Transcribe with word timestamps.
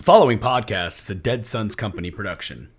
The 0.00 0.04
following 0.04 0.38
podcast 0.38 0.98
is 1.00 1.10
a 1.10 1.14
Dead 1.14 1.46
Suns 1.46 1.76
Company 1.76 2.10
production. 2.10 2.70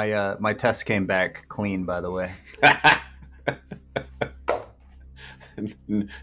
My 0.00 0.12
uh, 0.12 0.36
my 0.40 0.54
test 0.54 0.86
came 0.86 1.04
back 1.04 1.44
clean, 1.48 1.84
by 1.84 2.00
the 2.00 2.10
way. 2.10 2.32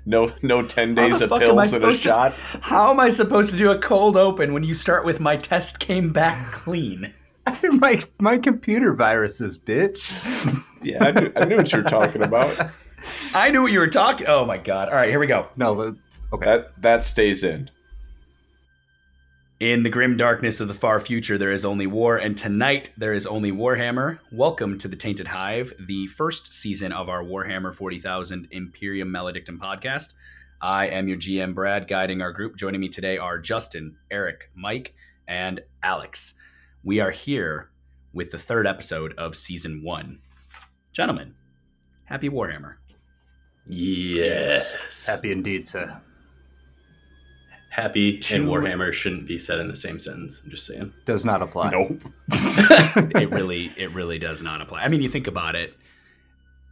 no, 0.03 0.33
no, 0.41 0.65
ten 0.65 0.95
days 0.95 1.21
of 1.21 1.29
fuck 1.29 1.43
am 1.43 1.59
I 1.59 1.67
pills 1.67 1.73
and 1.73 1.83
a 1.83 1.95
supposed 1.95 2.01
to- 2.01 2.09
shot. 2.09 2.33
How 2.61 2.89
am 2.89 2.99
I 2.99 3.09
supposed 3.09 3.51
to 3.51 3.57
do 3.57 3.69
a 3.69 3.77
cold 3.77 4.17
open 4.17 4.53
when 4.53 4.63
you 4.63 4.73
start 4.73 5.05
with 5.05 5.19
my 5.19 5.37
test 5.37 5.79
came 5.79 6.11
back 6.11 6.51
clean? 6.51 7.13
my 7.69 7.99
my 8.19 8.39
computer 8.39 8.95
viruses, 8.95 9.59
bitch. 9.59 10.15
Yeah, 10.81 11.05
I 11.05 11.11
knew, 11.11 11.31
I 11.35 11.45
knew 11.45 11.57
what 11.57 11.71
you 11.71 11.83
were 11.83 11.89
talking 11.89 12.23
about. 12.23 12.71
I 13.35 13.51
knew 13.51 13.61
what 13.61 13.71
you 13.71 13.77
were 13.77 13.85
talking. 13.85 14.25
Oh 14.25 14.43
my 14.43 14.57
god! 14.57 14.89
All 14.89 14.95
right, 14.95 15.09
here 15.09 15.19
we 15.19 15.27
go. 15.27 15.49
No, 15.55 15.95
okay. 16.33 16.45
That 16.45 16.81
that 16.81 17.03
stays 17.03 17.43
in. 17.43 17.69
In 19.59 19.81
the 19.81 19.89
grim 19.89 20.17
darkness 20.17 20.59
of 20.59 20.67
the 20.67 20.75
far 20.75 20.99
future, 20.99 21.35
there 21.35 21.51
is 21.51 21.65
only 21.65 21.87
war, 21.87 22.15
and 22.15 22.37
tonight 22.37 22.91
there 22.95 23.13
is 23.13 23.25
only 23.25 23.51
Warhammer. 23.51 24.19
Welcome 24.31 24.77
to 24.77 24.87
the 24.87 24.95
Tainted 24.95 25.25
Hive, 25.25 25.73
the 25.79 26.05
first 26.05 26.53
season 26.53 26.91
of 26.91 27.09
our 27.09 27.23
Warhammer 27.23 27.73
40,000 27.73 28.49
Imperium 28.51 29.09
Maledictum 29.09 29.57
podcast. 29.57 30.13
I 30.61 30.89
am 30.89 31.07
your 31.07 31.17
GM, 31.17 31.55
Brad, 31.55 31.87
guiding 31.87 32.21
our 32.21 32.31
group. 32.31 32.55
Joining 32.55 32.79
me 32.79 32.87
today 32.87 33.17
are 33.17 33.39
Justin, 33.39 33.97
Eric, 34.11 34.51
Mike, 34.53 34.93
and 35.27 35.61
Alex. 35.81 36.35
We 36.83 36.99
are 36.99 37.09
here 37.09 37.71
with 38.13 38.29
the 38.29 38.37
third 38.37 38.67
episode 38.67 39.15
of 39.17 39.35
season 39.35 39.81
one. 39.83 40.19
Gentlemen, 40.93 41.33
happy 42.05 42.29
Warhammer. 42.29 42.75
Yes. 43.65 45.07
Happy 45.07 45.31
indeed, 45.31 45.67
sir. 45.67 45.99
Happy 47.77 48.17
Two- 48.17 48.35
and 48.35 48.45
Warhammer 48.47 48.91
shouldn't 48.91 49.27
be 49.27 49.37
said 49.37 49.59
in 49.59 49.67
the 49.67 49.75
same 49.75 49.99
sentence. 49.99 50.41
I'm 50.43 50.49
just 50.49 50.65
saying. 50.65 50.91
Does 51.05 51.23
not 51.25 51.43
apply. 51.43 51.69
Nope. 51.69 52.01
it 52.31 53.29
really 53.29 53.71
it 53.77 53.91
really 53.93 54.17
does 54.17 54.41
not 54.41 54.61
apply. 54.61 54.81
I 54.81 54.87
mean, 54.87 55.01
you 55.03 55.09
think 55.09 55.27
about 55.27 55.55
it. 55.55 55.75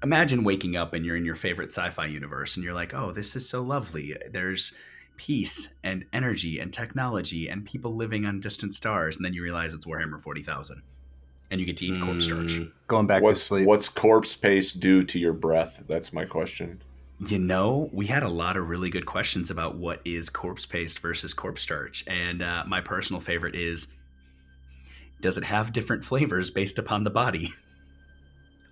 Imagine 0.03 0.43
waking 0.43 0.75
up 0.75 0.93
and 0.93 1.05
you're 1.05 1.15
in 1.15 1.23
your 1.25 1.35
favorite 1.35 1.71
sci-fi 1.71 2.07
universe 2.07 2.55
and 2.55 2.63
you're 2.65 2.73
like, 2.73 2.93
"Oh, 2.93 3.11
this 3.11 3.35
is 3.35 3.47
so 3.47 3.61
lovely. 3.61 4.15
There's 4.31 4.73
peace 5.17 5.73
and 5.83 6.05
energy 6.11 6.59
and 6.59 6.73
technology 6.73 7.47
and 7.49 7.63
people 7.65 7.95
living 7.95 8.25
on 8.25 8.39
distant 8.39 8.73
stars." 8.73 9.15
And 9.15 9.23
then 9.25 9.33
you 9.33 9.43
realize 9.43 9.73
it's 9.75 9.85
Warhammer 9.85 10.19
40,000. 10.19 10.81
And 11.51 11.59
you 11.59 11.67
get 11.67 11.77
to 11.77 11.85
eat 11.85 12.01
corpse 12.01 12.25
starch. 12.25 12.53
Mm, 12.53 12.71
Going 12.87 13.05
back 13.05 13.19
to 13.21 13.25
What's 13.25 13.43
sleep. 13.43 13.67
what's 13.67 13.87
corpse 13.87 14.35
paste 14.35 14.79
do 14.79 15.03
to 15.03 15.19
your 15.19 15.33
breath? 15.33 15.83
That's 15.87 16.11
my 16.11 16.25
question. 16.25 16.81
You 17.19 17.39
know, 17.39 17.89
we 17.93 18.07
had 18.07 18.23
a 18.23 18.29
lot 18.29 18.57
of 18.57 18.67
really 18.67 18.89
good 18.89 19.05
questions 19.05 19.49
about 19.49 19.75
what 19.75 20.01
is 20.03 20.29
corpse 20.29 20.65
paste 20.65 20.99
versus 20.99 21.33
corpse 21.33 21.61
starch. 21.61 22.03
And 22.07 22.41
uh, 22.41 22.65
my 22.67 22.81
personal 22.81 23.21
favorite 23.21 23.55
is 23.55 23.87
does 25.21 25.37
it 25.37 25.45
have 25.45 25.71
different 25.71 26.03
flavors 26.03 26.51
based 26.51 26.77
upon 26.77 27.03
the 27.03 27.09
body? 27.09 27.53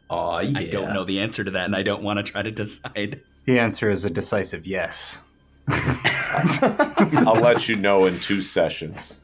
Aw, 0.10 0.40
yeah. 0.40 0.60
I 0.60 0.66
don't 0.66 0.94
know 0.94 1.06
the 1.06 1.20
answer 1.20 1.44
to 1.44 1.52
that, 1.52 1.66
and 1.66 1.76
I 1.76 1.84
don't 1.84 2.04
want 2.04 2.18
to 2.18 2.24
try 2.24 2.42
to 2.42 2.52
decide. 2.52 3.22
the 3.46 3.60
answer 3.60 3.90
is 3.90 4.06
a 4.06 4.10
decisive 4.10 4.68
yes. 4.68 5.22
I'll 5.70 7.42
let 7.42 7.70
you 7.70 7.78
know 7.78 8.06
in 8.06 8.20
two 8.20 8.42
sessions. 8.42 9.16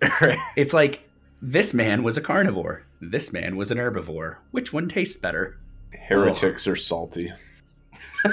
it's 0.56 0.72
like 0.72 1.08
this 1.42 1.74
man 1.74 2.04
was 2.04 2.16
a 2.16 2.20
carnivore. 2.20 2.84
This 3.00 3.32
man 3.32 3.56
was 3.56 3.70
an 3.70 3.78
herbivore. 3.78 4.36
Which 4.52 4.72
one 4.72 4.88
tastes 4.88 5.16
better? 5.16 5.58
Heretics 5.92 6.66
are 6.68 6.76
salty. 6.76 7.32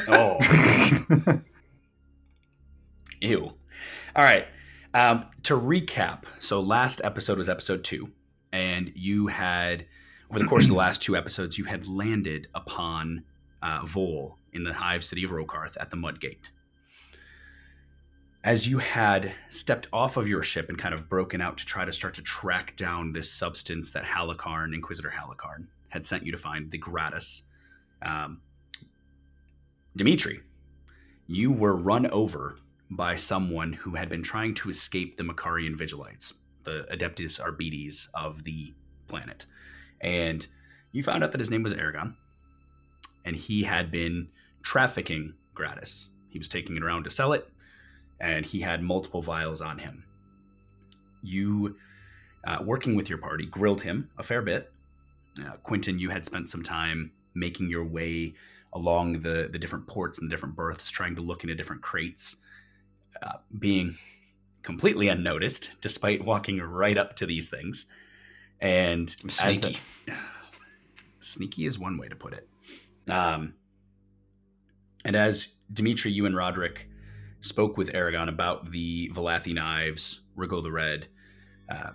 Oh, 0.08 0.38
ew. 3.22 3.54
All 4.16 4.24
right. 4.24 4.48
Um, 4.94 5.26
to 5.44 5.56
recap, 5.56 6.24
so 6.40 6.62
last 6.62 7.02
episode 7.04 7.38
was 7.38 7.50
episode 7.50 7.84
two, 7.84 8.10
and 8.54 8.92
you 8.96 9.28
had, 9.28 9.86
over 10.30 10.40
the 10.40 10.46
course 10.46 10.64
of 10.64 10.70
the 10.70 10.76
last 10.76 11.02
two 11.02 11.18
episodes, 11.18 11.58
you 11.58 11.66
had 11.66 11.88
landed 11.88 12.48
upon 12.56 13.26
uh, 13.62 13.82
Vol 13.86 14.38
in 14.54 14.64
the 14.64 14.74
hive 14.74 15.04
city 15.04 15.24
of 15.26 15.32
Rokarth 15.32 15.76
at 15.80 15.92
the 15.92 15.98
Mudgate. 15.98 16.50
As 18.42 18.68
you 18.68 18.78
had 18.78 19.34
stepped 19.50 19.88
off 19.92 20.18
of 20.18 20.30
your 20.30 20.44
ship 20.44 20.70
and 20.70 20.78
kind 20.78 20.94
of 20.94 21.10
broken 21.10 21.42
out 21.42 21.58
to 21.58 21.66
try 21.66 21.84
to 21.84 21.92
start 21.92 22.14
to 22.14 22.22
track 22.22 22.78
down 22.78 23.12
this 23.12 23.30
substance 23.32 23.92
that 23.92 24.06
Halicarn, 24.06 24.74
Inquisitor 24.74 25.12
Halicarn, 25.12 25.66
had 25.90 26.06
sent 26.06 26.26
you 26.26 26.32
to 26.32 26.38
find, 26.38 26.72
the 26.72 26.78
Gratis, 26.78 27.44
um, 28.02 28.42
Dimitri, 29.96 30.42
you 31.28 31.52
were 31.52 31.76
run 31.76 32.06
over 32.08 32.58
by 32.90 33.16
someone 33.16 33.74
who 33.74 33.96
had 33.96 34.10
been 34.10 34.24
trying 34.24 34.54
to 34.56 34.70
escape 34.70 35.18
the 35.18 35.24
Macharian 35.24 35.78
Vigilites, 35.78 36.34
the 36.64 36.86
Adeptus 36.92 37.40
Arbites 37.40 38.10
of 38.14 38.44
the 38.44 38.74
planet. 39.08 39.46
And 40.02 40.46
you 40.92 41.02
found 41.02 41.24
out 41.24 41.32
that 41.32 41.40
his 41.40 41.50
name 41.50 41.64
was 41.64 41.74
Aragon, 41.74 42.16
and 43.24 43.36
he 43.36 43.64
had 43.64 43.90
been 43.90 44.28
trafficking 44.64 45.34
Gratis. 45.54 46.10
He 46.30 46.38
was 46.38 46.50
taking 46.50 46.76
it 46.76 46.84
around 46.84 47.06
to 47.06 47.10
sell 47.10 47.34
it, 47.34 47.50
and 48.20 48.46
he 48.46 48.60
had 48.62 48.84
multiple 48.84 49.22
vials 49.22 49.62
on 49.62 49.80
him. 49.80 50.04
You, 51.24 51.78
uh, 52.46 52.60
working 52.64 52.96
with 52.96 53.10
your 53.10 53.18
party, 53.18 53.46
grilled 53.46 53.82
him 53.82 54.10
a 54.18 54.24
fair 54.24 54.42
bit. 54.42 54.72
Uh, 55.40 55.54
Quinton, 55.64 56.00
you 56.00 56.10
had 56.10 56.26
spent 56.26 56.50
some 56.50 56.64
time 56.64 57.12
making 57.34 57.70
your 57.70 57.86
way 57.86 58.36
along 58.76 59.14
the 59.22 59.50
the 59.52 59.58
different 59.58 59.88
ports 59.88 60.20
and 60.20 60.30
the 60.30 60.34
different 60.34 60.56
berths, 60.56 60.92
trying 60.92 61.16
to 61.16 61.22
look 61.22 61.44
into 61.44 61.56
different 61.56 61.82
crates, 61.82 62.36
uh, 63.24 63.38
being 63.58 63.96
completely 64.62 65.08
unnoticed 65.08 65.72
despite 65.82 66.24
walking 66.24 66.60
right 66.60 66.98
up 66.98 67.16
to 67.16 67.26
these 67.26 67.50
things. 67.50 67.88
And 68.62 69.10
sneaky. 69.30 69.80
the- 70.06 70.14
sneaky 71.22 71.66
is 71.66 71.80
one 71.80 71.98
way 71.98 72.08
to 72.08 72.16
put 72.16 72.34
it. 72.34 72.48
Um, 73.10 73.54
and 75.06 75.16
as 75.16 75.50
Dimitri, 75.74 76.12
you 76.12 76.26
and 76.26 76.36
Roderick 76.36 76.88
spoke 77.42 77.78
with 77.78 77.94
Aragon 77.94 78.30
about 78.30 78.72
the 78.72 79.10
Valathi 79.14 79.54
knives, 79.54 80.22
Rigol 80.38 80.64
the 80.64 80.72
Red, 80.72 81.08
uh, 81.70 81.92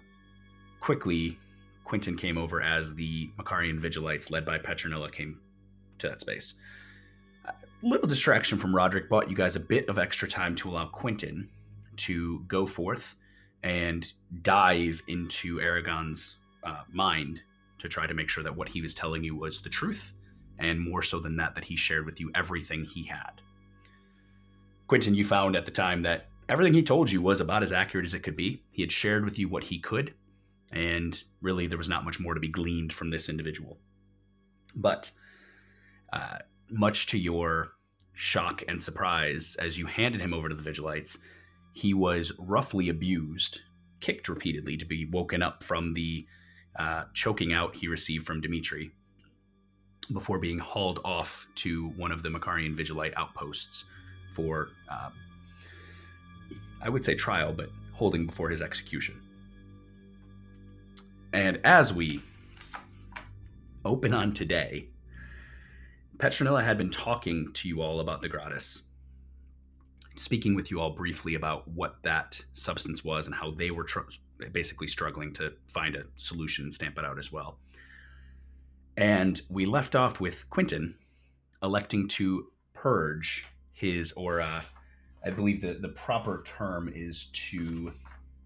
quickly 0.80 1.38
Quinton 1.84 2.16
came 2.16 2.38
over 2.38 2.62
as 2.62 2.94
the 2.94 3.30
Macharian 3.36 3.80
Vigilites, 3.80 4.30
led 4.30 4.44
by 4.44 4.58
Petronilla, 4.58 5.10
came 5.10 5.40
to 6.00 6.08
that 6.08 6.20
space. 6.20 6.54
A 7.46 7.52
little 7.82 8.08
distraction 8.08 8.58
from 8.58 8.74
Roderick 8.74 9.08
bought 9.08 9.30
you 9.30 9.36
guys 9.36 9.56
a 9.56 9.60
bit 9.60 9.88
of 9.88 9.98
extra 9.98 10.28
time 10.28 10.54
to 10.56 10.70
allow 10.70 10.86
Quinton 10.86 11.48
to 11.96 12.44
go 12.48 12.66
forth 12.66 13.16
and 13.62 14.10
dive 14.42 15.02
into 15.08 15.60
Aragon's 15.60 16.36
uh, 16.64 16.82
mind 16.92 17.40
to 17.78 17.88
try 17.88 18.06
to 18.06 18.14
make 18.14 18.28
sure 18.28 18.44
that 18.44 18.56
what 18.56 18.68
he 18.68 18.80
was 18.80 18.94
telling 18.94 19.24
you 19.24 19.36
was 19.36 19.60
the 19.60 19.68
truth, 19.68 20.14
and 20.58 20.78
more 20.78 21.02
so 21.02 21.18
than 21.18 21.36
that, 21.36 21.54
that 21.54 21.64
he 21.64 21.76
shared 21.76 22.04
with 22.04 22.20
you 22.20 22.30
everything 22.34 22.84
he 22.84 23.04
had. 23.04 23.40
Quinton, 24.86 25.14
you 25.14 25.24
found 25.24 25.56
at 25.56 25.64
the 25.64 25.70
time 25.70 26.02
that 26.02 26.26
everything 26.48 26.74
he 26.74 26.82
told 26.82 27.10
you 27.10 27.22
was 27.22 27.40
about 27.40 27.62
as 27.62 27.72
accurate 27.72 28.04
as 28.04 28.12
it 28.12 28.22
could 28.22 28.36
be. 28.36 28.62
He 28.70 28.82
had 28.82 28.92
shared 28.92 29.24
with 29.24 29.38
you 29.38 29.48
what 29.48 29.64
he 29.64 29.78
could, 29.78 30.14
and 30.72 31.22
really 31.40 31.66
there 31.66 31.78
was 31.78 31.88
not 31.88 32.04
much 32.04 32.20
more 32.20 32.34
to 32.34 32.40
be 32.40 32.48
gleaned 32.48 32.92
from 32.92 33.08
this 33.08 33.28
individual. 33.28 33.78
But 34.74 35.10
uh, 36.12 36.38
much 36.70 37.06
to 37.08 37.18
your 37.18 37.72
shock 38.12 38.62
and 38.68 38.80
surprise, 38.80 39.56
as 39.58 39.78
you 39.78 39.86
handed 39.86 40.20
him 40.20 40.34
over 40.34 40.48
to 40.48 40.54
the 40.54 40.62
Vigilites, 40.62 41.18
he 41.72 41.94
was 41.94 42.32
roughly 42.38 42.88
abused, 42.88 43.60
kicked 44.00 44.28
repeatedly 44.28 44.76
to 44.76 44.84
be 44.84 45.06
woken 45.06 45.42
up 45.42 45.62
from 45.62 45.94
the 45.94 46.26
uh, 46.78 47.04
choking 47.14 47.52
out 47.52 47.76
he 47.76 47.88
received 47.88 48.26
from 48.26 48.40
Dimitri 48.40 48.90
before 50.12 50.38
being 50.38 50.58
hauled 50.58 51.00
off 51.04 51.46
to 51.54 51.88
one 51.90 52.10
of 52.12 52.22
the 52.22 52.30
Macharian 52.30 52.76
Vigilite 52.76 53.14
outposts 53.16 53.84
for, 54.32 54.70
uh, 54.90 55.10
I 56.82 56.88
would 56.88 57.04
say 57.04 57.14
trial, 57.14 57.52
but 57.52 57.70
holding 57.92 58.26
before 58.26 58.50
his 58.50 58.62
execution. 58.62 59.20
And 61.32 61.60
as 61.64 61.92
we 61.92 62.20
open 63.84 64.12
on 64.12 64.32
today, 64.32 64.88
Petronilla 66.20 66.62
had 66.62 66.76
been 66.76 66.90
talking 66.90 67.50
to 67.54 67.66
you 67.66 67.80
all 67.80 67.98
about 67.98 68.20
the 68.20 68.28
Gratis, 68.28 68.82
speaking 70.16 70.54
with 70.54 70.70
you 70.70 70.78
all 70.78 70.90
briefly 70.90 71.34
about 71.34 71.66
what 71.66 72.02
that 72.02 72.38
substance 72.52 73.02
was 73.02 73.24
and 73.26 73.34
how 73.34 73.52
they 73.52 73.70
were 73.70 73.84
tr- 73.84 74.00
basically 74.52 74.86
struggling 74.86 75.32
to 75.32 75.54
find 75.66 75.96
a 75.96 76.04
solution 76.16 76.64
and 76.64 76.74
stamp 76.74 76.98
it 76.98 77.06
out 77.06 77.18
as 77.18 77.32
well. 77.32 77.58
And 78.98 79.40
we 79.48 79.64
left 79.64 79.96
off 79.96 80.20
with 80.20 80.48
Quinton 80.50 80.94
electing 81.62 82.06
to 82.08 82.48
purge 82.74 83.46
his, 83.72 84.12
or 84.12 84.42
uh, 84.42 84.60
I 85.24 85.30
believe 85.30 85.62
the, 85.62 85.78
the 85.80 85.88
proper 85.88 86.42
term 86.44 86.92
is 86.94 87.30
to 87.50 87.92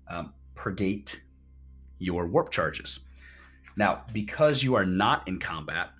um, 0.08 0.32
purgate 0.54 1.20
your 1.98 2.28
warp 2.28 2.52
charges. 2.52 3.00
Now, 3.76 4.04
because 4.12 4.62
you 4.62 4.76
are 4.76 4.86
not 4.86 5.26
in 5.26 5.40
combat, 5.40 5.90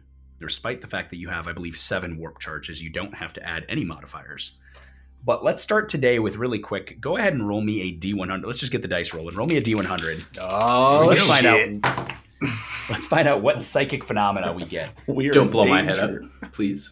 despite 0.41 0.81
the 0.81 0.87
fact 0.87 1.11
that 1.11 1.17
you 1.17 1.29
have, 1.29 1.47
I 1.49 1.53
believe, 1.53 1.77
seven 1.77 2.19
warp 2.19 2.39
charges, 2.39 2.83
you 2.83 2.91
don't 2.91 3.15
have 3.15 3.33
to 3.35 3.43
add 3.47 3.65
any 3.69 3.85
modifiers. 3.85 4.53
But 5.25 5.43
let's 5.43 5.63
start 5.63 5.89
today 5.89 6.19
with 6.19 6.37
really 6.37 6.59
quick. 6.59 7.01
Go 7.01 7.17
ahead 7.17 7.33
and 7.33 7.49
roll 7.49 7.63
me 7.63 7.81
a 7.83 7.93
D100. 7.97 8.45
Let's 8.45 8.59
just 8.59 8.73
get 8.73 8.83
the 8.83 8.89
dice 8.89 9.15
rolling. 9.15 9.35
Roll 9.37 9.47
me 9.47 9.57
a 9.57 9.63
D100. 9.63 10.39
Oh, 10.41 10.99
We're 11.07 11.15
gonna 11.17 11.21
find 11.21 11.45
shit. 11.47 11.85
out. 11.85 12.13
Let's 12.91 13.07
find 13.07 13.27
out 13.27 13.41
what 13.41 13.63
psychic 13.63 14.05
phenomena 14.05 14.53
we 14.53 14.67
get. 14.67 14.91
We 15.07 15.31
Don't 15.31 15.47
in 15.47 15.51
blow 15.51 15.65
my 15.65 15.83
head 15.83 15.99
up, 15.99 16.13
please. 16.53 16.91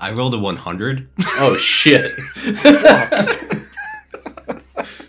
I 0.00 0.12
rolled 0.12 0.34
a 0.34 0.38
100. 0.38 1.08
Oh 1.38 1.56
shit! 1.56 2.10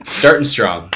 Starting 0.06 0.46
strong. 0.46 0.90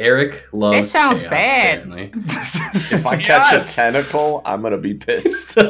Eric 0.00 0.44
loves. 0.52 0.76
This 0.86 0.90
sounds 0.90 1.20
chaos, 1.22 1.30
bad. 1.30 1.78
apparently. 1.86 2.10
If 2.96 3.06
I 3.06 3.16
catch 3.16 3.52
Yes! 3.52 3.72
a 3.72 3.76
tentacle, 3.76 4.42
I'm 4.44 4.62
gonna 4.62 4.78
be 4.78 4.94
pissed. 4.94 5.56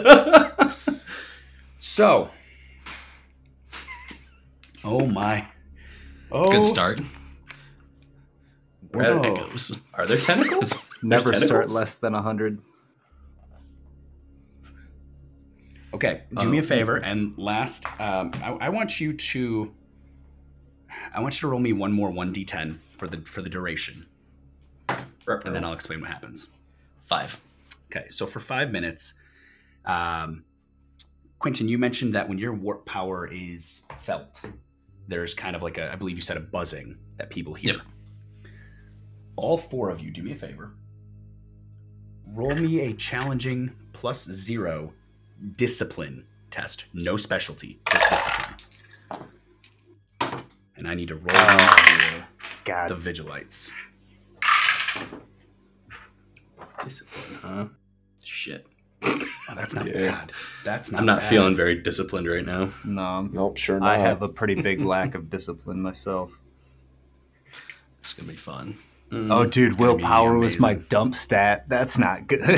So, 1.82 2.30
oh 4.84 5.06
my, 5.06 5.46
oh, 6.30 6.52
Good 6.52 6.62
start. 6.62 7.00
Where 8.92 9.16
Whoa. 9.18 9.32
Echoes. 9.32 9.76
Are 9.94 10.06
there 10.06 10.18
tentacles? 10.18 10.86
Never 11.02 11.30
There's 11.30 11.44
start 11.46 11.70
less 11.70 11.96
than 11.96 12.12
100. 12.12 12.60
Okay, 15.94 16.22
do 16.38 16.48
me 16.48 16.58
a 16.58 16.60
Oh. 16.60 16.64
favor, 16.64 16.96
and 16.98 17.36
last, 17.36 17.84
um, 18.00 18.30
I, 18.42 18.52
I 18.60 18.68
want 18.68 19.00
you 19.00 19.12
to, 19.14 19.72
I 21.12 21.20
want 21.20 21.34
you 21.34 21.40
to 21.40 21.48
roll 21.48 21.60
me 21.60 21.72
one 21.72 21.92
more 21.92 22.10
one 22.10 22.32
d10 22.32 22.76
for 22.98 23.08
the 23.08 23.16
for 23.22 23.42
the 23.42 23.48
duration, 23.48 24.04
and 25.34 25.54
then 25.54 25.64
I'll 25.64 25.72
explain 25.72 26.00
what 26.00 26.10
happens. 26.10 26.48
Five. 27.06 27.40
Okay, 27.90 28.08
so 28.10 28.26
for 28.26 28.40
five 28.40 28.70
minutes, 28.70 29.14
um, 29.84 30.44
Quinton, 31.38 31.68
you 31.68 31.78
mentioned 31.78 32.14
that 32.14 32.28
when 32.28 32.38
your 32.38 32.52
warp 32.52 32.84
power 32.84 33.26
is 33.26 33.82
felt, 33.98 34.42
there's 35.08 35.34
kind 35.34 35.56
of 35.56 35.62
like 35.62 35.78
a, 35.78 35.90
I 35.90 35.96
believe 35.96 36.16
you 36.16 36.22
said 36.22 36.36
a 36.36 36.40
buzzing 36.40 36.96
that 37.16 37.30
people 37.30 37.54
hear. 37.54 37.74
Yep. 37.74 37.82
All 39.36 39.58
four 39.58 39.90
of 39.90 40.00
you, 40.00 40.10
do 40.10 40.22
me 40.22 40.32
a 40.32 40.36
favor. 40.36 40.72
Roll 42.26 42.54
me 42.54 42.80
a 42.80 42.92
challenging 42.92 43.72
plus 43.92 44.24
zero 44.24 44.92
discipline 45.56 46.26
test. 46.50 46.84
No 46.92 47.16
specialty, 47.16 47.80
just 47.90 48.10
discipline. 48.10 48.56
And 50.76 50.86
I 50.86 50.94
need 50.94 51.08
to 51.08 51.16
roll 51.16 51.26
the, 51.26 52.24
God. 52.64 52.88
the 52.90 52.94
Vigilites. 52.94 53.70
Discipline, 56.82 57.38
huh? 57.42 57.66
Shit. 58.22 58.66
Oh, 59.02 59.18
that's 59.54 59.74
not 59.74 59.86
Yeah. 59.86 60.10
bad. 60.10 60.32
That's 60.64 60.90
not 60.92 61.00
I'm 61.00 61.06
not 61.06 61.20
bad. 61.20 61.28
feeling 61.30 61.56
very 61.56 61.74
disciplined 61.80 62.26
right 62.28 62.44
now. 62.44 62.70
No, 62.84 63.22
Nope, 63.22 63.56
sure 63.58 63.80
not. 63.80 63.88
I 63.90 63.98
have 63.98 64.22
a 64.22 64.28
pretty 64.28 64.54
big 64.60 64.80
lack 64.84 65.14
of 65.14 65.28
discipline 65.30 65.80
myself. 65.82 66.38
It's 67.98 68.12
gonna 68.14 68.28
be 68.30 68.36
fun. 68.36 68.76
Mm. 69.10 69.32
Oh, 69.32 69.44
dude, 69.44 69.76
gonna 69.76 69.94
be 69.96 70.02
willpower 70.02 70.38
was 70.38 70.58
my 70.58 70.70
amazing. 70.72 70.86
dump 70.88 71.14
stat. 71.16 71.64
That's 71.68 71.98
not 71.98 72.26
good. 72.28 72.40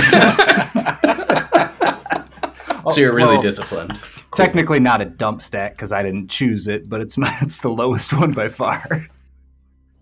so 2.88 3.00
you're 3.00 3.14
really 3.14 3.34
Well, 3.34 3.42
disciplined. 3.42 3.98
Technically 4.34 4.80
not 4.80 5.00
a 5.00 5.04
dump 5.04 5.42
stat 5.42 5.72
because 5.72 5.92
I 5.92 6.02
didn't 6.02 6.28
choose 6.28 6.68
it, 6.68 6.88
but 6.88 7.00
it's 7.00 7.16
my, 7.18 7.36
it's 7.42 7.60
the 7.60 7.68
lowest 7.70 8.12
one 8.12 8.32
by 8.32 8.48
far. 8.48 9.06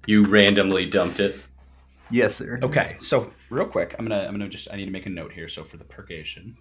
You 0.06 0.24
randomly 0.24 0.86
dumped 0.86 1.20
it. 1.20 1.38
Yes, 2.10 2.34
sir. 2.34 2.58
Okay, 2.62 2.96
so 2.98 3.32
real 3.50 3.66
quick, 3.66 3.94
I'm 3.98 4.06
gonna 4.06 4.24
I'm 4.24 4.32
gonna 4.32 4.48
just 4.48 4.68
I 4.72 4.76
need 4.76 4.86
to 4.86 4.90
make 4.90 5.06
a 5.06 5.10
note 5.10 5.32
here. 5.32 5.48
So 5.48 5.64
for 5.64 5.76
the 5.76 5.84
purgation, 5.84 6.56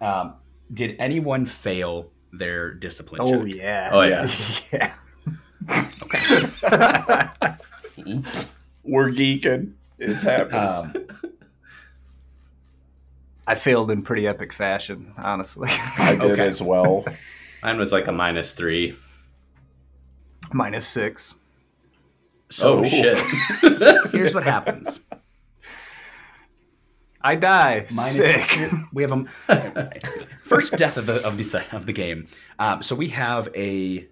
um, 0.00 0.34
did 0.72 0.96
anyone 0.98 1.46
fail 1.46 2.10
their 2.32 2.72
discipline? 2.72 3.20
Oh 3.22 3.44
check? 3.44 3.54
yeah. 3.54 3.90
Oh, 3.92 4.02
yeah. 4.02 4.26
yeah. 4.72 4.94
Oops. 8.06 8.56
We're 8.84 9.10
geeking. 9.10 9.72
It's 9.98 10.22
happening. 10.22 10.60
Um, 10.60 11.06
I 13.46 13.54
failed 13.54 13.90
in 13.90 14.02
pretty 14.02 14.26
epic 14.26 14.52
fashion, 14.52 15.12
honestly. 15.16 15.68
I 15.98 16.16
did 16.16 16.32
okay. 16.32 16.46
as 16.46 16.62
well. 16.62 17.04
Mine 17.62 17.78
was 17.78 17.92
like 17.92 18.06
a 18.06 18.12
minus 18.12 18.52
three. 18.52 18.96
Minus 20.52 20.86
six. 20.86 21.34
So 22.52 22.78
oh 22.80 22.84
shit! 22.84 23.18
here's 24.12 24.34
what 24.34 24.44
happens. 24.44 25.00
I 27.20 27.36
die. 27.36 27.86
Minus- 27.94 28.16
Sick. 28.16 28.70
We 28.92 29.02
have 29.02 29.12
a 29.48 29.90
first 30.44 30.76
death 30.76 30.96
of 30.96 31.06
the 31.06 31.24
of 31.26 31.36
the 31.36 31.64
of 31.72 31.86
the 31.86 31.92
game. 31.92 32.26
Um, 32.58 32.82
so 32.82 32.94
we 32.96 33.08
have 33.08 33.48
a 33.54 34.08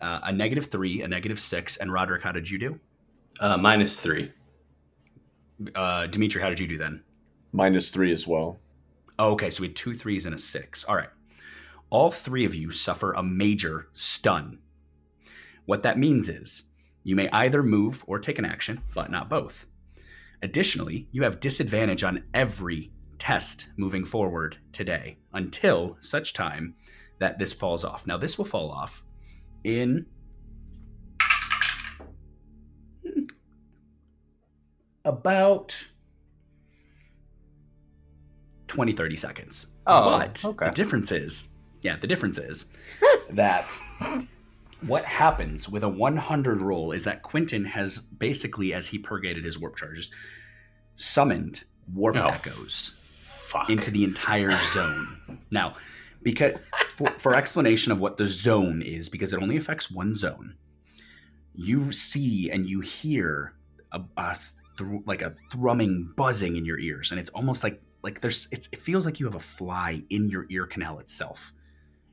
uh, 0.00 0.20
a 0.24 0.32
negative 0.32 0.66
three, 0.66 1.02
a 1.02 1.08
negative 1.08 1.40
six, 1.40 1.76
and 1.76 1.92
Roderick, 1.92 2.22
how 2.22 2.32
did 2.32 2.48
you 2.48 2.58
do? 2.58 2.80
uh, 3.40 3.56
minus 3.56 3.98
three. 3.98 4.30
Uh, 5.74 6.06
Dimitri, 6.06 6.40
how 6.42 6.48
did 6.48 6.60
you 6.60 6.66
do 6.66 6.76
then? 6.78 7.02
Minus 7.52 7.90
three 7.90 8.12
as 8.12 8.26
well. 8.26 8.58
Oh, 9.18 9.32
okay, 9.32 9.50
so 9.50 9.60
we 9.62 9.68
had 9.68 9.76
two 9.76 9.94
threes 9.94 10.26
and 10.26 10.34
a 10.34 10.38
six. 10.38 10.84
All 10.84 10.96
right. 10.96 11.08
All 11.90 12.10
three 12.10 12.44
of 12.44 12.54
you 12.54 12.72
suffer 12.72 13.12
a 13.12 13.22
major 13.22 13.88
stun. 13.94 14.58
What 15.66 15.82
that 15.82 15.98
means 15.98 16.28
is 16.28 16.64
you 17.04 17.16
may 17.16 17.28
either 17.30 17.62
move 17.62 18.04
or 18.06 18.18
take 18.18 18.38
an 18.38 18.44
action, 18.44 18.80
but 18.94 19.10
not 19.10 19.28
both. 19.28 19.66
Additionally, 20.42 21.08
you 21.12 21.22
have 21.22 21.40
disadvantage 21.40 22.02
on 22.02 22.24
every 22.34 22.90
test 23.18 23.66
moving 23.76 24.04
forward 24.04 24.56
today 24.72 25.16
until 25.32 25.96
such 26.00 26.32
time 26.32 26.74
that 27.20 27.38
this 27.38 27.52
falls 27.52 27.84
off. 27.84 28.06
Now, 28.06 28.16
this 28.16 28.36
will 28.36 28.44
fall 28.44 28.70
off 28.70 29.04
in 29.62 30.06
about 35.04 35.86
20, 38.68 38.92
30 38.92 39.16
seconds. 39.16 39.66
Oh, 39.86 40.18
but 40.18 40.44
okay. 40.44 40.66
the 40.66 40.72
difference 40.72 41.12
is, 41.12 41.46
yeah, 41.82 41.96
the 41.96 42.06
difference 42.06 42.38
is 42.38 42.66
that 43.30 43.70
what 44.86 45.04
happens 45.04 45.68
with 45.68 45.82
a 45.84 45.88
100 45.88 46.60
roll 46.60 46.92
is 46.92 47.04
that 47.04 47.22
Quinton 47.22 47.64
has 47.64 47.98
basically, 48.00 48.74
as 48.74 48.86
he 48.88 48.98
purgated 48.98 49.44
his 49.44 49.58
warp 49.58 49.76
charges, 49.76 50.10
summoned 50.96 51.64
warp 51.92 52.16
Oh. 52.16 52.26
echoes 52.28 52.94
Fuck. 53.48 53.70
into 53.70 53.90
the 53.90 54.04
entire 54.04 54.56
zone. 54.72 55.40
Now, 55.50 55.76
because 56.22 56.52
for, 56.96 57.08
for 57.18 57.34
explanation 57.36 57.92
of 57.92 58.00
what 58.00 58.16
the 58.16 58.26
zone 58.26 58.82
is, 58.82 59.08
because 59.08 59.32
it 59.32 59.42
only 59.42 59.56
affects 59.56 59.90
one 59.90 60.14
zone, 60.16 60.54
you 61.54 61.92
see 61.92 62.50
and 62.50 62.66
you 62.66 62.80
hear 62.80 63.54
a, 63.92 64.00
a 64.16 64.36
thr- 64.78 64.96
like 65.06 65.22
a 65.22 65.34
thrumming, 65.50 66.12
buzzing 66.16 66.56
in 66.56 66.64
your 66.64 66.78
ears, 66.78 67.10
and 67.10 67.20
it's 67.20 67.30
almost 67.30 67.62
like 67.62 67.82
like 68.02 68.20
there's 68.20 68.48
it's, 68.50 68.68
it 68.72 68.78
feels 68.80 69.04
like 69.06 69.20
you 69.20 69.26
have 69.26 69.34
a 69.34 69.40
fly 69.40 70.02
in 70.10 70.28
your 70.28 70.46
ear 70.50 70.66
canal 70.66 70.98
itself. 70.98 71.52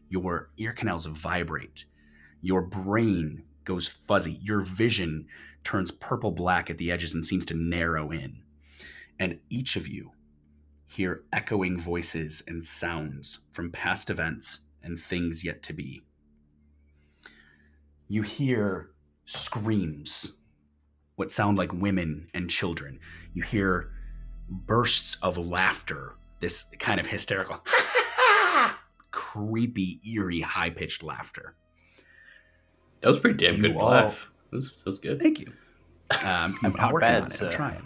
Your 0.09 0.49
ear 0.57 0.73
canals 0.73 1.05
vibrate. 1.05 1.85
Your 2.41 2.61
brain 2.61 3.43
goes 3.65 3.87
fuzzy. 3.87 4.39
Your 4.41 4.61
vision 4.61 5.27
turns 5.63 5.91
purple 5.91 6.31
black 6.31 6.69
at 6.69 6.77
the 6.77 6.91
edges 6.91 7.13
and 7.13 7.25
seems 7.25 7.45
to 7.45 7.53
narrow 7.53 8.11
in. 8.11 8.41
And 9.19 9.39
each 9.49 9.75
of 9.75 9.87
you 9.87 10.11
hear 10.87 11.23
echoing 11.31 11.79
voices 11.79 12.41
and 12.47 12.65
sounds 12.65 13.39
from 13.51 13.71
past 13.71 14.09
events 14.09 14.59
and 14.81 14.97
things 14.97 15.43
yet 15.43 15.61
to 15.63 15.73
be. 15.73 16.01
You 18.07 18.23
hear 18.23 18.89
screams, 19.25 20.33
what 21.15 21.31
sound 21.31 21.57
like 21.57 21.71
women 21.71 22.27
and 22.33 22.49
children. 22.49 22.99
You 23.33 23.43
hear 23.43 23.91
bursts 24.49 25.17
of 25.21 25.37
laughter, 25.37 26.15
this 26.39 26.65
kind 26.79 26.99
of 26.99 27.05
hysterical, 27.05 27.63
creepy, 29.11 30.01
eerie, 30.03 30.41
high 30.41 30.71
pitched 30.71 31.03
laughter. 31.03 31.55
That 33.01 33.09
was 33.09 33.19
pretty 33.19 33.37
damn 33.43 33.55
You 33.55 33.61
good 33.69 33.75
all- 33.77 33.89
laugh. 33.89 34.27
That 34.51 34.55
was, 34.57 34.71
that 34.71 34.85
was 34.85 34.99
good. 34.99 35.19
Thank 35.21 35.39
you. 35.39 35.51
Um, 36.11 36.19
I'm, 36.23 36.57
I'm 36.63 36.73
Not 36.73 36.93
working 36.93 37.07
bad, 37.07 37.21
on 37.21 37.27
it. 37.27 37.31
sir. 37.31 37.45
I'm 37.47 37.51
trying. 37.51 37.85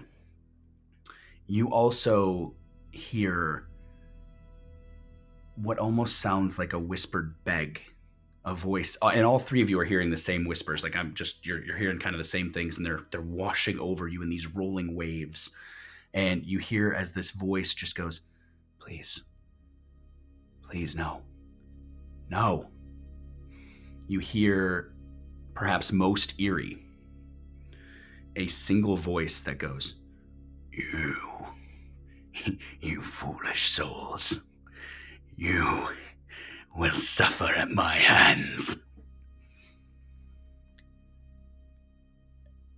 You 1.47 1.67
also 1.69 2.53
hear 2.91 3.67
what 5.55 5.77
almost 5.77 6.19
sounds 6.19 6.57
like 6.57 6.73
a 6.73 6.79
whispered 6.79 7.35
beg, 7.43 7.81
a 8.45 8.55
voice, 8.55 8.97
uh, 9.01 9.07
and 9.13 9.25
all 9.25 9.39
three 9.39 9.61
of 9.61 9.69
you 9.69 9.77
are 9.79 9.83
hearing 9.85 10.09
the 10.09 10.17
same 10.17 10.45
whispers. 10.45 10.83
Like 10.83 10.95
I'm 10.95 11.13
just 11.13 11.45
you're 11.45 11.63
you're 11.63 11.77
hearing 11.77 11.99
kind 11.99 12.15
of 12.15 12.17
the 12.19 12.23
same 12.23 12.49
things, 12.51 12.77
and 12.77 12.85
they're 12.85 13.01
they're 13.11 13.21
washing 13.21 13.77
over 13.79 14.07
you 14.07 14.21
in 14.23 14.29
these 14.29 14.47
rolling 14.47 14.95
waves, 14.95 15.51
and 16.13 16.45
you 16.45 16.59
hear 16.59 16.93
as 16.93 17.11
this 17.11 17.31
voice 17.31 17.73
just 17.73 17.95
goes, 17.95 18.21
Please. 18.79 19.21
Please, 20.63 20.95
no. 20.95 21.21
No. 22.29 22.67
You 24.07 24.19
hear, 24.19 24.92
perhaps 25.53 25.91
most 25.91 26.39
eerie, 26.39 26.83
a 28.35 28.47
single 28.47 28.97
voice 28.97 29.41
that 29.43 29.57
goes, 29.57 29.95
You, 30.71 31.15
you 32.81 33.01
foolish 33.01 33.69
souls, 33.69 34.39
you 35.35 35.89
will 36.75 36.91
suffer 36.93 37.45
at 37.45 37.69
my 37.69 37.95
hands. 37.95 38.83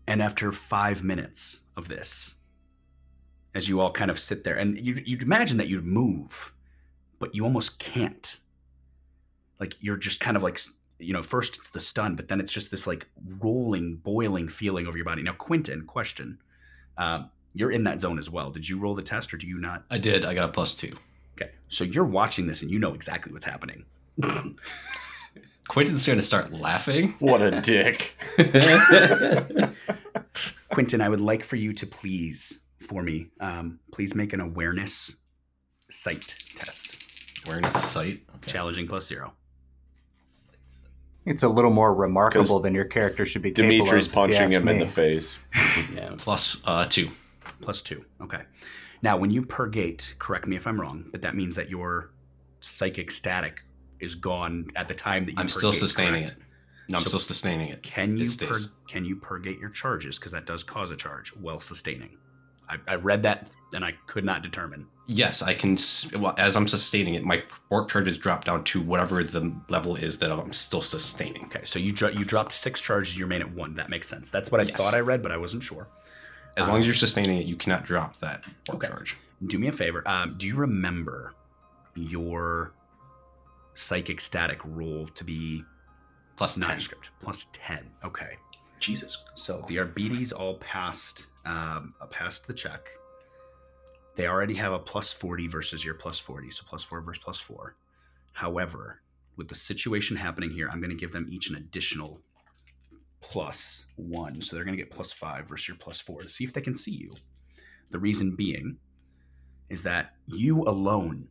And 0.08 0.22
after 0.22 0.52
five 0.52 1.04
minutes 1.04 1.62
of 1.76 1.88
this, 1.88 2.36
as 3.56 3.68
you 3.70 3.80
all 3.80 3.92
kind 3.92 4.12
of 4.12 4.20
sit 4.20 4.44
there, 4.44 4.56
and 4.56 4.78
you'd, 4.78 5.08
you'd 5.08 5.22
imagine 5.22 5.58
that 5.58 5.68
you'd 5.68 5.86
move, 5.86 6.54
but 7.20 7.34
you 7.34 7.44
almost 7.44 7.80
can't. 7.80 8.38
Like 9.60 9.82
you're 9.82 9.98
just 9.98 10.20
kind 10.20 10.36
of 10.38 10.44
like, 10.44 10.60
you 11.06 11.14
know, 11.14 11.22
first 11.22 11.58
it's 11.58 11.70
the 11.70 11.80
stun, 11.80 12.16
but 12.16 12.28
then 12.28 12.40
it's 12.40 12.52
just 12.52 12.72
this 12.72 12.88
like 12.88 13.08
rolling, 13.40 13.98
boiling 13.98 14.48
feeling 14.48 14.88
over 14.88 14.98
your 14.98 15.06
body. 15.06 15.22
Now, 15.22 15.34
Quinton, 15.34 15.86
question. 15.86 16.40
Um, 16.98 17.30
you're 17.54 17.72
in 17.72 17.84
that 17.86 18.02
zone 18.02 18.20
as 18.20 18.30
well. 18.30 18.52
Did 18.52 18.68
you 18.68 18.78
roll 18.80 18.96
the 18.96 19.02
test 19.02 19.34
or 19.34 19.38
do 19.38 19.48
you 19.48 19.58
not? 19.58 19.86
I 19.90 19.98
did. 19.98 20.26
I 20.26 20.34
got 20.34 20.50
a 20.50 20.52
plus 20.52 20.76
two. 20.76 20.94
Okay. 21.36 21.52
So 21.70 21.84
you're 21.84 22.06
watching 22.06 22.48
this 22.48 22.62
and 22.62 22.70
you 22.70 22.80
know 22.80 22.94
exactly 22.94 23.32
what's 23.32 23.46
happening. 23.46 23.86
Quinton's 25.68 26.06
going 26.06 26.20
to 26.20 26.26
start 26.26 26.54
laughing. 26.54 27.16
What 27.20 27.42
a 27.42 27.62
dick. 27.62 28.14
Quinton, 30.70 31.02
I 31.02 31.10
would 31.10 31.22
like 31.22 31.44
for 31.44 31.56
you 31.56 31.74
to 31.74 31.88
please, 31.88 32.60
for 32.80 33.02
me, 33.02 33.28
um, 33.40 33.80
please 33.92 34.14
make 34.14 34.34
an 34.34 34.42
awareness 34.42 35.16
sight 35.90 36.36
test. 36.56 37.46
Awareness 37.48 37.82
sight. 37.82 38.22
Okay. 38.36 38.52
Challenging 38.52 38.88
plus 38.88 39.08
zero. 39.08 39.34
It's 41.26 41.44
a 41.44 41.50
little 41.50 41.72
more 41.72 41.94
remarkable 41.94 42.60
than 42.60 42.76
your 42.76 42.86
character 42.86 43.26
should 43.26 43.42
be. 43.42 43.52
capable 43.52 43.86
Dimitri's 43.86 44.06
of, 44.06 44.12
if 44.12 44.14
punching 44.14 44.38
ask 44.42 44.54
him 44.54 44.68
in 44.68 44.80
the 44.80 44.88
face. 44.88 45.36
yeah. 45.96 46.12
Plus 46.18 46.62
uh, 46.66 46.86
two. 46.86 47.10
Plus 47.62 47.82
two. 47.82 48.06
Okay. 48.22 48.42
Now, 49.02 49.18
when 49.18 49.32
you 49.32 49.44
purgate, 49.44 50.16
correct 50.20 50.48
me 50.48 50.56
if 50.56 50.68
I'm 50.68 50.80
wrong, 50.80 51.06
but 51.12 51.22
that 51.24 51.36
means 51.36 51.56
that 51.56 51.70
your 51.70 52.12
psychic 52.60 53.12
static 53.12 53.62
is 54.00 54.16
gone 54.16 54.68
at 54.76 54.88
the 54.88 54.94
time 54.94 55.24
that 55.26 55.32
you 55.32 55.38
I'm 55.38 55.50
still 55.50 55.74
sustaining 55.74 56.26
correct? 56.26 56.42
it. 56.42 56.46
No, 56.90 56.98
I'm 56.98 57.04
So 57.04 57.08
still 57.10 57.20
sustaining 57.20 57.70
it. 57.70 57.82
Can 57.82 58.18
you 58.18 58.26
It 58.26 58.30
stays. 58.30 58.68
pur- 58.68 58.74
can 58.88 59.06
you 59.06 59.16
purgate 59.16 59.60
your 59.60 59.70
charges 59.72 60.20
because 60.20 60.32
that 60.34 60.46
does 60.46 60.64
cause 60.64 60.92
a 60.92 60.96
charge 60.96 61.30
while 61.36 61.60
sustaining? 61.60 62.18
I, 62.70 62.78
I 62.88 62.96
read 62.96 63.24
that 63.24 63.50
and 63.74 63.84
I 63.86 63.94
could 64.08 64.24
not 64.26 64.42
determine. 64.42 64.88
Yes, 65.08 65.42
I 65.44 65.54
can. 65.54 65.78
Well, 66.20 66.34
as 66.38 66.56
I'm 66.56 66.68
sustaining 66.68 67.14
it, 67.14 67.24
my 67.24 67.44
warp 67.70 67.90
charges 67.90 68.18
drop 68.18 68.44
down 68.46 68.64
to 68.66 68.82
whatever 68.82 69.24
the 69.24 69.54
level 69.70 69.96
is 69.96 70.18
that 70.20 70.32
I'm 70.32 70.52
still 70.52 70.82
sustaining. 70.82 71.46
Okay, 71.46 71.62
so 71.64 71.78
you 71.78 71.92
dro- 71.92 72.10
you 72.10 72.26
dropped 72.26 72.52
six 72.54 72.82
charges. 72.82 73.16
You 73.18 73.26
remain 73.26 73.42
at 73.42 73.52
one. 73.54 73.76
That 73.76 73.90
makes 73.90 74.08
sense. 74.08 74.32
That's 74.32 74.52
what 74.52 74.62
I 74.62 74.64
Yes. 74.64 74.78
thought 74.78 74.96
I 74.96 75.02
read, 75.02 75.22
but 75.22 75.32
I 75.32 75.38
wasn't 75.38 75.62
sure. 75.62 75.88
As 76.58 76.68
long 76.68 76.80
as 76.80 76.86
you're 76.86 76.96
sustaining 76.96 77.38
it, 77.38 77.46
you 77.46 77.56
cannot 77.56 77.86
drop 77.86 78.18
that 78.18 78.44
warp 78.68 78.82
Okay. 78.84 78.88
charge. 78.88 79.18
Do 79.46 79.60
me 79.60 79.68
a 79.68 79.72
favor. 79.72 80.08
Um, 80.08 80.36
do 80.38 80.48
you 80.48 80.56
remember 80.56 81.34
your 81.96 82.74
psychic 83.76 84.22
static 84.22 84.60
roll 84.64 85.06
to 85.08 85.24
be 85.24 85.64
Plus 86.38 86.58
nondescript 86.58 87.10
plus 87.22 87.48
ten? 87.54 87.86
Okay. 88.04 88.38
Jesus. 88.80 89.24
So 89.36 89.64
the 89.68 89.80
Arbites 89.80 90.32
all 90.32 90.56
passed 90.58 91.28
um, 91.46 91.94
the 92.48 92.54
check. 92.54 92.90
They 94.16 94.28
already 94.28 94.56
have 94.56 94.74
a 94.74 94.80
plus 94.80 95.12
40 95.12 95.48
versus 95.48 95.84
your 95.84 95.96
plus 95.96 96.20
40, 96.20 96.52
so 96.52 96.64
plus 96.66 96.84
4 96.84 97.02
versus 97.02 97.24
plus 97.24 97.40
4. 97.40 97.76
However, 98.34 99.02
with 99.36 99.50
the 99.50 99.56
situation 99.56 100.16
happening 100.16 100.50
here, 100.50 100.70
I'm 100.72 100.80
going 100.80 100.90
to 100.90 100.96
give 100.96 101.12
them 101.12 101.28
each 101.30 101.50
an 101.50 101.56
additional 101.56 102.22
plus 103.20 103.86
1. 103.98 104.42
So 104.42 104.56
they're 104.56 104.66
going 104.66 104.78
to 104.78 104.82
get 104.82 104.92
plus 104.92 105.12
5 105.12 105.48
versus 105.48 105.68
your 105.68 105.78
plus 105.78 106.00
4 106.00 106.20
to 106.22 106.30
see 106.30 106.44
if 106.44 106.54
they 106.54 106.62
can 106.62 106.76
see 106.76 106.92
you. 106.92 107.10
The 107.92 108.00
reason 108.00 108.36
being 108.36 108.78
is 109.70 109.84
that 109.84 110.14
you 110.28 110.64
alone, 110.64 111.28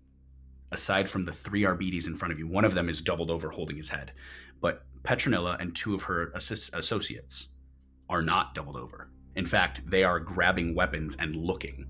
aside 0.73 1.09
from 1.09 1.25
the 1.25 1.33
three 1.33 1.65
Arbites 1.65 2.07
in 2.07 2.17
front 2.17 2.33
of 2.33 2.39
you, 2.39 2.47
one 2.47 2.65
of 2.65 2.75
them 2.75 2.89
is 2.89 3.01
doubled 3.01 3.31
over 3.31 3.51
holding 3.51 3.77
his 3.77 3.89
head, 3.89 4.13
but 4.61 4.85
Petronilla 5.03 5.61
and 5.61 5.75
two 5.75 5.95
of 5.95 6.03
her 6.03 6.33
assist- 6.35 6.75
associates 6.75 7.49
are 8.09 8.23
not 8.23 8.55
doubled 8.55 8.77
over. 8.77 9.09
In 9.37 9.47
fact, 9.47 9.83
they 9.89 10.05
are 10.05 10.21
grabbing 10.21 10.75
weapons 10.75 11.17
and 11.19 11.35
looking. 11.35 11.87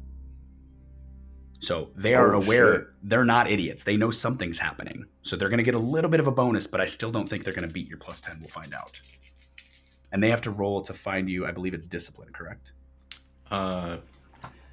So 1.61 1.91
they 1.97 2.15
are 2.15 2.35
Oh, 2.35 2.41
aware 2.43 2.75
shit. 2.75 2.87
they're 3.03 3.25
not 3.25 3.51
idiots. 3.51 3.85
They 3.85 3.97
know 3.97 4.11
something's 4.11 4.59
happening. 4.59 5.07
So 5.23 5.37
they're 5.37 5.49
going 5.49 5.59
to 5.59 5.65
get 5.65 5.75
a 5.75 5.79
little 5.79 6.11
bit 6.11 6.21
of 6.21 6.27
a 6.27 6.31
bonus, 6.31 6.67
but 6.67 6.81
I 6.81 6.87
still 6.87 7.11
don't 7.11 7.29
think 7.29 7.45
they're 7.45 7.53
going 7.55 7.67
to 7.67 7.73
beat 7.73 7.89
your 7.89 7.99
plus 7.99 8.21
10. 8.21 8.39
We'll 8.41 8.49
find 8.49 8.75
out. 8.75 9.01
And 10.13 10.23
they 10.23 10.31
have 10.31 10.43
to 10.43 10.51
roll 10.51 10.83
to 10.83 10.93
find 10.95 11.29
you. 11.29 11.47
I 11.47 11.53
believe 11.53 11.73
it's 11.75 11.87
discipline, 11.87 12.29
correct? 12.33 12.73
Uh, 13.51 13.97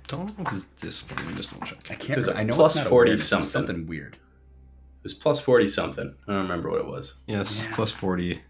don't 0.08 0.38
know 0.38 0.46
if 0.46 0.52
this 0.52 0.66
discipline. 0.80 1.20
Let 1.26 1.30
me 1.32 1.36
just 1.38 1.52
double 1.52 1.64
I 1.64 1.68
check. 1.72 2.00
can't. 2.00 2.18
was 2.18 2.28
re- 2.28 2.34
a 2.34 2.38
I 2.38 2.44
know 2.44 2.56
plus 2.56 2.72
it's 2.76 2.84
not 2.84 2.88
40 2.90 3.10
awareness, 3.12 3.28
something. 3.28 3.50
something 3.50 3.88
weird. 3.88 4.16
It 4.16 5.04
was 5.04 5.14
plus 5.14 5.40
40 5.40 5.68
something. 5.68 6.14
I 6.28 6.32
don't 6.32 6.42
remember 6.44 6.70
what 6.70 6.80
it 6.82 6.86
was. 6.88 7.14
Yes, 7.28 7.60
Yeah. 7.60 7.72
plus 7.74 7.92
forty. 7.92 8.42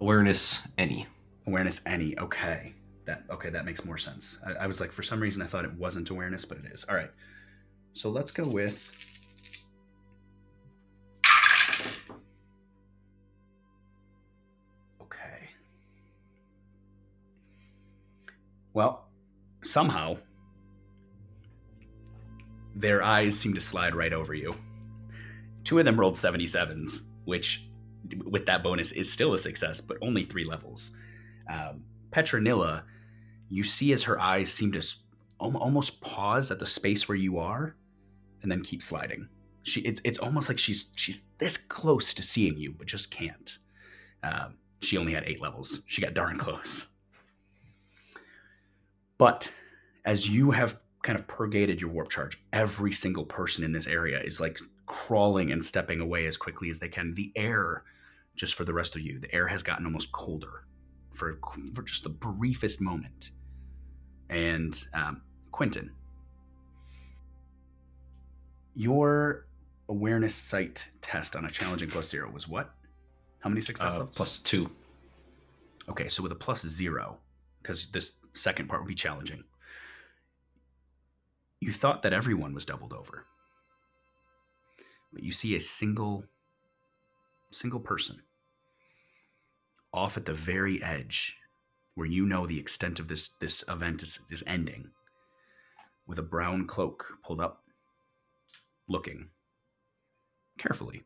Awareness 0.00 0.62
any. 0.76 1.06
Awareness 1.46 1.80
any. 1.86 2.18
Okay. 2.18 2.74
That 3.06 3.24
okay, 3.30 3.50
that 3.50 3.66
makes 3.66 3.84
more 3.84 3.98
sense. 3.98 4.38
I, 4.46 4.64
I 4.64 4.66
was 4.66 4.80
like, 4.80 4.90
for 4.90 5.02
some 5.02 5.20
reason 5.20 5.42
I 5.42 5.46
thought 5.46 5.64
it 5.64 5.74
wasn't 5.74 6.08
awareness, 6.10 6.44
but 6.44 6.58
it 6.58 6.64
is. 6.72 6.84
All 6.88 6.96
right. 6.96 7.10
So 7.92 8.08
let's 8.10 8.30
go 8.30 8.44
with 8.46 9.14
Okay. 15.02 15.48
Well, 18.72 19.06
somehow 19.62 20.16
their 22.74 23.02
eyes 23.02 23.38
seem 23.38 23.54
to 23.54 23.60
slide 23.60 23.94
right 23.94 24.12
over 24.12 24.34
you. 24.34 24.56
Two 25.62 25.78
of 25.78 25.84
them 25.84 25.98
rolled 25.98 26.16
77s, 26.16 27.02
which 27.24 27.66
with 28.24 28.46
that 28.46 28.62
bonus 28.62 28.92
is 28.92 29.10
still 29.10 29.32
a 29.32 29.38
success, 29.38 29.80
but 29.80 29.96
only 30.02 30.24
three 30.24 30.44
levels. 30.44 30.90
Um, 31.50 31.84
Petronilla, 32.10 32.82
you 33.48 33.64
see 33.64 33.92
as 33.92 34.04
her 34.04 34.20
eyes 34.20 34.52
seem 34.52 34.72
to 34.72 34.82
almost 35.38 36.00
pause 36.00 36.50
at 36.50 36.58
the 36.58 36.66
space 36.66 37.08
where 37.08 37.16
you 37.16 37.38
are, 37.38 37.76
and 38.42 38.50
then 38.50 38.62
keep 38.62 38.82
sliding. 38.82 39.28
She, 39.62 39.80
it's, 39.80 40.00
it's 40.04 40.18
almost 40.18 40.48
like 40.48 40.58
she's 40.58 40.90
she's 40.96 41.22
this 41.38 41.56
close 41.56 42.14
to 42.14 42.22
seeing 42.22 42.56
you, 42.56 42.74
but 42.76 42.86
just 42.86 43.10
can't. 43.10 43.58
Um, 44.22 44.58
she 44.80 44.98
only 44.98 45.12
had 45.12 45.24
eight 45.24 45.40
levels. 45.40 45.80
She 45.86 46.02
got 46.02 46.14
darn 46.14 46.38
close. 46.38 46.88
But 49.18 49.50
as 50.04 50.28
you 50.28 50.50
have 50.50 50.78
kind 51.02 51.18
of 51.18 51.26
purgated 51.26 51.80
your 51.80 51.90
warp 51.90 52.10
charge, 52.10 52.42
every 52.52 52.92
single 52.92 53.24
person 53.24 53.64
in 53.64 53.72
this 53.72 53.86
area 53.86 54.20
is 54.20 54.40
like 54.40 54.58
crawling 54.86 55.50
and 55.50 55.64
stepping 55.64 56.00
away 56.00 56.26
as 56.26 56.36
quickly 56.36 56.70
as 56.70 56.78
they 56.78 56.88
can. 56.88 57.14
The 57.14 57.32
air, 57.36 57.84
just 58.34 58.54
for 58.54 58.64
the 58.64 58.74
rest 58.74 58.96
of 58.96 59.02
you, 59.02 59.20
the 59.20 59.34
air 59.34 59.46
has 59.48 59.62
gotten 59.62 59.86
almost 59.86 60.12
colder 60.12 60.64
for, 61.14 61.38
for 61.72 61.82
just 61.82 62.02
the 62.02 62.10
briefest 62.10 62.80
moment. 62.80 63.30
And 64.30 64.82
um, 64.92 65.22
Quinton, 65.52 65.90
your 68.74 69.46
awareness 69.88 70.34
sight 70.34 70.90
test 71.02 71.36
on 71.36 71.44
a 71.44 71.50
challenging 71.50 71.90
plus 71.90 72.08
zero 72.08 72.30
was 72.30 72.48
what? 72.48 72.74
How 73.40 73.50
many 73.50 73.60
success 73.60 73.98
Uh, 73.98 74.06
plus 74.06 74.38
two. 74.38 74.70
Okay, 75.88 76.08
so 76.08 76.22
with 76.22 76.32
a 76.32 76.36
plus 76.36 76.66
zero, 76.66 77.18
because 77.62 77.86
this 77.92 78.12
second 78.32 78.68
part 78.68 78.80
would 78.80 78.88
be 78.88 78.94
challenging, 78.94 79.44
you 81.60 81.70
thought 81.70 82.02
that 82.02 82.12
everyone 82.12 82.54
was 82.54 82.64
doubled 82.64 82.92
over. 82.92 83.26
But 85.12 85.22
you 85.22 85.32
see 85.32 85.54
a 85.54 85.60
single 85.60 86.24
single 87.50 87.78
person 87.78 88.20
off 89.94 90.16
at 90.16 90.26
the 90.26 90.32
very 90.32 90.82
edge 90.82 91.36
where 91.94 92.06
you 92.06 92.26
know 92.26 92.46
the 92.46 92.58
extent 92.58 92.98
of 92.98 93.08
this 93.08 93.30
this 93.40 93.64
event 93.68 94.02
is, 94.02 94.20
is 94.30 94.42
ending 94.46 94.90
with 96.06 96.18
a 96.18 96.22
brown 96.22 96.66
cloak 96.66 97.06
pulled 97.24 97.40
up 97.40 97.62
looking 98.88 99.28
carefully 100.58 101.04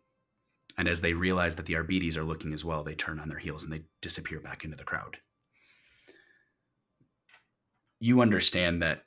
and 0.79 0.87
as 0.87 1.01
they 1.01 1.13
realize 1.13 1.57
that 1.57 1.67
the 1.67 1.75
Arbites 1.75 2.17
are 2.17 2.25
looking 2.25 2.55
as 2.55 2.65
well, 2.65 2.85
they 2.85 2.95
turn 2.95 3.19
on 3.19 3.29
their 3.29 3.39
heels 3.39 3.65
and 3.65 3.73
they 3.73 3.83
disappear 4.01 4.39
back 4.39 4.65
into 4.65 4.77
the 4.77 4.85
crowd. 4.85 5.19
You 7.99 8.21
understand 8.21 8.81
that 8.83 9.03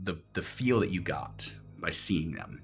the 0.00 0.16
the 0.34 0.42
feel 0.42 0.80
that 0.80 0.90
you 0.90 1.00
got 1.00 1.50
by 1.80 1.88
seeing 1.88 2.32
them, 2.32 2.60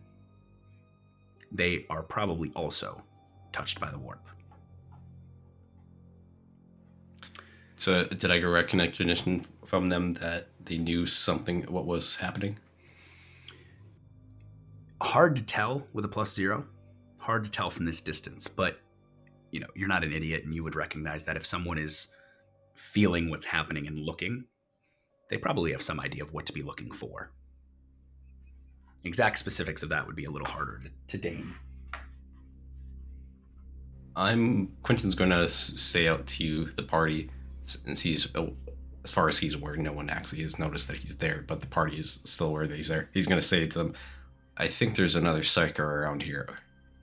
they 1.51 1.87
are 1.89 2.03
probably 2.03 2.53
also 2.55 3.03
touched 3.53 3.81
by 3.81 3.91
the 3.91 3.99
warp. 3.99 4.29
So 7.83 8.05
did 8.05 8.31
I 8.31 8.37
get 8.37 8.45
a 8.45 8.49
recognition 8.49 9.45
from 9.67 9.89
them 9.89 10.15
that 10.15 10.47
they 10.65 10.79
knew 10.79 11.05
something 11.05 11.63
what 11.63 11.85
was 11.85 12.15
happening? 12.15 12.57
hard 15.01 15.35
to 15.35 15.43
tell 15.43 15.85
with 15.93 16.05
a 16.05 16.09
plus 16.09 16.33
zero. 16.33 16.65
Hard 17.19 17.43
to 17.43 17.51
tell 17.51 17.71
from 17.71 17.85
this 17.85 18.01
distance, 18.01 18.47
but 18.47 18.79
you 19.51 19.59
know, 19.59 19.67
you're 19.75 19.89
not 19.89 20.05
an 20.05 20.13
idiot 20.13 20.45
and 20.45 20.55
you 20.55 20.63
would 20.63 20.77
recognize 20.77 21.25
that 21.25 21.37
if 21.37 21.45
someone 21.45 21.77
is 21.77 22.07
feeling 22.73 23.29
what's 23.29 23.47
happening 23.47 23.89
and 23.89 23.99
looking, 23.99 24.45
they 25.29 25.37
probably 25.37 25.73
have 25.73 25.83
some 25.83 25.99
idea 25.99 26.23
of 26.23 26.33
what 26.33 26.47
to 26.47 26.53
be 26.53 26.63
looking 26.63 26.93
for. 26.93 27.33
Exact 29.03 29.39
specifics 29.39 29.83
of 29.83 29.89
that 29.89 30.07
would 30.07 30.15
be 30.15 30.27
a 30.27 30.31
little 30.31 30.47
harder 30.47 30.81
to, 30.85 30.91
to 31.09 31.19
deign. 31.19 31.53
I'm 34.15 34.69
Quinton's 34.85 35.17
going 35.17 35.31
to 35.31 35.49
stay 35.49 36.07
out 36.07 36.25
to 36.29 36.45
you 36.45 36.67
the 36.77 36.85
party 36.85 37.29
since 37.65 38.01
he's, 38.01 38.35
oh, 38.37 38.53
as 39.05 39.11
far 39.11 39.29
as 39.29 39.39
he's 39.39 39.55
aware, 39.55 39.77
no 39.77 39.93
one 39.93 40.11
actually 40.11 40.43
has 40.43 40.59
noticed 40.59 40.89
that 40.89 40.97
he's 40.99 41.17
there, 41.17 41.45
but 41.47 41.61
the 41.61 41.67
party 41.67 41.99
is 41.99 42.21
still 42.25 42.49
aware 42.49 42.67
that 42.67 42.75
he's 42.77 42.89
there. 42.89 43.09
He's 43.13 43.27
going 43.27 43.41
to 43.41 43.47
say 43.47 43.67
to 43.67 43.79
them, 43.79 43.95
I 44.57 44.69
think 44.69 44.95
there's 44.97 45.17
another 45.17 45.41
psyker 45.43 45.81
around 45.81 46.23
here. 46.23 46.47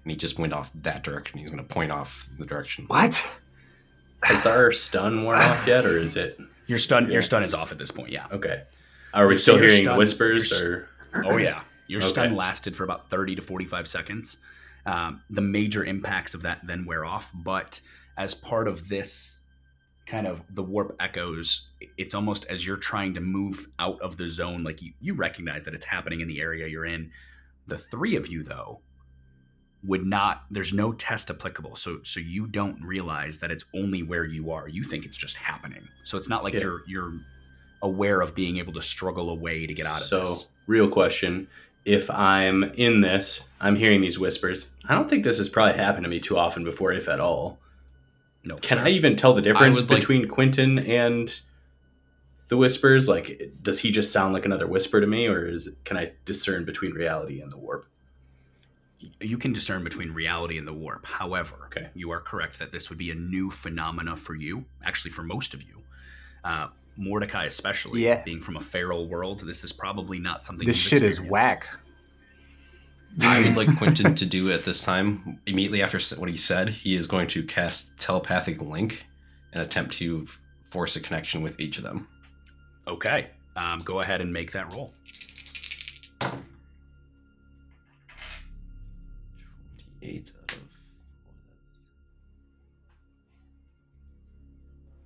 And 0.03 0.11
he 0.11 0.15
just 0.17 0.39
went 0.39 0.53
off 0.53 0.71
that 0.75 1.03
direction. 1.03 1.39
He's 1.39 1.49
going 1.49 1.65
to 1.65 1.73
point 1.73 1.91
off 1.91 2.27
the 2.37 2.45
direction. 2.45 2.85
What? 2.87 3.21
Has 4.23 4.45
our 4.45 4.71
stun 4.71 5.23
worn 5.23 5.39
off 5.39 5.67
yet, 5.67 5.85
or 5.85 5.97
is 5.97 6.15
it 6.15 6.39
Your 6.67 6.77
stun, 6.77 7.05
Yeah. 7.07 7.13
your 7.13 7.21
stun 7.21 7.43
is 7.43 7.53
off 7.53 7.71
at 7.71 7.77
this 7.77 7.91
point. 7.91 8.09
Yeah. 8.11 8.27
okay? 8.31 8.63
Are 9.13 9.27
we 9.27 9.37
still 9.37 9.57
you're 9.57 9.67
hearing 9.67 9.83
stunned- 9.85 9.97
whispers, 9.97 10.51
you're 10.51 10.87
or 11.13 11.25
Oh 11.33 11.37
yeah, 11.37 11.61
your 11.87 11.99
stun 12.01 12.35
lasted 12.35 12.75
for 12.75 12.83
about 12.83 13.09
thirty 13.09 13.35
to 13.35 13.41
forty-five 13.41 13.87
seconds. 13.87 14.37
Um, 14.85 15.21
the 15.31 15.41
major 15.41 15.83
impacts 15.83 16.35
of 16.35 16.43
that 16.43 16.59
then 16.67 16.85
wear 16.85 17.03
off, 17.05 17.31
but 17.33 17.81
as 18.17 18.35
part 18.35 18.67
of 18.67 18.87
this 18.87 19.38
kind 20.09 20.27
of 20.27 20.41
the 20.49 20.63
warp 20.63 20.95
echoes, 20.99 21.69
it's 21.97 22.13
almost 22.13 22.45
as 22.47 22.65
you're 22.65 22.77
trying 22.77 23.13
to 23.13 23.21
move 23.21 23.67
out 23.77 24.01
of 24.01 24.17
the 24.17 24.27
zone, 24.27 24.63
like 24.63 24.81
you, 24.81 24.91
you 24.99 25.13
recognize 25.13 25.63
that 25.65 25.73
it's 25.73 25.85
happening 25.85 26.19
in 26.21 26.27
the 26.27 26.41
area 26.41 26.67
you're 26.67 26.85
in. 26.85 27.11
The 27.67 27.77
three 27.77 28.15
of 28.15 28.27
you 28.27 28.43
though 28.43 28.81
would 29.83 30.05
not 30.05 30.43
there's 30.51 30.73
no 30.73 30.91
test 30.91 31.29
applicable 31.29 31.73
so 31.73 31.99
so 32.03 32.19
you 32.19 32.45
don't 32.47 32.81
realize 32.83 33.39
that 33.39 33.49
it's 33.49 33.63
only 33.73 34.03
where 34.03 34.25
you 34.25 34.51
are 34.51 34.67
you 34.67 34.83
think 34.83 35.05
it's 35.05 35.15
just 35.17 35.37
happening 35.37 35.87
so 36.03 36.17
it's 36.17 36.27
not 36.27 36.43
like 36.43 36.53
Yeah. 36.53 36.59
you're 36.63 36.81
you're 36.85 37.13
aware 37.81 38.19
of 38.19 38.35
being 38.35 38.57
able 38.57 38.73
to 38.73 38.81
struggle 38.81 39.29
away 39.29 39.65
to 39.65 39.73
get 39.73 39.85
out 39.85 40.01
of 40.01 40.09
this. 40.09 40.09
so? 40.09 40.19
this 40.25 40.47
Real 40.67 40.89
question: 40.89 41.47
If 41.85 42.09
I'm 42.11 42.65
in 42.75 42.99
this, 43.01 43.41
I'm 43.61 43.75
hearing 43.75 44.01
these 44.01 44.19
whispers. 44.19 44.69
I 44.89 44.93
don't 44.95 45.09
think 45.09 45.23
this 45.23 45.37
has 45.37 45.47
probably 45.49 45.77
happened 45.77 46.03
to 46.03 46.09
me 46.09 46.19
too 46.19 46.37
often 46.37 46.63
before, 46.65 46.91
if 46.91 47.07
at 47.07 47.19
all. 47.21 47.57
No 48.43 48.55
Can 48.57 48.77
sir. 48.77 48.85
I 48.85 48.89
even 48.89 49.15
tell 49.15 49.33
the 49.33 49.41
difference 49.41 49.81
would 49.81 49.89
like- 49.89 49.99
between 49.99 50.27
Quinton 50.27 50.79
and 50.79 51.39
the 52.47 52.57
whispers? 52.57 53.07
Like, 53.07 53.51
does 53.61 53.79
he 53.79 53.91
just 53.91 54.11
sound 54.11 54.33
like 54.33 54.45
another 54.45 54.65
whisper 54.67 54.99
to 55.01 55.07
me, 55.07 55.27
or 55.27 55.45
is 55.47 55.69
can 55.83 55.97
I 55.97 56.13
discern 56.25 56.65
between 56.65 56.93
reality 56.93 57.41
and 57.41 57.51
the 57.51 57.57
warp? 57.57 57.85
you 59.21 59.37
can 59.37 59.53
discern 59.53 59.81
between 59.81 60.11
reality 60.11 60.57
and 60.57 60.67
the 60.67 60.73
warp. 60.73 61.05
However, 61.05 61.55
Okay. 61.67 61.87
you 61.93 62.11
are 62.11 62.19
correct 62.19 62.59
that 62.59 62.69
this 62.71 62.89
would 62.89 62.97
be 62.97 63.11
a 63.11 63.15
new 63.15 63.49
phenomena 63.49 64.17
for 64.17 64.35
you, 64.35 64.65
actually 64.83 65.11
for 65.11 65.23
most 65.23 65.53
of 65.53 65.63
you. 65.63 65.81
Uh, 66.43 66.67
Mordecai, 66.97 67.45
especially, 67.45 68.03
Yeah. 68.03 68.21
being 68.23 68.41
from 68.41 68.57
a 68.57 68.59
feral 68.61 69.07
world, 69.07 69.39
this 69.47 69.63
is 69.63 69.71
probably 69.71 70.19
not 70.19 70.43
something. 70.43 70.67
This 70.67 70.75
you've 70.83 70.89
shit 70.89 71.03
is 71.03 71.17
experienced. 71.19 71.31
whack. 71.31 71.67
I 73.21 73.43
would 73.43 73.57
like 73.57 73.77
Quinton 73.77 74.15
to 74.15 74.25
do 74.25 74.51
at 74.51 74.63
this 74.63 74.83
time, 74.83 75.39
immediately 75.45 75.81
after 75.81 75.99
what 76.15 76.29
he 76.29 76.37
said, 76.37 76.69
he 76.69 76.95
is 76.95 77.07
going 77.07 77.27
to 77.29 77.43
cast 77.43 77.97
telepathic 77.97 78.61
link 78.61 79.05
and 79.53 79.61
attempt 79.61 79.93
to 79.93 80.27
force 80.71 80.95
a 80.95 80.99
connection 80.99 81.41
with 81.41 81.59
each 81.59 81.77
of 81.77 81.83
them. 81.83 82.07
Okay, 82.87 83.27
um, 83.55 83.79
go 83.79 84.01
ahead 84.01 84.21
and 84.21 84.31
make 84.31 84.51
that 84.51 84.73
roll. 84.73 84.93
Eight 90.01 90.31
out 90.43 90.53
of 90.53 90.59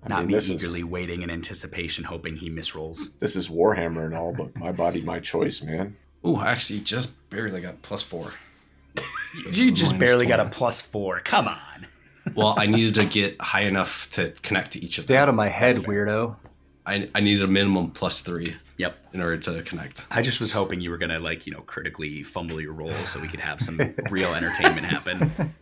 I 0.04 0.08
Not 0.08 0.26
mean, 0.26 0.36
me 0.36 0.44
eagerly 0.54 0.80
is 0.80 0.84
waiting 0.84 1.22
in 1.22 1.30
anticipation, 1.30 2.04
hoping 2.04 2.36
he 2.36 2.50
misrolls. 2.50 3.18
this 3.18 3.36
is 3.36 3.48
Warhammer 3.48 4.04
and 4.04 4.14
all, 4.14 4.32
but 4.34 4.54
my 4.54 4.70
body, 4.70 5.00
my 5.00 5.18
choice, 5.18 5.62
man. 5.62 5.96
Oh, 6.24 6.36
I 6.36 6.50
actually 6.50 6.80
just 6.80 7.28
barely 7.30 7.60
got 7.60 7.80
plus 7.82 8.02
four. 8.02 8.32
You 9.52 9.72
just 9.72 9.92
Minus 9.92 10.08
barely 10.10 10.26
got 10.26 10.38
a 10.38 10.44
plus 10.48 10.80
four. 10.80 11.20
Come 11.20 11.48
on. 11.48 11.58
Well, 12.34 12.54
I 12.56 12.64
needed 12.66 12.94
to 12.94 13.04
get 13.04 13.38
high 13.40 13.62
enough 13.64 14.08
to 14.12 14.30
connect 14.42 14.72
to 14.72 14.78
each 14.82 14.96
of 14.96 15.02
them. 15.02 15.14
Stay 15.14 15.16
out 15.18 15.28
of 15.28 15.34
my 15.34 15.48
head, 15.48 15.76
weirdo. 15.76 16.36
I, 16.86 17.10
I 17.14 17.20
needed 17.20 17.42
a 17.42 17.46
minimum 17.46 17.90
plus 17.90 18.20
three 18.20 18.54
Yep. 18.78 18.96
in 19.12 19.20
order 19.20 19.36
to 19.36 19.62
connect. 19.62 20.06
I 20.10 20.22
just 20.22 20.40
was 20.40 20.50
hoping 20.50 20.80
you 20.80 20.90
were 20.90 20.96
gonna 20.96 21.18
like 21.18 21.46
you 21.46 21.52
know 21.52 21.60
critically 21.60 22.22
fumble 22.22 22.60
your 22.62 22.72
roll 22.72 22.94
so 23.06 23.20
we 23.20 23.28
could 23.28 23.40
have 23.40 23.60
some 23.60 23.78
real 24.10 24.32
entertainment 24.34 24.86
happen. 24.86 25.52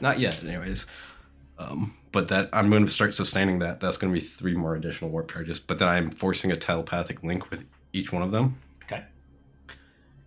Not 0.00 0.20
yet, 0.20 0.42
anyways. 0.44 0.86
Um, 1.58 1.96
but 2.12 2.28
that 2.28 2.48
I'm 2.52 2.70
going 2.70 2.84
to 2.84 2.90
start 2.90 3.14
sustaining 3.14 3.58
that. 3.58 3.80
That's 3.80 3.96
going 3.96 4.14
to 4.14 4.20
be 4.20 4.24
three 4.24 4.54
more 4.54 4.76
additional 4.76 5.10
warp 5.10 5.30
charges. 5.32 5.58
But 5.60 5.78
then 5.78 5.88
I'm 5.88 6.10
forcing 6.10 6.52
a 6.52 6.56
telepathic 6.56 7.22
link 7.22 7.50
with 7.50 7.64
each 7.92 8.12
one 8.12 8.22
of 8.22 8.30
them, 8.30 8.44
Okay. 8.46 8.54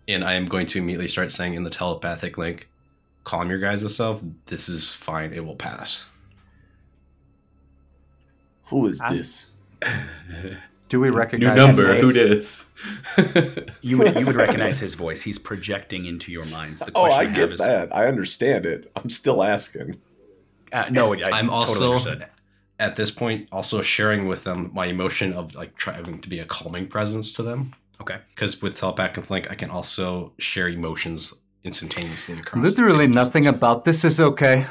And 0.08 0.22
I 0.24 0.34
am 0.34 0.46
going 0.46 0.66
to 0.66 0.78
immediately 0.78 1.08
start 1.08 1.30
saying 1.32 1.54
in 1.54 1.62
the 1.64 1.70
telepathic 1.70 2.36
link, 2.38 2.68
"Calm 3.24 3.48
your 3.50 3.58
guys' 3.58 3.94
self. 3.94 4.20
This 4.46 4.68
is 4.68 4.92
fine. 4.92 5.32
It 5.32 5.44
will 5.44 5.56
pass." 5.56 6.04
Who 8.66 8.86
is 8.86 9.00
I'm- 9.00 9.16
this? 9.16 9.46
Do 10.90 11.00
we 11.00 11.10
recognize 11.10 11.56
New 11.56 11.64
recognize 11.66 11.76
number. 11.76 11.94
his 11.94 12.06
Who 12.06 12.28
voice? 12.28 12.64
dis? 13.16 13.64
You 13.82 13.98
would 13.98 14.14
you 14.18 14.26
would 14.26 14.36
recognize 14.46 14.78
his 14.78 14.94
voice. 14.94 15.22
He's 15.22 15.38
projecting 15.38 16.04
into 16.06 16.30
your 16.30 16.44
minds. 16.46 16.80
The 16.80 16.92
Oh, 16.94 17.06
question 17.06 17.20
I 17.20 17.24
have 17.24 17.34
get 17.34 17.52
is, 17.52 17.58
that. 17.60 17.94
I 17.94 18.06
understand 18.06 18.66
it. 18.66 18.90
I'm 18.94 19.08
still 19.10 19.42
asking. 19.42 19.98
Uh, 20.72 20.84
no, 20.90 21.14
I 21.14 21.30
I'm 21.30 21.46
totally 21.48 21.50
also 21.50 21.90
understood. 21.92 22.26
at 22.78 22.96
this 22.96 23.10
point 23.10 23.48
also 23.50 23.80
sharing 23.82 24.26
with 24.28 24.44
them 24.44 24.70
my 24.74 24.86
emotion 24.86 25.32
of 25.32 25.54
like 25.54 25.74
trying 25.76 26.20
to 26.20 26.28
be 26.28 26.38
a 26.40 26.44
calming 26.44 26.86
presence 26.86 27.32
to 27.34 27.42
them. 27.42 27.72
Okay. 28.00 28.18
Because 28.34 28.60
with 28.60 28.76
telepathic 28.76 29.30
link, 29.30 29.50
I 29.50 29.54
can 29.54 29.70
also 29.70 30.32
share 30.38 30.68
emotions 30.68 31.32
instantaneously 31.62 32.36
across. 32.38 32.62
Literally 32.62 33.06
nothing 33.06 33.42
distances. 33.42 33.56
about 33.56 33.84
this 33.84 34.04
is 34.04 34.20
okay. 34.20 34.66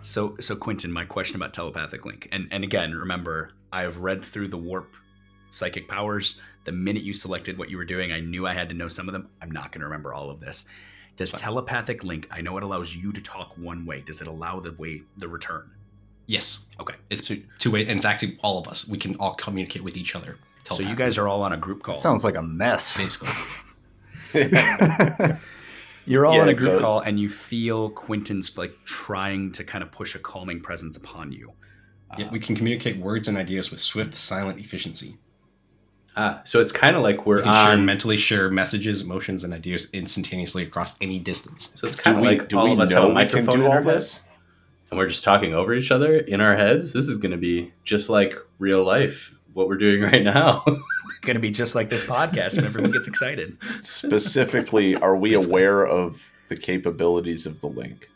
So 0.00 0.36
so 0.40 0.56
Quinton, 0.56 0.90
my 0.92 1.04
question 1.04 1.36
about 1.36 1.52
telepathic 1.52 2.04
link, 2.06 2.28
and 2.32 2.48
and 2.50 2.64
again, 2.64 2.92
remember, 2.92 3.52
I 3.72 3.82
have 3.82 3.98
read 3.98 4.24
through 4.24 4.48
the 4.48 4.56
warp 4.56 4.94
psychic 5.50 5.88
powers. 5.88 6.40
The 6.64 6.72
minute 6.72 7.02
you 7.02 7.12
selected 7.14 7.58
what 7.58 7.70
you 7.70 7.76
were 7.76 7.84
doing, 7.84 8.12
I 8.12 8.20
knew 8.20 8.46
I 8.46 8.54
had 8.54 8.68
to 8.68 8.74
know 8.74 8.88
some 8.88 9.08
of 9.08 9.12
them. 9.12 9.28
I'm 9.42 9.50
not 9.50 9.72
going 9.72 9.80
to 9.80 9.86
remember 9.86 10.12
all 10.14 10.30
of 10.30 10.40
this. 10.40 10.64
Does 11.16 11.32
Fine. 11.32 11.40
telepathic 11.40 12.04
link? 12.04 12.28
I 12.30 12.40
know 12.40 12.56
it 12.56 12.62
allows 12.62 12.94
you 12.94 13.12
to 13.12 13.20
talk 13.20 13.52
one 13.56 13.84
way. 13.84 14.00
Does 14.02 14.20
it 14.22 14.26
allow 14.28 14.60
the 14.60 14.72
way 14.72 15.02
the 15.18 15.28
return? 15.28 15.70
Yes, 16.26 16.64
Okay. 16.78 16.94
it's 17.10 17.26
So, 17.26 17.36
two 17.58 17.70
way, 17.72 17.80
and 17.82 17.90
it's 17.92 18.04
actually 18.04 18.38
all 18.42 18.58
of 18.58 18.68
us. 18.68 18.86
We 18.86 18.98
can 18.98 19.16
all 19.16 19.34
communicate 19.34 19.82
with 19.82 19.96
each 19.96 20.14
other. 20.14 20.36
So 20.68 20.80
you 20.82 20.94
guys 20.94 21.18
are 21.18 21.26
all 21.28 21.42
on 21.42 21.52
a 21.52 21.56
group 21.56 21.82
call. 21.82 21.94
Sounds 21.94 22.22
like 22.24 22.36
a 22.36 22.42
mess. 22.42 22.96
basically. 22.96 23.30
You're 26.06 26.26
all 26.26 26.34
Yeah, 26.34 26.42
on 26.42 26.48
a 26.48 26.54
group 26.54 26.80
call, 26.80 27.00
and 27.00 27.20
you 27.20 27.28
feel 27.28 27.90
Quinton's 27.90 28.56
like 28.56 28.74
trying 28.84 29.52
to 29.52 29.64
kind 29.64 29.82
of 29.84 29.92
push 29.92 30.14
a 30.14 30.18
calming 30.18 30.60
presence 30.60 30.96
upon 30.96 31.30
you. 31.32 31.52
Yeah, 32.18 32.26
Uh, 32.26 32.30
we 32.32 32.40
can 32.40 32.56
communicate 32.56 32.96
words 32.98 33.28
and 33.28 33.36
ideas 33.36 33.70
with 33.70 33.80
swift, 33.80 34.14
silent 34.16 34.58
efficiency. 34.58 35.16
ah, 36.16 36.40
so 36.44 36.60
it's 36.60 36.72
kind 36.72 36.96
of 36.96 37.02
like 37.02 37.26
we're 37.26 37.36
We 37.36 37.42
can 37.44 37.66
share, 37.76 37.78
mentally 37.78 38.16
share 38.16 38.50
messages, 38.50 39.02
emotions, 39.02 39.44
and 39.44 39.52
ideas 39.54 39.88
instantaneously 39.92 40.62
across 40.64 40.96
any 41.00 41.18
distance. 41.20 41.70
so 41.76 41.86
it's 41.86 41.94
kind 41.96 42.16
of 42.18 42.24
like 42.24 42.48
do 42.48 42.58
all 42.58 42.64
we 42.64 42.72
of 42.72 42.80
us 42.80 42.90
have 42.92 43.04
a 43.04 43.08
microphone 43.12 43.60
in 43.60 43.66
our 43.66 43.78
all 43.78 43.84
head, 43.84 43.84
this? 43.86 44.20
and 44.90 44.98
we're 44.98 45.06
just 45.08 45.22
talking 45.22 45.54
over 45.54 45.72
each 45.74 45.92
other 45.92 46.16
in 46.16 46.40
our 46.40 46.56
heads. 46.56 46.92
This 46.92 47.08
is 47.08 47.18
going 47.18 47.30
to 47.32 47.38
be 47.38 47.72
just 47.84 48.08
like 48.08 48.34
real 48.58 48.82
life. 48.82 49.30
What 49.54 49.68
we're 49.68 49.76
doing 49.78 50.02
right 50.12 50.22
now. 50.22 50.64
going 51.22 51.34
to 51.34 51.40
be 51.40 51.50
just 51.50 51.74
like 51.74 51.88
this 51.90 52.04
podcast 52.04 52.56
when 52.56 52.64
everyone 52.64 52.90
gets 52.92 53.06
excited. 53.08 53.56
Specifically, 53.80 54.94
are 54.96 55.16
we 55.16 55.30
Basically. 55.34 55.50
aware 55.52 55.86
of 55.86 56.20
the 56.48 56.56
capabilities 56.56 57.46
of 57.46 57.60
the 57.60 57.68
link? 57.68 58.08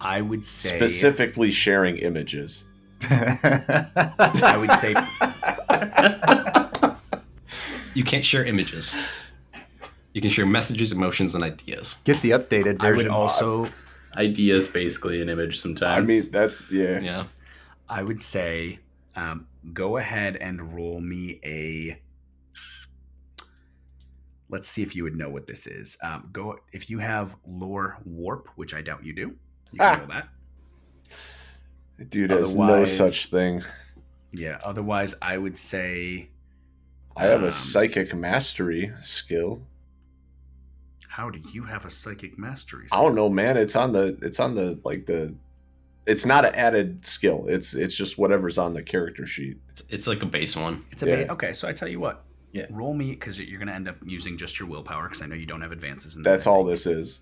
I 0.00 0.20
would 0.20 0.44
say 0.44 0.76
Specifically, 0.76 1.50
sharing 1.52 1.96
images. 1.98 2.64
I 3.10 4.56
would 4.58 4.72
say 4.74 4.94
You 7.94 8.04
can't 8.04 8.24
share 8.24 8.44
images. 8.44 8.94
You 10.12 10.20
can 10.20 10.30
share 10.30 10.46
messages, 10.46 10.92
emotions, 10.92 11.34
and 11.34 11.42
ideas. 11.44 11.94
Get 12.04 12.20
the 12.22 12.30
updated 12.30 12.76
I 12.80 12.92
would 12.92 13.08
also 13.08 13.66
Ideas 14.16 14.68
basically 14.68 15.22
an 15.22 15.28
image 15.28 15.58
sometimes. 15.58 16.10
I 16.10 16.12
mean, 16.12 16.22
that's 16.30 16.70
yeah. 16.70 17.00
Yeah. 17.00 17.24
I 17.92 18.02
would 18.02 18.22
say 18.22 18.78
um, 19.16 19.46
go 19.74 19.98
ahead 19.98 20.36
and 20.36 20.74
roll 20.74 21.00
me 21.00 21.38
a. 21.44 22.00
Let's 24.48 24.68
see 24.68 24.82
if 24.82 24.94
you 24.96 25.02
would 25.04 25.16
know 25.16 25.28
what 25.30 25.46
this 25.46 25.66
is. 25.66 25.96
Um, 26.02 26.28
go 26.32 26.58
if 26.72 26.88
you 26.90 26.98
have 26.98 27.36
lore 27.46 27.98
warp, 28.04 28.48
which 28.56 28.74
I 28.74 28.80
doubt 28.82 29.04
you 29.04 29.12
do. 29.12 29.36
You 29.72 29.78
can 29.78 29.80
Ah. 29.80 29.98
roll 29.98 30.06
that. 30.08 30.28
Dude 32.10 32.30
has 32.30 32.54
no 32.54 32.84
such 32.84 33.26
thing. 33.26 33.62
Yeah. 34.32 34.58
Otherwise, 34.64 35.14
I 35.22 35.36
would 35.38 35.56
say 35.58 36.30
I 37.16 37.24
have 37.26 37.42
Um, 37.42 37.48
a 37.48 37.50
psychic 37.52 38.14
mastery 38.14 38.92
skill. 39.02 39.62
How 41.08 41.28
do 41.28 41.38
you 41.52 41.64
have 41.64 41.84
a 41.84 41.90
psychic 41.90 42.38
mastery? 42.38 42.86
I 42.90 42.96
don't 43.02 43.14
know, 43.14 43.28
man. 43.28 43.58
It's 43.58 43.76
on 43.76 43.92
the. 43.92 44.18
It's 44.22 44.40
on 44.40 44.54
the 44.54 44.80
like 44.82 45.04
the. 45.04 45.34
It's 46.06 46.26
not 46.26 46.44
an 46.44 46.54
added 46.54 47.06
skill. 47.06 47.46
It's 47.48 47.74
it's 47.74 47.94
just 47.94 48.18
whatever's 48.18 48.58
on 48.58 48.74
the 48.74 48.82
character 48.82 49.24
sheet. 49.26 49.58
It's, 49.70 49.82
it's 49.88 50.06
like 50.06 50.22
a 50.22 50.26
base 50.26 50.56
one. 50.56 50.84
It's 50.90 51.02
a 51.02 51.06
Yeah. 51.08 51.16
ba- 51.24 51.32
okay. 51.32 51.52
So 51.52 51.68
I 51.68 51.72
tell 51.72 51.88
you 51.88 52.00
what. 52.00 52.24
Yeah. 52.52 52.66
Roll 52.70 52.92
me 52.92 53.12
because 53.12 53.38
you're 53.40 53.58
going 53.58 53.68
to 53.68 53.74
end 53.74 53.88
up 53.88 53.96
using 54.04 54.36
just 54.36 54.58
your 54.58 54.68
willpower 54.68 55.04
because 55.04 55.22
I 55.22 55.26
know 55.26 55.34
you 55.36 55.46
don't 55.46 55.62
have 55.62 55.72
advances. 55.72 56.16
In 56.16 56.22
That's 56.22 56.44
that 56.44 56.50
all 56.50 56.64
this 56.64 56.86
is. 56.86 57.20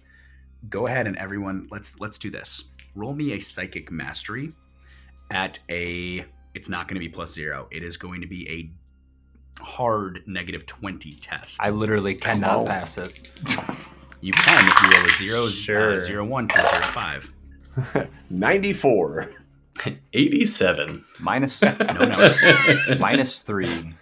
Go 0.68 0.86
ahead 0.88 1.06
and 1.06 1.16
everyone, 1.18 1.68
let's 1.70 2.00
let's 2.00 2.18
do 2.18 2.30
this. 2.30 2.64
Roll 2.96 3.14
me 3.14 3.32
a 3.34 3.40
psychic 3.40 3.90
mastery 3.90 4.50
at 5.30 5.60
a. 5.70 6.24
It's 6.54 6.68
not 6.68 6.88
going 6.88 6.94
to 6.96 7.00
be 7.00 7.08
plus 7.08 7.32
zero. 7.32 7.68
It 7.70 7.84
is 7.84 7.96
going 7.96 8.20
to 8.22 8.26
be 8.26 8.48
a 8.48 9.62
hard 9.62 10.22
negative 10.26 10.66
twenty 10.66 11.12
test. 11.12 11.58
I 11.60 11.68
literally 11.70 12.14
cannot 12.14 12.56
on. 12.60 12.66
pass 12.66 12.98
it. 12.98 13.30
you 14.20 14.32
can 14.32 14.68
if 14.68 15.20
you 15.20 15.32
roll 15.34 15.46
a 15.46 15.48
zero, 15.48 15.48
Sure. 15.48 15.94
uh, 15.94 15.98
zero 15.98 16.24
one 16.24 16.48
to 16.48 16.56
zero 16.56 16.82
five. 16.86 17.32
Ninety-four. 18.30 19.30
87. 20.12 21.04
Minus 21.20 21.62
No, 21.62 21.74
no. 21.78 22.34
minus 22.98 23.40
three. 23.40 23.94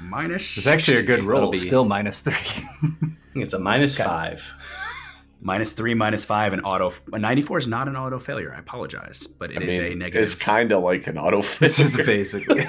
Minus. 0.00 0.56
It's 0.56 0.66
actually 0.66 0.98
a 0.98 1.02
good 1.02 1.20
That'll 1.20 1.30
roll. 1.42 1.50
be 1.50 1.58
Still 1.58 1.84
minus 1.84 2.20
three. 2.20 2.68
it's 3.34 3.54
a 3.54 3.58
minus 3.58 3.94
Okay. 3.94 4.04
five. 4.04 4.44
minus 5.40 5.72
three, 5.72 5.94
minus 5.94 6.24
five, 6.24 6.52
and 6.52 6.62
auto. 6.64 6.92
A 7.12 7.18
ninety-four 7.18 7.58
is 7.58 7.66
not 7.66 7.88
an 7.88 7.96
auto 7.96 8.18
failure. 8.20 8.52
I 8.54 8.58
apologize, 8.60 9.26
but 9.26 9.50
it 9.50 9.58
I 9.58 9.62
is 9.62 9.78
mean, 9.80 9.92
a 9.92 9.94
negative. 9.96 10.22
it's 10.22 10.34
kind 10.36 10.70
of 10.70 10.82
like 10.84 11.06
an 11.08 11.18
auto. 11.18 11.42
this 11.58 11.80
is 11.80 11.96
basically. 11.96 12.64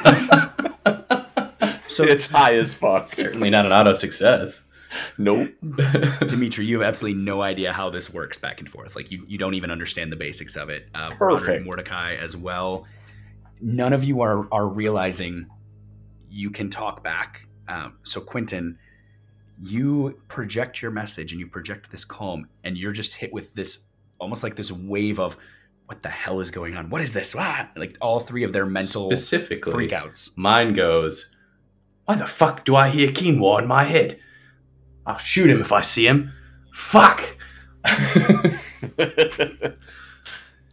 so 1.87 2.03
it's 2.03 2.25
high 2.27 2.55
as 2.55 2.73
fuck. 2.73 3.07
Certainly 3.07 3.49
not 3.51 3.65
an 3.65 3.71
auto 3.71 3.93
success. 3.93 4.63
Nope. 5.17 5.51
Dimitri, 6.27 6.65
you 6.65 6.79
have 6.79 6.87
absolutely 6.87 7.21
no 7.21 7.41
idea 7.41 7.73
how 7.73 7.89
this 7.89 8.11
works 8.11 8.37
back 8.37 8.59
and 8.59 8.69
forth. 8.69 8.95
Like 8.95 9.11
you, 9.11 9.23
you 9.27 9.37
don't 9.37 9.53
even 9.53 9.71
understand 9.71 10.11
the 10.11 10.15
basics 10.15 10.55
of 10.55 10.69
it. 10.69 10.87
Uh, 10.93 11.09
Perfect. 11.11 11.65
Mordecai 11.65 12.15
as 12.15 12.35
well. 12.35 12.85
None 13.61 13.93
of 13.93 14.03
you 14.03 14.21
are 14.21 14.47
are 14.53 14.67
realizing 14.67 15.47
you 16.29 16.49
can 16.49 16.69
talk 16.69 17.03
back. 17.03 17.47
Um, 17.67 17.97
so 18.03 18.19
Quinton, 18.21 18.77
you 19.61 20.19
project 20.27 20.81
your 20.81 20.91
message 20.91 21.31
and 21.31 21.39
you 21.39 21.47
project 21.47 21.89
this 21.91 22.05
calm, 22.05 22.47
and 22.63 22.77
you're 22.77 22.91
just 22.91 23.13
hit 23.15 23.31
with 23.31 23.53
this 23.55 23.79
almost 24.19 24.43
like 24.43 24.55
this 24.55 24.71
wave 24.71 25.19
of 25.19 25.37
what 25.85 26.01
the 26.01 26.09
hell 26.09 26.39
is 26.39 26.49
going 26.51 26.75
on? 26.75 26.89
What 26.89 27.01
is 27.01 27.13
this? 27.13 27.35
Ah! 27.37 27.69
Like 27.75 27.97
all 28.01 28.19
three 28.19 28.43
of 28.43 28.53
their 28.53 28.65
mental 28.65 29.09
Specifically, 29.09 29.87
freakouts. 29.87 30.31
mine 30.35 30.73
goes, 30.73 31.29
Why 32.05 32.15
the 32.15 32.25
fuck 32.27 32.65
do 32.65 32.75
I 32.75 32.89
hear 32.89 33.09
quinoa 33.11 33.61
in 33.61 33.67
my 33.67 33.83
head? 33.85 34.19
I'll 35.05 35.17
shoot 35.17 35.49
him 35.49 35.61
if 35.61 35.71
I 35.71 35.81
see 35.81 36.07
him. 36.07 36.33
Fuck! 36.73 37.37
I'm 37.85 38.01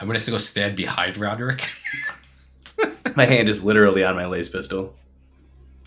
gonna 0.01 0.15
have 0.15 0.23
to 0.25 0.31
go 0.31 0.39
stand 0.39 0.77
behind 0.77 1.17
Roderick. 1.17 1.69
my 3.17 3.27
hand 3.27 3.49
is 3.49 3.65
literally 3.65 4.03
on 4.03 4.17
my 4.17 4.27
lace 4.27 4.49
pistol. 4.49 4.95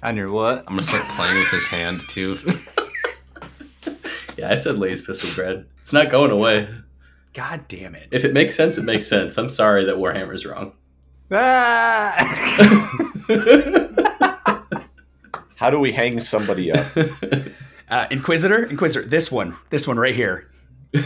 On 0.03 0.15
your 0.15 0.31
what? 0.31 0.59
I'm 0.59 0.65
gonna 0.75 0.83
start 0.83 1.07
playing 1.09 1.37
with 1.37 1.49
his 1.49 1.67
hand 1.67 2.01
too. 2.09 2.37
Yeah, 4.37 4.51
I 4.51 4.55
said 4.57 4.77
lace 4.77 5.01
pistol, 5.01 5.29
Brad. 5.33 5.65
It's 5.81 5.93
not 5.93 6.11
going 6.11 6.29
away. 6.29 6.67
God 7.33 7.65
damn 7.69 7.95
it! 7.95 8.09
If 8.11 8.25
it 8.25 8.33
makes 8.33 8.53
sense, 8.53 8.77
it 8.77 8.83
makes 8.83 9.07
sense. 9.07 9.37
I'm 9.37 9.49
sorry 9.49 9.85
that 9.85 9.95
Warhammer's 9.95 10.45
wrong. 10.45 10.73
Ah! 11.31 12.15
How 15.55 15.69
do 15.69 15.79
we 15.79 15.93
hang 15.93 16.19
somebody 16.19 16.71
up? 16.71 16.85
Uh, 17.89 18.07
Inquisitor, 18.09 18.63
Inquisitor, 18.65 19.07
this 19.07 19.31
one, 19.31 19.57
this 19.69 19.87
one 19.87 19.97
right 19.97 20.15
here. 20.15 20.49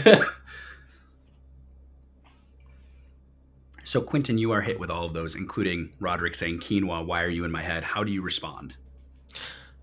So, 3.90 4.00
Quinton, 4.00 4.38
you 4.38 4.52
are 4.52 4.60
hit 4.60 4.78
with 4.78 4.88
all 4.88 5.04
of 5.04 5.14
those, 5.14 5.34
including 5.34 5.90
Roderick 5.98 6.36
saying, 6.36 6.60
Quinoa, 6.60 7.04
why 7.04 7.24
are 7.24 7.28
you 7.28 7.44
in 7.44 7.50
my 7.50 7.62
head? 7.62 7.82
How 7.82 8.04
do 8.04 8.12
you 8.12 8.22
respond? 8.22 8.76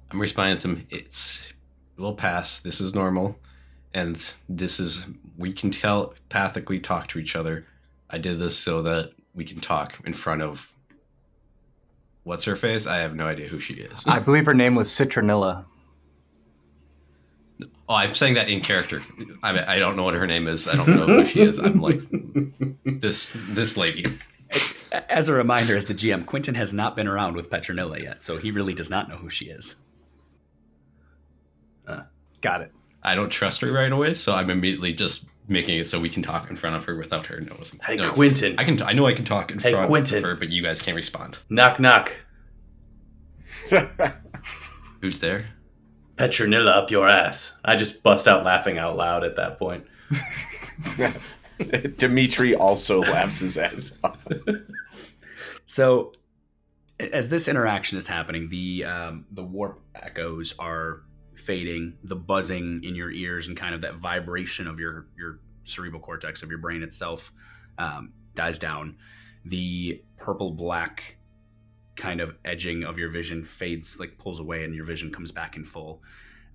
I'm 0.10 0.22
responding 0.22 0.60
to 0.60 0.68
him. 0.70 0.88
It's 0.90 1.52
we'll 1.98 2.16
pass. 2.16 2.60
This 2.60 2.80
is 2.80 2.96
normal, 2.96 3.38
and 3.94 4.16
this 4.48 4.80
is 4.80 5.06
we 5.38 5.52
can 5.52 5.72
telepathically 5.72 6.80
talk 6.80 7.08
to 7.08 7.20
each 7.20 7.36
other. 7.36 7.66
I 8.10 8.18
did 8.18 8.40
this 8.40 8.58
so 8.58 8.82
that 8.84 9.12
we 9.36 9.44
can 9.44 9.60
talk 9.60 9.98
in 10.06 10.14
front 10.14 10.42
of. 10.42 10.72
What's 12.24 12.46
her 12.46 12.56
face? 12.56 12.88
I 12.88 13.00
have 13.00 13.14
no 13.14 13.28
idea 13.28 13.50
who 13.50 13.60
she 13.60 13.74
is. 13.74 14.06
I 14.08 14.20
believe 14.20 14.46
her 14.46 14.54
name 14.54 14.76
was 14.76 14.88
Citronilla. 14.88 15.66
Oh, 17.90 17.96
I'm 17.96 18.14
saying 18.16 18.34
that 18.36 18.50
in 18.50 18.62
character. 18.62 19.02
I 19.44 19.76
I 19.76 19.80
don't 19.80 19.96
know 19.96 20.04
what 20.04 20.14
her 20.14 20.28
name 20.28 20.48
is. 20.48 20.68
I 20.68 20.76
don't 20.76 20.88
know 20.88 21.06
who 21.08 21.26
she 21.26 21.42
is. 21.42 21.58
I'm 21.58 21.82
like 21.82 22.00
this 22.86 23.32
this 23.50 23.78
lady. 23.78 24.06
As 25.10 25.28
a 25.28 25.34
reminder, 25.34 25.76
as 25.76 25.86
the 25.86 25.94
GM, 25.94 26.26
Quinton 26.26 26.56
has 26.56 26.72
not 26.74 26.96
been 26.96 27.08
around 27.08 27.36
with 27.36 27.50
Petronilla 27.50 28.02
yet, 28.02 28.24
so 28.24 28.38
he 28.38 28.52
really 28.52 28.74
does 28.74 28.90
not 28.90 29.10
know 29.10 29.18
who 29.18 29.30
she 29.30 29.46
is. 29.46 29.76
Uh, 31.88 32.02
got 32.42 32.62
it. 32.62 32.72
I 33.04 33.16
don't 33.16 33.30
trust 33.30 33.62
her 33.62 33.72
right 33.72 33.92
away, 33.92 34.14
so 34.14 34.34
I'm 34.34 34.50
immediately 34.50 34.94
just 34.94 35.28
making 35.50 35.80
it 35.80 35.88
so 35.88 36.00
we 36.00 36.10
can 36.10 36.22
talk 36.24 36.50
in 36.50 36.58
front 36.58 36.76
of 36.76 36.84
her 36.86 36.98
without 36.98 37.26
her 37.28 37.40
noticing. 37.42 37.80
hey, 37.86 37.96
No, 37.96 38.12
Quinton. 38.12 38.56
I 38.58 38.64
can. 38.66 38.82
I 38.82 38.92
know 38.94 39.06
I 39.08 39.14
can 39.14 39.26
talk 39.26 39.52
in 39.52 39.60
Hey, 39.60 39.72
front 39.72 39.88
Quinton. 39.90 40.18
of 40.18 40.24
her, 40.24 40.36
but 40.36 40.50
you 40.50 40.62
guys 40.62 40.82
can't 40.82 40.96
respond. 40.96 41.38
knock, 41.50 41.80
knock. 41.80 42.14
Who's 45.02 45.20
there? 45.20 45.46
Petronilla 46.18 46.76
up 46.76 46.92
your 46.92 47.08
ass. 47.08 47.54
I 47.64 47.76
just 47.76 48.04
bust 48.04 48.28
out 48.28 48.44
laughing 48.44 48.78
out 48.78 48.98
loud 48.98 49.24
at 49.24 49.36
that 49.36 49.60
point. 49.60 49.86
Dimitri 51.98 52.56
also 52.56 53.00
laughs 53.00 53.40
his 53.40 53.58
ass 53.58 53.94
off. 54.04 54.18
So, 55.68 56.14
as 57.00 57.30
this 57.30 57.48
interaction 57.48 57.98
is 57.98 58.08
happening, 58.08 58.50
the 58.50 58.86
um, 58.86 59.26
the 59.32 59.44
warp 59.44 59.80
echoes 59.96 60.54
are 60.58 61.02
fading. 61.36 61.98
The 62.04 62.16
buzzing 62.16 62.82
in 62.84 62.96
your 62.96 63.12
ears 63.12 63.48
and 63.48 63.56
kind 63.56 63.76
of 63.76 63.82
that 63.82 63.98
vibration 63.98 64.68
of 64.68 64.80
your 64.80 65.08
your 65.18 65.40
cerebral 65.66 66.02
cortex 66.02 66.42
of 66.42 66.50
your 66.50 66.60
brain 66.60 66.82
itself 66.82 67.32
um, 67.78 68.14
dies 68.34 68.58
down. 68.58 68.96
The 69.46 70.02
purple 70.18 70.52
black 70.52 71.17
kind 71.98 72.22
of 72.22 72.36
edging 72.46 72.84
of 72.84 72.98
your 72.98 73.10
vision 73.10 73.44
fades, 73.44 74.00
like 74.00 74.18
pulls 74.18 74.40
away, 74.40 74.64
and 74.64 74.74
your 74.74 74.86
vision 74.86 75.12
comes 75.12 75.32
back 75.32 75.56
in 75.58 75.66
full. 75.66 76.02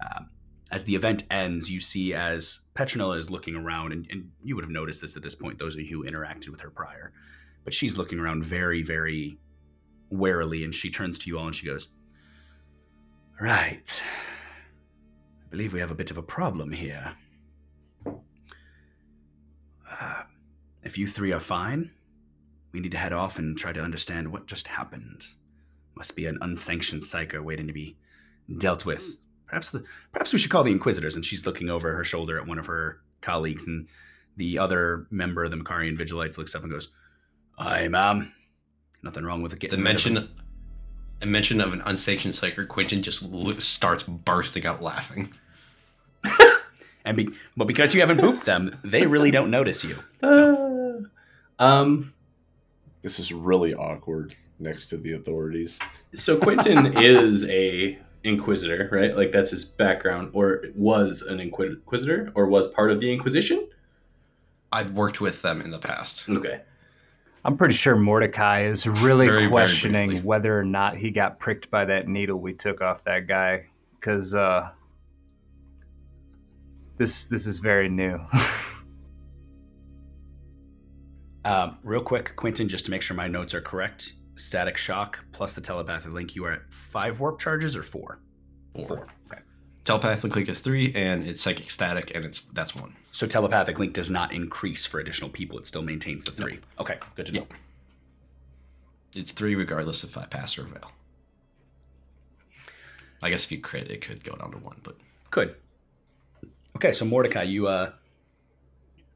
Um, 0.01 0.31
as 0.71 0.85
the 0.85 0.95
event 0.95 1.25
ends, 1.31 1.69
you 1.69 1.81
see 1.81 2.15
as 2.15 2.61
Petronilla 2.75 3.19
is 3.19 3.29
looking 3.31 3.55
around, 3.55 3.93
and, 3.93 4.07
and 4.11 4.31
you 4.43 4.55
would 4.55 4.65
have 4.65 4.71
noticed 4.71 5.03
this 5.03 5.17
at 5.17 5.23
this 5.23 5.35
point, 5.35 5.59
those 5.59 5.75
of 5.75 5.81
you 5.83 6.03
who 6.03 6.11
interacted 6.11 6.49
with 6.49 6.61
her 6.61 6.71
prior 6.71 7.13
but 7.65 7.75
she's 7.75 7.97
looking 7.97 8.19
around 8.19 8.45
very, 8.45 8.83
very 8.83 9.39
warily, 10.11 10.65
and 10.65 10.75
she 10.75 10.91
turns 10.91 11.19
to 11.21 11.29
you 11.29 11.39
all 11.39 11.47
and 11.47 11.55
she 11.55 11.67
goes, 11.67 11.89
Right. 13.41 14.03
I 15.45 15.49
believe 15.51 15.73
we 15.73 15.81
have 15.81 15.91
a 15.91 15.97
bit 15.97 16.11
of 16.11 16.19
a 16.19 16.23
problem 16.23 16.73
here. 16.73 17.13
Uh, 19.91 20.23
if 20.83 20.97
you 20.97 21.07
three 21.07 21.33
are 21.33 21.41
fine, 21.41 21.91
we 22.73 22.81
need 22.81 22.93
to 22.93 22.99
head 22.99 23.13
off 23.13 23.39
and 23.39 23.57
try 23.57 23.73
to 23.73 23.81
understand 23.81 24.33
what 24.33 24.47
just 24.47 24.69
happened. 24.69 25.25
Must 25.95 26.17
be 26.17 26.27
an 26.27 26.39
unsanctioned 26.41 27.03
psyker 27.03 27.43
waiting 27.43 27.67
to 27.67 27.73
be 27.73 27.97
dealt 28.59 28.85
with. 28.85 29.19
Perhaps 29.47 29.71
the 29.71 29.85
perhaps 30.13 30.33
we 30.33 30.39
should 30.39 30.51
call 30.51 30.65
the 30.65 30.73
Inquisitors. 30.73 31.15
And 31.15 31.25
she's 31.25 31.45
looking 31.45 31.69
over 31.69 31.95
her 31.95 32.05
shoulder 32.05 32.39
at 32.39 32.47
one 32.47 32.59
of 32.59 32.67
her 32.67 33.01
colleagues, 33.21 33.69
and 33.69 33.87
the 34.37 34.59
other 34.59 35.07
member 35.11 35.45
of 35.45 35.51
the 35.51 35.57
Macharian 35.57 35.97
Vigilites 35.97 36.39
looks 36.39 36.55
up 36.55 36.63
and 36.63 36.73
goes, 36.73 36.89
Aye, 37.59 37.89
ma'am. 37.89 38.33
Nothing 39.03 39.25
wrong 39.25 39.43
with 39.43 39.53
it. 39.53 39.61
The 39.61 39.69
getting 39.69 39.85
rid 39.85 39.97
of 39.97 40.05
mention, 40.05 40.29
a 41.21 41.27
mention 41.27 41.61
of 41.61 41.73
an 41.73 41.83
unsanctioned 41.85 42.35
psyker, 42.35 42.67
Quinton 42.67 43.03
just 43.03 43.31
starts 43.61 44.05
bursting 44.05 44.65
out 44.65 44.83
laughing. 44.83 45.33
and 47.05 47.17
be, 47.17 47.29
but 47.57 47.67
because 47.67 47.95
you 47.95 48.01
haven't 48.01 48.19
booped 48.19 48.45
them, 48.45 48.79
they 48.85 49.07
really 49.07 49.31
don't 49.31 49.51
notice 49.51 49.85
you. 49.85 49.99
Uh, 50.23 51.01
um, 51.59 52.15
This 53.03 53.19
is 53.19 53.33
really 53.33 53.75
awkward 53.75 54.35
next 54.59 54.87
to 54.87 54.97
the 54.97 55.13
authorities. 55.15 55.79
so 56.15 56.39
Quinton 56.39 56.97
is 56.97 57.45
a 57.47 57.99
inquisitor, 58.25 58.89
right? 58.93 59.17
Like 59.17 59.33
that's 59.33 59.51
his 59.51 59.65
background, 59.65 60.31
or 60.33 60.65
was 60.75 61.23
an 61.23 61.41
inquisitor, 61.41 62.31
or 62.35 62.47
was 62.47 62.69
part 62.69 62.91
of 62.91 63.01
the 63.01 63.13
Inquisition. 63.13 63.69
I've 64.71 64.93
worked 64.93 65.21
with 65.21 65.43
them 65.43 65.61
in 65.61 65.71
the 65.71 65.79
past. 65.79 66.29
Okay. 66.29 66.61
I'm 67.45 67.57
pretty 67.57 67.75
sure 67.75 67.97
Mordecai 67.97 68.63
is 68.63 68.87
really 68.87 69.27
Very, 69.27 69.41
very 69.41 69.51
questioning 69.51 70.11
briefly. 70.11 70.27
whether 70.27 70.59
or 70.59 70.65
not 70.65 70.97
he 70.97 71.11
got 71.11 71.41
pricked 71.41 71.71
by 71.71 71.85
that 71.87 72.07
needle 72.07 72.39
we 72.39 72.53
took 72.53 72.81
off 72.81 73.03
that 73.05 73.27
guy, 73.27 73.67
because 73.99 74.35
uh, 74.35 74.71
this 76.99 77.27
this 77.27 77.47
is 77.47 77.59
very 77.59 77.89
new. 77.89 78.21
Um, 81.45 81.79
real 81.83 82.03
quick, 82.03 82.37
Quinton, 82.37 82.69
just 82.69 82.85
to 82.85 82.91
make 82.91 83.03
sure 83.03 83.17
my 83.17 83.29
notes 83.29 83.55
are 83.55 83.61
correct, 83.61 84.13
static 84.37 84.77
shock 84.77 85.25
plus 85.33 85.55
the 85.55 85.61
telepathic 85.61 86.13
link, 86.13 86.35
you 86.35 86.45
are 86.45 86.53
at 86.53 86.73
five 86.73 87.21
warp 87.21 87.39
charges 87.39 87.77
or 87.77 87.83
four? 87.83 88.21
Four. 88.75 89.07
Okay. 89.31 89.43
Telepathic 89.85 90.35
link 90.35 90.49
is 90.49 90.61
three, 90.61 90.93
and 90.95 91.27
it's 91.27 91.43
psychic 91.43 91.69
static, 91.69 92.13
and 92.15 92.25
it's 92.25 92.41
that's 92.41 92.77
one. 92.77 92.95
So 93.11 93.27
telepathic 93.27 93.79
link 93.79 93.93
does 93.93 94.11
not 94.11 94.33
increase 94.33 94.87
for 94.87 95.01
additional 95.01 95.29
people. 95.29 95.59
It 95.59 95.67
still 95.67 95.83
maintains 95.83 96.25
the 96.25 96.31
three. 96.31 96.61
Okay, 96.79 96.99
good 97.17 97.27
to 97.27 97.33
know. 97.33 97.41
Yep. 97.41 97.53
It's 99.17 99.33
three 99.33 99.57
regardless 99.57 100.05
if 100.05 100.17
I 100.17 100.25
pass 100.25 100.57
or 100.57 100.65
fail. 100.65 100.93
I 103.23 103.31
guess 103.31 103.45
if 103.45 103.53
you 103.53 103.59
crit, 103.59 103.91
it 103.91 104.01
could 104.01 104.25
go 104.25 104.35
down 104.37 104.53
to 104.53 104.59
one, 104.59 104.81
but 104.83 104.97
Good. 105.33 105.57
Okay, 106.77 106.93
so 106.93 107.07
Mordecai, 107.07 107.45
you 107.45 107.67
uh, 107.67 107.93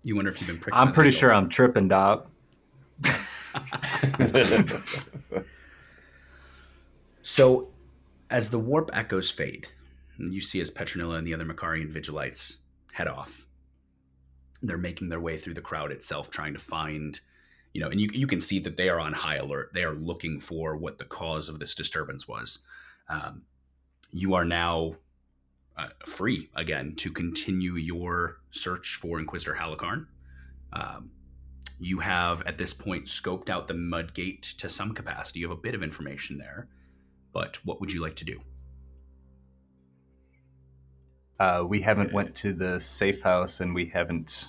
you 0.07 0.15
wonder 0.15 0.31
if 0.31 0.41
you've 0.41 0.47
been 0.47 0.59
pricked. 0.59 0.77
I'm 0.77 0.93
pretty 0.93 1.11
sure 1.11 1.35
I'm 1.35 1.49
tripping, 1.49 1.89
Doc. 1.89 2.31
So, 7.29 7.71
as 8.31 8.51
the 8.51 8.59
warp 8.59 8.89
echoes 8.93 9.33
fade, 9.33 9.67
you 10.17 10.41
see 10.41 10.61
as 10.61 10.71
Petronilla 10.71 11.19
and 11.19 11.27
the 11.27 11.35
other 11.35 11.45
Macharian 11.45 11.93
Vigilites 11.93 12.59
head 12.93 13.09
off. 13.09 13.47
They're 14.63 14.79
making 14.79 15.09
their 15.09 15.19
way 15.19 15.37
through 15.37 15.55
the 15.55 15.61
crowd 15.61 15.91
itself, 15.91 16.31
trying 16.31 16.53
to 16.55 16.61
find, 16.61 17.19
you 17.73 17.81
know, 17.81 17.89
and 17.89 18.01
you, 18.01 18.09
you 18.13 18.29
can 18.29 18.41
see 18.41 18.61
that 18.61 18.77
they 18.77 18.89
are 18.89 19.01
on 19.01 19.13
high 19.13 19.37
alert. 19.37 19.73
They 19.75 19.83
are 19.83 19.97
looking 19.97 20.39
for 20.39 20.77
what 20.77 20.99
the 20.99 21.05
cause 21.05 21.49
of 21.49 21.59
this 21.59 21.75
disturbance 21.75 22.29
was. 22.29 22.61
Um, 23.09 23.43
you 24.13 24.35
are 24.35 24.45
now 24.45 24.95
uh, 25.79 25.89
free 26.07 26.51
again 26.55 26.95
to 26.97 27.11
continue 27.11 27.75
your 27.75 28.39
search 28.51 28.99
for 29.01 29.19
Inquisitor 29.19 29.55
Halikarn. 29.55 30.07
Um, 30.73 31.11
you 31.79 31.99
have, 31.99 32.43
at 32.47 32.59
this 32.59 32.73
point, 32.73 33.07
scoped 33.07 33.51
out 33.51 33.69
the 33.69 33.75
Mudgate 33.75 34.57
to 34.57 34.69
some 34.69 34.95
capacity. 34.95 35.41
You 35.41 35.49
have 35.49 35.59
a 35.59 35.61
bit 35.61 35.75
of 35.75 35.83
information 35.83 36.39
there 36.39 36.69
but 37.37 37.59
what 37.67 37.81
would 37.81 37.93
you 37.93 38.01
like 38.01 38.17
to 38.17 38.25
do? 38.25 38.41
Uh, 41.39 41.63
we 41.69 41.83
haven't 41.83 42.11
went 42.11 42.35
to 42.35 42.55
the 42.55 42.81
safe 42.81 43.21
house, 43.21 43.61
and 43.61 43.75
we 43.75 43.85
haven't 43.85 44.49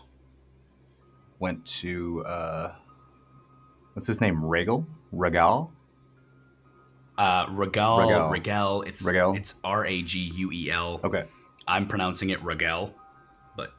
went 1.39 1.65
to 1.65 2.23
uh, 2.25 2.73
what's 3.91 4.07
his 4.07 4.21
name? 4.21 4.41
Regal? 4.41 4.87
Regal? 5.11 5.69
Uh, 7.17 7.47
Regal, 7.49 7.99
Regal. 7.99 8.29
Regal. 8.29 8.81
It's 8.83 9.03
Regal. 9.03 9.35
It's 9.35 9.55
R 9.63 9.85
A 9.85 10.01
G 10.01 10.31
U 10.35 10.51
E 10.51 10.69
L. 10.69 10.99
Okay. 11.03 11.25
I'm 11.67 11.87
pronouncing 11.87 12.29
it 12.29 12.43
Regal, 12.43 12.93
but 13.55 13.73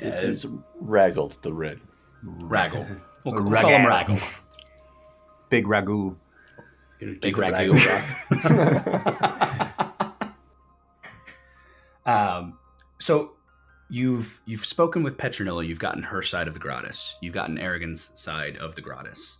it 0.00 0.22
is 0.22 0.46
Raggle 0.82 1.40
the 1.40 1.52
Red. 1.52 1.80
Raggle. 2.24 3.00
We'll, 3.24 3.42
we'll 3.42 3.60
call 3.60 3.70
him 3.70 3.86
Raggle. 3.86 4.22
Big 5.48 5.66
ragu. 5.66 6.16
Big 6.98 7.36
Ragu. 7.36 7.74
um, 12.06 12.58
so 12.98 13.32
you've 13.88 14.40
you've 14.46 14.64
spoken 14.64 15.02
with 15.02 15.16
Petronilla. 15.16 15.66
You've 15.66 15.78
gotten 15.78 16.02
her 16.02 16.22
side 16.22 16.48
of 16.48 16.54
the 16.54 16.60
gratis. 16.60 17.14
You've 17.20 17.34
gotten 17.34 17.58
Aragon's 17.58 18.10
side 18.14 18.56
of 18.56 18.74
the 18.74 18.80
gratis. 18.80 19.38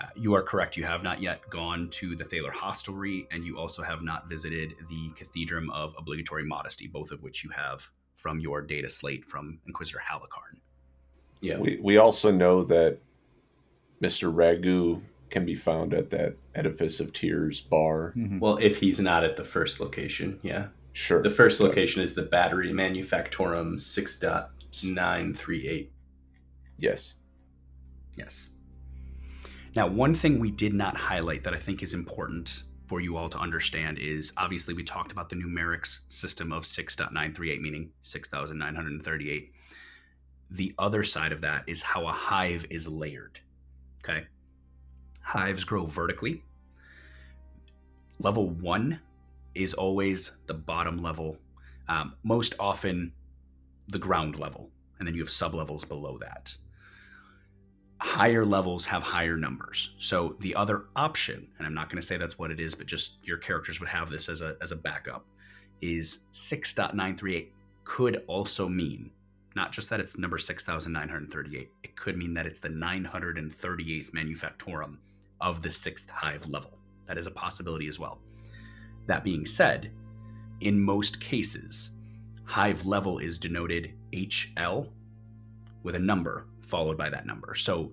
Uh, 0.00 0.06
you 0.16 0.34
are 0.34 0.42
correct. 0.42 0.76
You 0.76 0.82
have 0.84 1.04
not 1.04 1.22
yet 1.22 1.48
gone 1.50 1.88
to 1.90 2.16
the 2.16 2.24
Thaler 2.24 2.50
Hostelry, 2.50 3.28
and 3.30 3.44
you 3.44 3.56
also 3.58 3.80
have 3.82 4.02
not 4.02 4.28
visited 4.28 4.74
the 4.88 5.10
Cathedrum 5.10 5.70
of 5.72 5.94
Obligatory 5.96 6.44
Modesty, 6.44 6.88
both 6.88 7.12
of 7.12 7.22
which 7.22 7.44
you 7.44 7.50
have 7.50 7.88
from 8.16 8.40
your 8.40 8.60
data 8.60 8.88
slate 8.88 9.24
from 9.24 9.60
Inquisitor 9.66 10.00
Halikarn. 10.00 10.58
Yeah. 11.40 11.58
We 11.58 11.78
we 11.82 11.98
also 11.98 12.32
know 12.32 12.64
that 12.64 12.98
Mr. 14.02 14.32
Ragu 14.34 15.00
can 15.30 15.46
be 15.46 15.54
found 15.54 15.94
at 15.94 16.10
that 16.10 16.36
Edifice 16.54 16.98
of 17.00 17.12
Tears 17.12 17.60
bar. 17.60 18.12
Mhm. 18.16 18.40
Well, 18.40 18.56
if 18.58 18.78
he's 18.78 19.00
not 19.00 19.24
at 19.24 19.36
the 19.36 19.44
first 19.44 19.80
location, 19.80 20.38
yeah. 20.42 20.68
Sure. 20.92 21.22
The 21.22 21.30
first 21.30 21.60
location 21.60 22.02
is 22.02 22.14
the 22.14 22.22
Battery 22.22 22.72
Manufactorum 22.72 23.78
6.938. 23.80 25.90
Yes. 26.78 27.14
Yes. 28.16 28.50
Now, 29.74 29.88
one 29.88 30.14
thing 30.14 30.38
we 30.38 30.52
did 30.52 30.72
not 30.72 30.96
highlight 30.96 31.42
that 31.44 31.54
I 31.54 31.58
think 31.58 31.82
is 31.82 31.94
important 31.94 32.62
for 32.86 33.00
you 33.00 33.16
all 33.16 33.28
to 33.28 33.38
understand 33.38 33.98
is 33.98 34.32
obviously 34.36 34.72
we 34.72 34.84
talked 34.84 35.10
about 35.10 35.28
the 35.28 35.36
numerics 35.36 36.00
system 36.08 36.52
of 36.52 36.64
6.938, 36.64 37.60
meaning 37.60 37.90
6,938. 38.02 39.52
The 40.50 40.74
other 40.78 41.02
side 41.02 41.32
of 41.32 41.40
that 41.40 41.64
is 41.66 41.82
how 41.82 42.06
a 42.06 42.12
hive 42.12 42.66
is 42.70 42.86
layered. 42.86 43.40
Okay. 44.04 44.26
Hives 45.22 45.64
grow 45.64 45.86
vertically. 45.86 46.44
Level 48.20 48.50
one 48.50 49.00
is 49.56 49.74
always 49.74 50.30
the 50.46 50.54
bottom 50.54 50.98
level, 50.98 51.36
um, 51.88 52.14
most 52.22 52.54
often 52.60 53.12
the 53.88 53.98
ground 53.98 54.38
level, 54.38 54.70
and 54.98 55.08
then 55.08 55.14
you 55.14 55.22
have 55.22 55.30
sublevels 55.30 55.86
below 55.86 56.16
that 56.18 56.56
higher 58.04 58.44
levels 58.44 58.84
have 58.84 59.02
higher 59.02 59.36
numbers. 59.36 59.94
So 59.98 60.36
the 60.40 60.54
other 60.54 60.84
option, 60.94 61.48
and 61.56 61.66
I'm 61.66 61.72
not 61.72 61.88
going 61.88 62.00
to 62.00 62.06
say 62.06 62.18
that's 62.18 62.38
what 62.38 62.50
it 62.50 62.60
is, 62.60 62.74
but 62.74 62.86
just 62.86 63.16
your 63.22 63.38
characters 63.38 63.80
would 63.80 63.88
have 63.88 64.10
this 64.10 64.28
as 64.28 64.42
a 64.42 64.56
as 64.60 64.72
a 64.72 64.76
backup, 64.76 65.24
is 65.80 66.18
6.938 66.34 67.48
could 67.84 68.22
also 68.26 68.68
mean 68.68 69.10
not 69.56 69.72
just 69.72 69.88
that 69.88 70.00
it's 70.00 70.18
number 70.18 70.36
6938. 70.36 71.70
It 71.82 71.96
could 71.96 72.18
mean 72.18 72.34
that 72.34 72.46
it's 72.46 72.60
the 72.60 72.68
938th 72.68 74.10
manufactorum 74.10 74.98
of 75.40 75.62
the 75.62 75.68
6th 75.70 76.08
hive 76.08 76.46
level. 76.46 76.76
That 77.06 77.18
is 77.18 77.26
a 77.26 77.30
possibility 77.30 77.88
as 77.88 77.98
well. 77.98 78.18
That 79.06 79.24
being 79.24 79.46
said, 79.46 79.90
in 80.60 80.80
most 80.80 81.20
cases, 81.20 81.90
hive 82.44 82.84
level 82.84 83.18
is 83.18 83.38
denoted 83.38 83.92
HL 84.12 84.88
with 85.82 85.94
a 85.94 86.00
number 86.00 86.46
followed 86.64 86.96
by 86.96 87.10
that 87.10 87.26
number. 87.26 87.54
So 87.54 87.92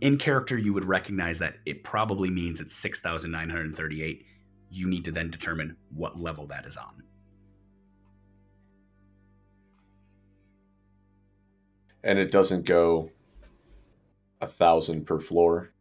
in 0.00 0.18
character, 0.18 0.56
you 0.56 0.72
would 0.72 0.84
recognize 0.84 1.38
that 1.40 1.54
it 1.66 1.82
probably 1.82 2.30
means 2.30 2.60
it's 2.60 2.74
6,938. 2.76 4.24
You 4.70 4.88
need 4.88 5.04
to 5.06 5.12
then 5.12 5.30
determine 5.30 5.76
what 5.94 6.20
level 6.20 6.46
that 6.48 6.66
is 6.66 6.76
on. 6.76 7.02
And 12.04 12.18
it 12.18 12.30
doesn't 12.30 12.64
go 12.64 13.10
a 14.40 14.46
thousand 14.46 15.06
per 15.06 15.18
floor. 15.18 15.72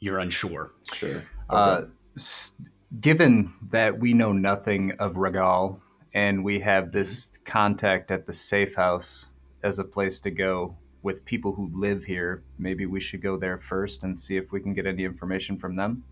You're 0.00 0.18
unsure. 0.18 0.72
Sure. 0.92 1.22
Uh, 1.48 1.82
s- 2.16 2.52
given 3.00 3.52
that 3.70 3.98
we 3.98 4.14
know 4.14 4.32
nothing 4.32 4.92
of 4.98 5.16
Regal 5.16 5.80
and 6.12 6.44
we 6.44 6.58
have 6.60 6.92
this 6.92 7.30
contact 7.44 8.10
at 8.10 8.26
the 8.26 8.32
safe 8.32 8.74
house 8.74 9.26
as 9.66 9.78
a 9.80 9.84
place 9.84 10.20
to 10.20 10.30
go 10.30 10.74
with 11.02 11.24
people 11.24 11.52
who 11.52 11.70
live 11.74 12.04
here, 12.04 12.42
maybe 12.58 12.86
we 12.86 13.00
should 13.00 13.20
go 13.20 13.36
there 13.36 13.58
first 13.58 14.04
and 14.04 14.16
see 14.18 14.36
if 14.36 14.50
we 14.52 14.60
can 14.60 14.72
get 14.72 14.86
any 14.86 15.04
information 15.04 15.58
from 15.58 15.76
them. 15.76 16.02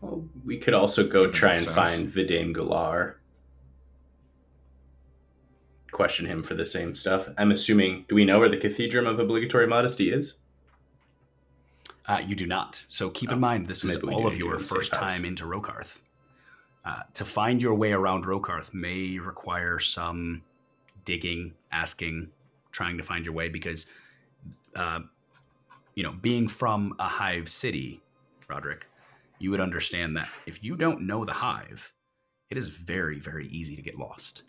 Well, 0.00 0.24
we 0.44 0.58
could 0.58 0.74
also 0.74 1.06
go 1.06 1.24
That 1.26 1.34
try 1.34 1.50
and 1.52 1.60
sense. 1.60 1.74
find 1.76 2.12
Vidame 2.12 2.54
Gular. 2.54 3.14
Question 5.92 6.26
him 6.26 6.42
for 6.42 6.54
the 6.54 6.66
same 6.66 6.94
stuff. 6.94 7.28
I'm 7.38 7.52
assuming. 7.52 8.04
Do 8.08 8.16
we 8.16 8.24
know 8.24 8.40
where 8.40 8.48
the 8.48 8.56
Cathedrum 8.56 9.06
of 9.08 9.20
Obligatory 9.20 9.66
Modesty 9.68 10.10
is? 10.12 10.34
Uh, 12.06 12.20
you 12.26 12.34
do 12.34 12.46
not. 12.46 12.84
So 12.88 13.08
keep 13.10 13.30
in 13.30 13.36
Oh, 13.38 13.40
mind, 13.40 13.66
this 13.68 13.84
is 13.84 13.96
all 13.98 14.26
of 14.26 14.36
your 14.36 14.52
go 14.52 14.56
to 14.56 14.62
the 14.62 14.68
safe 14.68 14.76
first 14.76 14.92
time 14.92 15.24
into 15.24 15.44
Rokarth. 15.44 16.02
Uh, 16.84 17.02
to 17.14 17.24
find 17.24 17.62
your 17.62 17.74
way 17.74 17.92
around 17.92 18.24
Rokarth 18.26 18.74
may 18.74 19.18
require 19.18 19.78
some 19.78 20.42
digging, 21.06 21.54
asking, 21.72 22.28
trying 22.74 22.98
to 22.98 23.02
find 23.02 23.24
your 23.24 23.32
way 23.32 23.48
because, 23.48 23.86
uh, 24.74 24.98
you 25.94 26.02
know, 26.02 26.12
being 26.20 26.48
from 26.48 26.92
a 26.98 27.08
hive 27.08 27.48
city, 27.48 28.02
Roderick, 28.48 28.84
you 29.38 29.50
would 29.50 29.60
understand 29.60 30.16
that 30.16 30.28
if 30.44 30.62
you 30.62 30.76
don't 30.76 31.06
know 31.06 31.24
the 31.24 31.32
hive, 31.32 31.92
it 32.50 32.58
is 32.58 32.66
very, 32.66 33.18
very 33.18 33.46
easy 33.48 33.76
to 33.76 33.82
get 33.82 33.96
lost. 33.96 34.42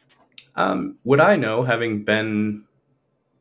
Um, 0.55 0.97
would 1.03 1.19
I 1.19 1.35
know, 1.35 1.63
having 1.63 2.03
been 2.03 2.63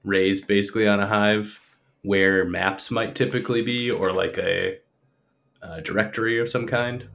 raised 0.05 0.47
basically 0.47 0.87
on 0.87 1.01
a 1.01 1.07
hive, 1.07 1.59
where 2.03 2.45
maps 2.45 2.91
might 2.91 3.15
typically 3.15 3.63
be, 3.63 3.91
or 3.91 4.13
like 4.13 4.37
a, 4.37 4.79
a 5.63 5.81
directory 5.81 6.39
of 6.39 6.51
some 6.51 6.67
kind? 6.67 7.09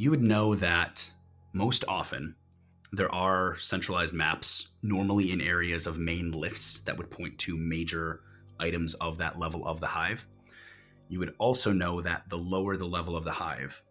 You 0.00 0.08
would 0.08 0.22
know 0.22 0.54
that 0.54 1.10
most 1.52 1.84
often 1.86 2.34
there 2.90 3.14
are 3.14 3.58
centralized 3.58 4.14
maps, 4.14 4.68
normally 4.82 5.30
in 5.30 5.42
areas 5.42 5.86
of 5.86 5.98
main 5.98 6.32
lifts 6.32 6.80
that 6.86 6.96
would 6.96 7.10
point 7.10 7.36
to 7.36 7.54
major 7.54 8.22
items 8.58 8.94
of 8.94 9.18
that 9.18 9.38
level 9.38 9.66
of 9.66 9.78
the 9.78 9.86
hive. 9.86 10.26
You 11.10 11.18
would 11.18 11.34
also 11.36 11.70
know 11.70 12.00
that 12.00 12.22
the 12.30 12.38
lower 12.38 12.78
the 12.78 12.86
level 12.86 13.14
of 13.14 13.24
the 13.24 13.30
hive, 13.30 13.82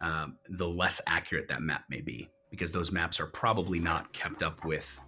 um, 0.00 0.36
the 0.50 0.68
less 0.68 1.00
accurate 1.08 1.48
that 1.48 1.62
map 1.62 1.82
may 1.90 2.00
be, 2.00 2.30
because 2.48 2.70
those 2.70 2.92
maps 2.92 3.18
are 3.18 3.26
probably 3.26 3.80
not 3.80 4.12
kept 4.12 4.44
up 4.44 4.64
with 4.64 5.00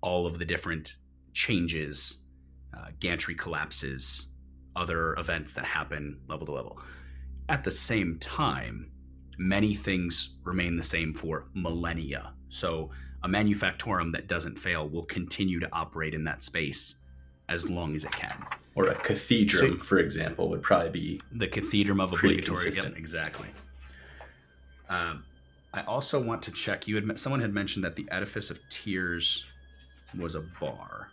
all 0.00 0.26
of 0.26 0.38
the 0.38 0.44
different 0.46 0.96
changes, 1.34 2.22
uh, 2.74 2.86
gantry 2.98 3.34
collapses, 3.34 4.28
other 4.74 5.14
events 5.16 5.52
that 5.52 5.66
happen 5.66 6.18
level 6.28 6.46
to 6.46 6.52
level. 6.52 6.80
At 7.50 7.62
the 7.62 7.70
same 7.70 8.18
time, 8.20 8.90
many 9.40 9.74
things 9.74 10.36
remain 10.44 10.76
the 10.76 10.82
same 10.82 11.14
for 11.14 11.46
millennia. 11.54 12.32
So 12.50 12.90
a 13.22 13.28
manufactorum 13.28 14.12
that 14.12 14.28
doesn't 14.28 14.58
fail 14.58 14.86
will 14.86 15.04
continue 15.06 15.58
to 15.60 15.68
operate 15.72 16.12
in 16.12 16.24
that 16.24 16.42
space 16.42 16.96
as 17.48 17.68
long 17.68 17.96
as 17.96 18.04
it 18.04 18.12
can. 18.12 18.44
Or 18.74 18.88
a 18.88 18.94
cathedral, 18.94 19.78
So- 19.78 19.78
for 19.78 19.98
example, 19.98 20.50
would 20.50 20.62
probably 20.62 20.90
be 20.90 21.20
The 21.32 21.48
cathedrum 21.48 22.02
of 22.02 22.12
obligatory. 22.12 22.70
Yep, 22.70 22.96
exactly. 22.96 23.48
Um, 24.90 25.24
I 25.72 25.82
also 25.82 26.20
want 26.20 26.42
to 26.42 26.50
check. 26.50 26.86
You 26.86 26.96
had 26.96 27.18
someone 27.18 27.40
had 27.40 27.54
mentioned 27.54 27.84
that 27.84 27.96
the 27.96 28.06
edifice 28.10 28.50
of 28.50 28.58
tears 28.68 29.44
was 30.18 30.34
a 30.34 30.40
bar, 30.60 31.08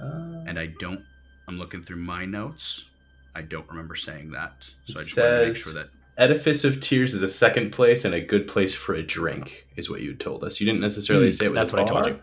uh, 0.00 0.44
and 0.46 0.58
I 0.58 0.66
don't. 0.80 1.04
I'm 1.48 1.58
looking 1.58 1.82
through 1.82 1.96
my 1.96 2.24
notes. 2.24 2.86
I 3.34 3.42
don't 3.42 3.68
remember 3.68 3.96
saying 3.96 4.30
that, 4.30 4.70
so 4.84 5.00
I 5.00 5.02
just 5.02 5.16
want 5.16 5.28
to 5.28 5.46
make 5.48 5.56
sure 5.56 5.74
that 5.74 5.88
Edifice 6.18 6.64
of 6.64 6.80
Tears 6.80 7.14
is 7.14 7.22
a 7.22 7.28
second 7.28 7.72
place 7.72 8.04
and 8.04 8.14
a 8.14 8.20
good 8.20 8.46
place 8.46 8.74
for 8.74 8.94
a 8.94 9.02
drink, 9.02 9.66
is 9.76 9.88
what 9.88 10.02
you 10.02 10.14
told 10.14 10.44
us. 10.44 10.60
You 10.60 10.66
didn't 10.66 10.80
necessarily 10.82 11.26
Hmm, 11.28 11.32
say 11.32 11.46
it 11.46 11.48
was 11.50 11.56
that's 11.56 11.72
a 11.72 11.76
what 11.76 11.82
I 11.82 11.86
told 11.86 12.04
bar, 12.04 12.12
you. 12.12 12.20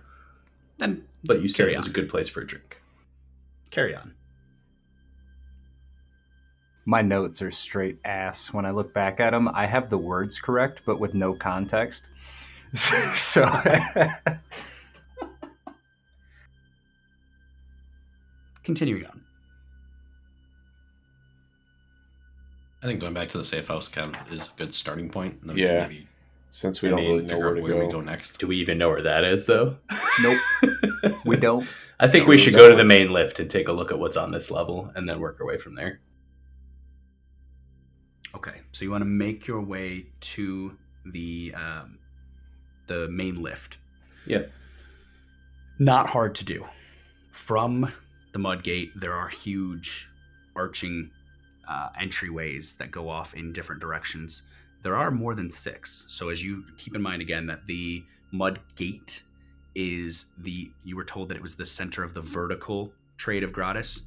then 0.78 1.04
but 1.23 1.41
you 1.41 1.49
said 1.49 1.63
Carry 1.63 1.73
it 1.73 1.78
was 1.78 1.88
a 1.88 1.91
good 1.91 2.08
place 2.10 2.30
for 2.30 2.41
a 2.41 2.47
drink. 2.47 2.78
carry 3.71 3.95
on. 3.95 4.13
My 6.86 7.02
notes 7.02 7.41
are 7.41 7.52
straight 7.52 7.99
ass. 8.06 8.54
When 8.54 8.65
I 8.65 8.71
look 8.71 8.93
back 8.93 9.19
at 9.19 9.32
them, 9.32 9.47
I 9.49 9.65
have 9.65 9.89
the 9.89 9.97
words 9.97 10.39
correct, 10.39 10.82
but 10.86 10.99
with 10.99 11.13
no 11.13 11.34
context. 11.34 12.10
so 12.73 13.45
Continuing 18.63 19.06
on. 19.06 19.21
I 22.81 22.85
think 22.87 23.01
going 23.01 23.13
back 23.13 23.27
to 23.29 23.37
the 23.37 23.43
safe 23.43 23.67
house 23.67 23.87
camp 23.89 24.17
is 24.31 24.47
a 24.47 24.51
good 24.57 24.73
starting 24.73 25.09
point. 25.09 25.37
and 25.41 25.49
then 25.49 25.57
Yeah. 25.57 25.87
maybe 25.87 26.07
Since 26.51 26.81
we 26.81 26.87
I 26.87 26.91
don't 26.91 26.99
mean, 27.01 27.11
really 27.11 27.25
know 27.25 27.37
where 27.39 27.53
to 27.55 27.61
where 27.61 27.73
go. 27.73 27.85
we 27.87 27.91
go 27.91 28.01
next. 28.01 28.39
Do 28.39 28.47
we 28.47 28.57
even 28.57 28.77
know 28.77 28.89
where 28.89 29.01
that 29.01 29.23
is, 29.23 29.45
though? 29.45 29.75
nope, 30.21 30.39
we 31.25 31.35
don't. 31.35 31.67
I 31.99 32.07
think 32.07 32.23
No, 32.23 32.29
we 32.29 32.35
we 32.35 32.41
should 32.41 32.53
don't. 32.53 32.61
go 32.63 32.69
to 32.69 32.75
the 32.75 32.85
main 32.85 33.11
lift 33.11 33.39
and 33.39 33.49
take 33.51 33.67
a 33.67 33.71
look 33.73 33.91
at 33.91 33.99
what's 33.99 34.15
on 34.17 34.31
this 34.31 34.49
level 34.49 34.91
and 34.95 35.07
then 35.07 35.19
work 35.19 35.39
our 35.41 35.45
way 35.45 35.57
from 35.57 35.75
there. 35.75 35.99
Okay, 38.35 38.61
so 38.71 38.85
you 38.85 38.91
want 38.91 39.01
to 39.01 39.09
make 39.09 39.47
your 39.47 39.61
way 39.61 40.05
to 40.21 40.77
the 41.05 41.53
um, 41.55 41.97
the 42.87 43.07
main 43.09 43.41
lift. 43.41 43.77
Yep. 44.27 44.51
Not 45.79 46.07
hard 46.07 46.35
to 46.35 46.45
do. 46.45 46.65
From 47.31 47.91
the 48.31 48.39
mud 48.39 48.63
gate, 48.63 48.91
there 48.95 49.13
are 49.13 49.27
huge 49.29 50.07
arching 50.55 51.09
uh, 51.69 51.89
entryways 52.01 52.75
that 52.77 52.91
go 52.91 53.08
off 53.08 53.34
in 53.36 53.53
different 53.53 53.79
directions. 53.79 54.41
There 54.82 54.95
are 54.95 55.12
more 55.12 55.36
than 55.36 55.51
six. 55.51 56.05
So 56.08 56.29
as 56.29 56.43
you 56.43 56.63
keep 56.77 56.95
in 56.95 57.01
mind 57.01 57.21
again 57.21 57.45
that 57.47 57.67
the 57.67 58.03
mud 58.32 58.60
gate 58.75 59.23
is 59.75 60.25
the 60.39 60.71
you 60.84 60.95
were 60.95 61.05
told 61.05 61.29
that 61.29 61.38
it 61.38 61.43
was 61.43 61.55
the 61.55 61.65
center 61.65 62.03
of 62.03 62.13
the 62.13 62.21
vertical 62.21 62.91
trade 63.17 63.43
of 63.43 63.53
Gratis. 63.53 64.01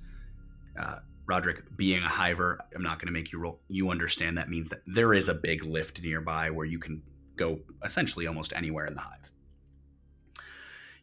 Uh, 0.79 0.97
Roderick, 1.27 1.77
being 1.77 2.03
a 2.03 2.09
hiver, 2.09 2.59
I'm 2.75 2.83
not 2.83 2.99
going 2.99 3.07
to 3.07 3.13
make 3.13 3.31
you 3.31 3.39
roll. 3.39 3.61
You 3.69 3.91
understand 3.91 4.37
that 4.39 4.51
means 4.51 4.69
that 4.71 4.83
there 4.87 5.15
is 5.15 5.29
a 5.29 5.35
big 5.35 5.65
lift 5.65 6.03
nearby 6.03 6.51
where 6.51 6.67
you 6.67 6.81
can 6.81 7.01
go 7.37 7.61
essentially 7.85 8.27
almost 8.27 8.53
anywhere 8.55 8.87
in 8.87 8.95
the 8.95 9.01
hive. 9.01 9.31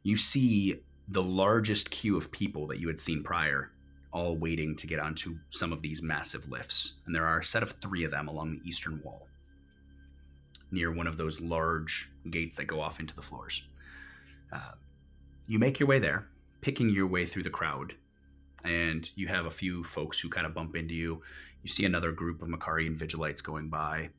You 0.04 0.18
see 0.18 0.82
the 1.08 1.24
largest 1.24 1.90
queue 1.90 2.18
of 2.18 2.32
people 2.32 2.68
that 2.68 2.80
you 2.80 2.88
had 2.88 3.00
seen 3.00 3.24
prior, 3.24 3.72
all 4.12 4.36
waiting 4.38 4.76
to 4.78 4.88
get 4.88 5.00
onto 5.00 5.38
some 5.50 5.72
of 5.72 5.82
these 5.82 6.02
massive 6.02 6.50
lifts. 6.50 6.94
And 7.06 7.16
there 7.16 7.26
are 7.26 7.40
a 7.40 7.46
set 7.46 7.64
of 7.64 7.72
three 7.74 8.04
of 8.04 8.12
them 8.12 8.28
along 8.28 8.52
the 8.52 8.68
eastern 8.68 9.02
wall, 9.04 9.28
near 10.72 10.92
one 10.92 11.08
of 11.08 11.18
those 11.18 11.40
large 11.40 12.10
gates 12.30 12.56
that 12.56 12.66
go 12.66 12.82
off 12.82 13.00
into 13.00 13.16
the 13.16 13.22
floors. 13.22 13.64
Uh, 14.52 14.72
you 15.48 15.60
make 15.60 15.80
your 15.80 15.88
way 15.88 16.00
there, 16.00 16.28
picking 16.62 16.90
your 16.90 17.08
way 17.08 17.26
through 17.26 17.44
the 17.44 17.50
crowd 17.50 17.94
and 18.64 19.10
you 19.16 19.28
have 19.28 19.46
a 19.46 19.52
few 19.52 19.84
folks 19.84 20.20
who 20.20 20.30
kind 20.30 20.46
of 20.46 20.54
bump 20.54 20.76
into 20.76 20.94
you. 20.94 21.22
You 21.64 21.70
see 21.70 21.86
another 21.86 22.12
group 22.12 22.42
of 22.42 22.50
Macharian 22.50 22.98
Vigilites 22.98 23.44
going 23.44 23.70
by. 23.70 24.10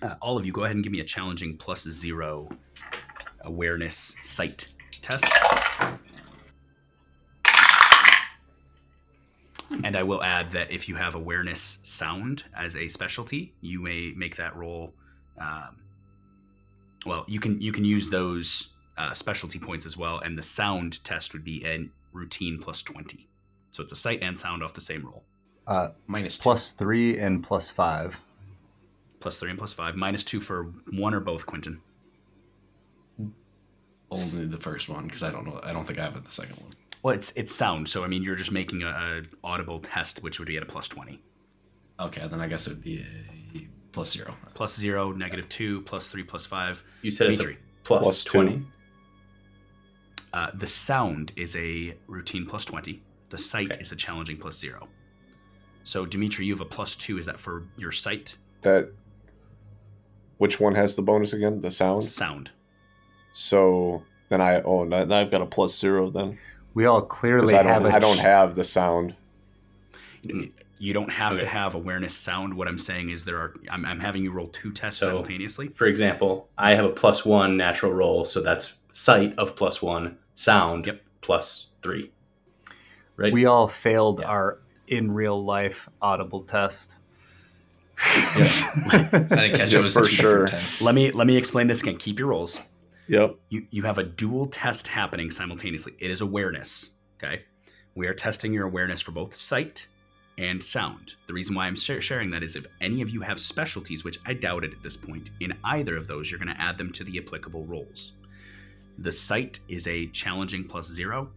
Uh, 0.00 0.14
all 0.20 0.36
of 0.36 0.44
you, 0.44 0.52
go 0.52 0.64
ahead 0.64 0.74
and 0.74 0.82
give 0.82 0.92
me 0.92 1.00
a 1.00 1.04
challenging 1.04 1.56
plus 1.56 1.82
zero 1.82 2.48
awareness 3.42 4.14
sight 4.22 4.72
test. 5.00 5.24
And 9.84 9.96
I 9.96 10.02
will 10.02 10.22
add 10.22 10.52
that 10.52 10.70
if 10.70 10.88
you 10.88 10.94
have 10.96 11.14
awareness 11.14 11.78
sound 11.82 12.44
as 12.56 12.76
a 12.76 12.88
specialty, 12.88 13.52
you 13.60 13.80
may 13.80 14.12
make 14.16 14.36
that 14.36 14.54
roll. 14.56 14.92
Um, 15.40 15.76
well, 17.06 17.24
you 17.26 17.40
can 17.40 17.60
you 17.60 17.72
can 17.72 17.84
use 17.84 18.10
those 18.10 18.68
uh, 18.98 19.12
specialty 19.12 19.58
points 19.58 19.86
as 19.86 19.96
well, 19.96 20.18
and 20.20 20.36
the 20.38 20.42
sound 20.42 21.02
test 21.04 21.32
would 21.32 21.44
be 21.44 21.64
a 21.66 21.88
routine 22.12 22.58
plus 22.60 22.82
twenty. 22.82 23.28
So 23.72 23.82
it's 23.82 23.92
a 23.92 23.96
sight 23.96 24.20
and 24.22 24.38
sound 24.38 24.62
off 24.62 24.74
the 24.74 24.80
same 24.82 25.04
roll. 25.04 25.24
Uh, 25.66 25.88
Minus 26.06 26.38
two. 26.38 26.42
plus 26.42 26.72
three 26.72 27.18
and 27.18 27.42
plus 27.42 27.70
five. 27.70 28.20
Plus 29.20 29.38
three 29.38 29.50
and 29.50 29.58
plus 29.58 29.72
five, 29.72 29.94
minus 29.96 30.24
two 30.24 30.40
for 30.40 30.64
one 30.90 31.14
or 31.14 31.20
both, 31.20 31.46
Quinton. 31.46 31.80
only 34.10 34.46
the 34.46 34.58
first 34.60 34.88
one 34.88 35.04
because 35.04 35.22
I 35.22 35.30
don't 35.30 35.46
know. 35.46 35.60
I 35.62 35.72
don't 35.72 35.86
think 35.86 35.98
I 35.98 36.04
have 36.04 36.16
it 36.16 36.24
the 36.24 36.32
second 36.32 36.56
one. 36.56 36.74
Well, 37.02 37.14
it's 37.14 37.32
it's 37.36 37.52
sound, 37.54 37.88
so 37.88 38.04
I 38.04 38.06
mean 38.08 38.22
you're 38.22 38.36
just 38.36 38.52
making 38.52 38.82
a, 38.82 38.86
a 38.88 39.22
audible 39.44 39.80
test, 39.80 40.22
which 40.22 40.38
would 40.38 40.48
be 40.48 40.56
at 40.56 40.62
a 40.62 40.66
plus 40.66 40.88
twenty. 40.88 41.20
Okay, 42.00 42.26
then 42.28 42.40
I 42.40 42.46
guess 42.46 42.66
it'd 42.66 42.82
be 42.82 43.00
a 43.54 43.66
plus 43.92 44.12
zero. 44.12 44.34
Plus 44.54 44.76
zero, 44.76 45.12
negative 45.12 45.48
two, 45.48 45.80
plus 45.82 46.08
three, 46.08 46.22
plus 46.22 46.46
five. 46.46 46.82
You 47.02 47.10
said 47.10 47.28
it's 47.28 47.38
a 47.38 47.42
Dimitri. 47.42 47.62
plus, 47.84 48.02
Plus 48.02 48.24
two. 48.24 48.30
20. 48.30 48.66
Uh, 50.32 50.50
the 50.54 50.66
sound 50.66 51.32
is 51.36 51.54
a 51.56 51.94
routine 52.06 52.46
plus 52.46 52.64
20. 52.64 53.02
The 53.28 53.36
sight 53.36 53.70
Okay. 53.72 53.80
is 53.82 53.92
a 53.92 53.96
challenging 53.96 54.38
plus 54.38 54.58
zero. 54.58 54.88
So, 55.84 56.06
Dimitri, 56.06 56.46
you 56.46 56.54
have 56.54 56.62
a 56.62 56.64
plus 56.64 56.96
two. 56.96 57.18
Is 57.18 57.26
that 57.26 57.38
for 57.38 57.64
your 57.76 57.92
sight? 57.92 58.36
That. 58.62 58.90
Which 60.38 60.58
one 60.58 60.74
has 60.74 60.96
the 60.96 61.02
bonus 61.02 61.34
again? 61.34 61.60
The 61.60 61.70
sound. 61.70 62.04
Sound. 62.04 62.50
So 63.32 64.02
then 64.28 64.40
I 64.40 64.62
oh 64.62 64.84
now 64.84 65.04
now 65.04 65.18
I've 65.20 65.30
got 65.30 65.42
a 65.42 65.46
plus 65.46 65.78
zero 65.78 66.08
then 66.10 66.38
We 66.74 66.86
all 66.86 67.02
clearly 67.02 67.54
I 67.54 67.62
have 67.62 67.82
don't 67.82 67.92
a 67.92 67.94
I 67.94 67.98
don't 67.98 68.18
have 68.18 68.54
the 68.56 68.64
sound. 68.64 69.14
You 70.78 70.92
don't 70.92 71.10
have 71.10 71.38
to 71.38 71.46
have 71.46 71.74
awareness 71.74 72.14
sound. 72.14 72.54
What 72.54 72.66
I'm 72.68 72.78
saying 72.78 73.10
is 73.10 73.24
there 73.24 73.38
are. 73.38 73.54
I'm, 73.70 73.84
I'm 73.84 74.00
having 74.00 74.22
you 74.24 74.32
roll 74.32 74.48
two 74.48 74.72
tests 74.72 75.00
So- 75.00 75.06
simultaneously. 75.06 75.68
For 75.68 75.86
example, 75.86 76.48
I 76.58 76.74
have 76.74 76.84
a 76.84 76.88
plus 76.90 77.24
one 77.24 77.56
natural 77.56 77.92
roll, 77.92 78.24
so 78.24 78.40
that's 78.40 78.74
sight 78.92 79.34
of 79.38 79.54
plus 79.56 79.80
one, 79.82 80.16
sound 80.34 80.86
Yep. 80.86 81.00
plus 81.20 81.68
three. 81.82 82.10
Right? 83.16 83.32
We 83.32 83.46
all 83.46 83.68
failed 83.68 84.20
Yeah. 84.20 84.26
our 84.26 84.58
in 84.88 85.12
real 85.12 85.42
life 85.44 85.88
audible 86.00 86.42
test. 86.42 86.96
I 87.98 89.08
didn't 89.12 89.28
catch 89.28 89.32
Yeah, 89.32 89.64
it. 89.64 89.72
It 89.74 89.82
was 89.82 89.94
for 89.94 90.04
two 90.04 90.10
sure. 90.10 90.48
Let 90.82 90.94
me 90.94 91.10
let 91.12 91.26
me 91.26 91.36
explain 91.36 91.66
this 91.68 91.80
again. 91.82 91.96
Keep 91.96 92.18
your 92.18 92.28
rolls. 92.28 92.58
Yep. 93.08 93.36
you 93.48 93.66
you 93.70 93.82
have 93.82 93.98
a 93.98 94.04
dual 94.04 94.46
test 94.46 94.86
happening 94.86 95.30
simultaneously. 95.30 95.94
It 95.98 96.10
is 96.10 96.20
awareness. 96.20 96.90
Okay, 97.22 97.42
we 97.94 98.06
are 98.06 98.14
testing 98.14 98.52
your 98.52 98.66
awareness 98.66 99.00
for 99.00 99.12
both 99.12 99.34
sight 99.34 99.86
and 100.38 100.62
sound. 100.62 101.14
The 101.26 101.34
reason 101.34 101.54
why 101.54 101.66
I'm 101.66 101.76
sh- 101.76 102.00
sharing 102.00 102.30
that 102.30 102.42
is 102.42 102.56
if 102.56 102.66
any 102.80 103.02
of 103.02 103.10
you 103.10 103.20
have 103.20 103.40
specialties, 103.40 104.02
which 104.02 104.18
I 104.24 104.32
doubt 104.34 104.64
it 104.64 104.72
at 104.72 104.82
this 104.82 104.96
point, 104.96 105.30
in 105.40 105.52
either 105.64 105.96
of 105.96 106.06
those, 106.06 106.30
you're 106.30 106.40
going 106.40 106.54
to 106.54 106.60
add 106.60 106.78
them 106.78 106.90
to 106.92 107.04
the 107.04 107.18
applicable 107.18 107.66
rolls. 107.66 108.12
The 108.98 109.12
sight 109.12 109.60
is 109.68 109.86
a 109.86 110.06
challenging 110.08 110.64
plus 110.64 110.88
zero. 110.88 111.30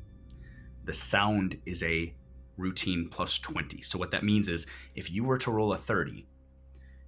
The 0.86 0.94
sound 0.94 1.58
is 1.66 1.84
a 1.84 2.14
routine 2.58 3.10
plus 3.10 3.38
20. 3.40 3.82
So 3.82 3.98
what 3.98 4.12
that 4.12 4.24
means 4.24 4.48
is 4.48 4.66
if 4.96 5.12
you 5.12 5.24
were 5.24 5.38
to 5.40 5.52
roll 5.52 5.74
a 5.74 5.78
30, 5.78 6.26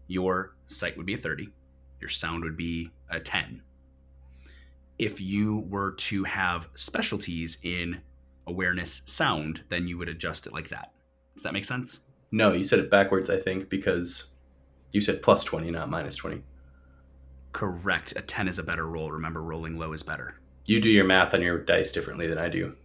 your 0.07 0.55
sight 0.67 0.97
would 0.97 1.05
be 1.05 1.13
a 1.13 1.17
30, 1.17 1.49
your 2.01 2.09
sound 2.09 2.43
would 2.43 2.57
be 2.57 2.91
a 3.09 3.19
10 3.19 3.61
if 4.99 5.21
you 5.21 5.65
were 5.69 5.91
to 5.91 6.23
have 6.23 6.69
specialties 6.75 7.57
in 7.63 7.99
awareness 8.47 9.01
sound, 9.05 9.61
then 9.69 9.87
you 9.87 9.97
would 9.97 10.09
adjust 10.09 10.47
it 10.47 10.53
like 10.53 10.69
that. 10.69 10.91
Does 11.35 11.43
that 11.43 11.53
make 11.53 11.65
sense? 11.65 11.99
no, 12.31 12.53
you 12.53 12.63
said 12.63 12.79
it 12.79 12.89
backwards, 12.89 13.29
I 13.29 13.39
think, 13.39 13.69
because 13.69 14.25
you 14.91 15.01
said 15.01 15.21
plus 15.21 15.43
20, 15.43 15.71
not 15.71 15.89
minus 15.89 16.15
20. 16.15 16.41
Correct. 17.53 18.13
A 18.15 18.21
10 18.21 18.47
is 18.47 18.59
a 18.59 18.63
better 18.63 18.85
roll. 18.87 19.11
Remember, 19.11 19.41
rolling 19.41 19.77
low 19.77 19.93
is 19.93 20.03
better. 20.03 20.35
You 20.65 20.81
do 20.81 20.89
your 20.89 21.05
math 21.05 21.33
on 21.33 21.41
your 21.41 21.59
dice 21.59 21.91
differently 21.91 22.27
than 22.27 22.37
I 22.37 22.49
do. 22.49 22.75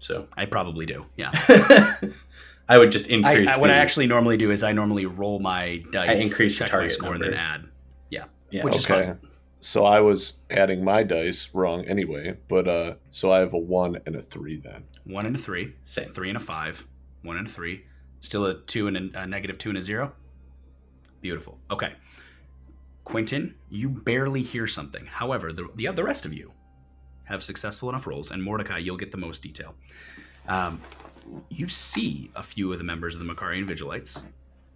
So 0.00 0.26
I 0.36 0.46
probably 0.46 0.86
do. 0.86 1.06
Yeah. 1.16 1.30
I 2.68 2.76
would 2.76 2.92
just 2.92 3.06
increase 3.06 3.50
I, 3.50 3.58
what 3.58 3.70
I 3.70 3.76
actually 3.76 4.06
normally 4.06 4.36
do 4.36 4.50
is 4.50 4.62
I 4.62 4.72
normally 4.72 5.06
roll 5.06 5.38
my 5.38 5.82
dice, 5.90 6.20
I 6.20 6.22
increase 6.22 6.58
the 6.58 6.64
check 6.64 6.68
my 6.68 6.78
target 6.78 6.92
score, 6.92 7.14
and 7.14 7.22
then 7.22 7.34
add. 7.34 7.68
Yeah. 8.50 8.64
Which 8.64 8.76
is 8.76 8.90
okay. 8.90 9.06
fine. 9.06 9.18
So 9.60 9.84
I 9.84 10.00
was 10.00 10.34
adding 10.50 10.84
my 10.84 11.02
dice 11.02 11.48
wrong 11.52 11.84
anyway, 11.86 12.36
but 12.48 12.68
uh, 12.68 12.94
so 13.10 13.32
I 13.32 13.40
have 13.40 13.54
a 13.54 13.58
one 13.58 13.98
and 14.06 14.14
a 14.14 14.22
three 14.22 14.56
then. 14.56 14.84
One 15.04 15.26
and 15.26 15.34
a 15.34 15.38
three, 15.38 15.74
Same. 15.84 16.10
three 16.10 16.28
and 16.28 16.36
a 16.36 16.40
five, 16.40 16.86
one 17.22 17.36
and 17.36 17.48
a 17.48 17.50
three, 17.50 17.84
still 18.20 18.46
a 18.46 18.54
two 18.54 18.86
and 18.86 18.96
a, 18.96 19.22
a 19.22 19.26
negative 19.26 19.58
two 19.58 19.70
and 19.70 19.78
a 19.78 19.82
zero. 19.82 20.12
Beautiful. 21.20 21.58
Okay. 21.70 21.94
Quinton, 23.04 23.54
you 23.70 23.88
barely 23.88 24.42
hear 24.42 24.66
something. 24.66 25.06
However, 25.06 25.52
the, 25.52 25.68
the 25.74 25.88
the 25.88 26.04
rest 26.04 26.24
of 26.24 26.32
you 26.32 26.52
have 27.24 27.42
successful 27.42 27.88
enough 27.88 28.06
rolls, 28.06 28.30
and 28.30 28.42
Mordecai, 28.42 28.78
you'll 28.78 28.96
get 28.96 29.10
the 29.10 29.18
most 29.18 29.42
detail. 29.42 29.74
Um, 30.46 30.80
you 31.50 31.68
see 31.68 32.30
a 32.36 32.42
few 32.42 32.72
of 32.72 32.78
the 32.78 32.84
members 32.84 33.14
of 33.14 33.18
the 33.18 33.26
Macharian 33.26 33.66
Vigilites 33.66 34.22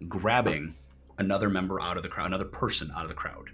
grabbing 0.07 0.75
another 1.17 1.49
member 1.49 1.79
out 1.79 1.97
of 1.97 2.03
the 2.03 2.09
crowd, 2.09 2.27
another 2.27 2.45
person 2.45 2.91
out 2.95 3.03
of 3.03 3.09
the 3.09 3.15
crowd, 3.15 3.49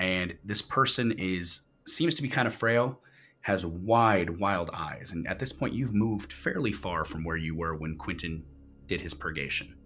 and 0.00 0.34
this 0.44 0.62
person 0.62 1.12
is 1.12 1.60
seems 1.86 2.14
to 2.14 2.22
be 2.22 2.28
kind 2.28 2.48
of 2.48 2.54
frail, 2.54 3.00
has 3.42 3.66
wide, 3.66 4.30
wild 4.30 4.70
eyes, 4.72 5.12
and 5.12 5.26
at 5.28 5.38
this 5.38 5.52
point, 5.52 5.74
you've 5.74 5.92
moved 5.92 6.32
fairly 6.32 6.72
far 6.72 7.04
from 7.04 7.22
where 7.22 7.36
you 7.36 7.54
were 7.54 7.74
when 7.76 7.98
Quinton 7.98 8.42
did 8.86 9.02
his 9.02 9.12
purgation, 9.12 9.76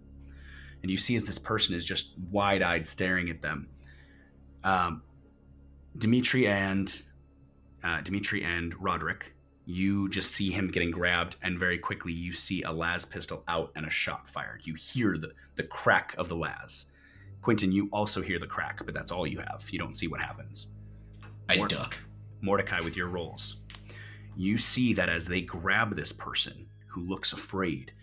and 0.81 0.89
you 0.89 0.97
see 0.97 1.15
as 1.15 1.25
this 1.25 1.37
person 1.37 1.75
is 1.75 1.85
just 1.85 2.17
wide-eyed, 2.31 2.87
staring 2.87 3.29
at 3.29 3.41
them. 3.41 3.67
Um, 4.63 5.03
Dimitri 5.97 6.47
and 6.47 7.01
uh, 7.83 7.99
Dimitri 8.01 8.43
and 8.43 8.73
Roderick, 8.81 9.33
you 9.65 10.09
just 10.09 10.31
see 10.31 10.49
him 10.49 10.69
getting 10.71 10.91
grabbed, 10.91 11.35
and 11.41 11.59
very 11.59 11.77
quickly 11.77 12.13
you 12.13 12.31
see 12.31 12.63
a 12.63 12.71
las 12.71 13.03
pistol 13.03 13.43
out 13.49 13.71
and 13.75 13.85
a 13.85 13.89
shot 13.89 14.29
fired. 14.29 14.61
You 14.63 14.75
hear 14.75 15.17
the, 15.17 15.31
the 15.55 15.63
crack 15.63 16.15
of 16.17 16.29
the 16.29 16.35
las. 16.35 16.85
Quinton, 17.45 17.71
you 17.71 17.87
also 17.93 18.23
hear 18.23 18.39
the 18.39 18.47
crack, 18.47 18.83
but 18.85 18.95
that's 18.95 19.11
all 19.11 19.27
you 19.27 19.37
have. 19.37 19.63
You 19.69 19.77
don't 19.77 19.95
see 19.95 20.07
what 20.07 20.19
happens. 20.19 20.65
I 21.47 21.57
Or- 21.59 21.67
duck. 21.67 21.95
Mordecai, 22.41 22.79
with 22.83 22.97
your 22.97 23.07
rolls, 23.07 23.57
you 24.35 24.57
see 24.57 24.93
that 24.93 25.09
as 25.09 25.27
they 25.27 25.41
grab 25.41 25.93
this 25.95 26.11
person 26.11 26.65
who 26.87 27.01
looks 27.05 27.33
afraid, 27.33 27.93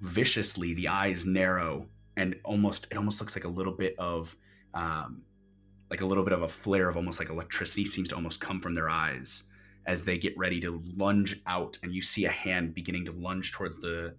viciously 0.00 0.72
the 0.74 0.86
eyes 0.86 1.26
narrow 1.26 1.88
and 2.16 2.36
almost 2.44 2.86
it 2.92 2.96
almost 2.96 3.20
looks 3.20 3.34
like 3.34 3.44
a 3.44 3.48
little 3.48 3.72
bit 3.72 3.96
of 3.98 4.36
um, 4.72 5.22
like 5.90 6.02
a 6.02 6.06
little 6.06 6.22
bit 6.22 6.32
of 6.32 6.42
a 6.42 6.48
flare 6.48 6.88
of 6.88 6.96
almost 6.96 7.18
like 7.18 7.28
electricity 7.28 7.84
seems 7.84 8.08
to 8.10 8.14
almost 8.14 8.38
come 8.38 8.60
from 8.60 8.74
their 8.74 8.88
eyes 8.88 9.42
as 9.86 10.04
they 10.04 10.16
get 10.16 10.38
ready 10.38 10.60
to 10.60 10.80
lunge 10.96 11.42
out 11.48 11.76
and 11.82 11.92
you 11.92 12.02
see 12.02 12.24
a 12.24 12.30
hand 12.30 12.72
beginning 12.72 13.04
to 13.04 13.12
lunge 13.12 13.50
towards 13.50 13.80
the 13.80 14.14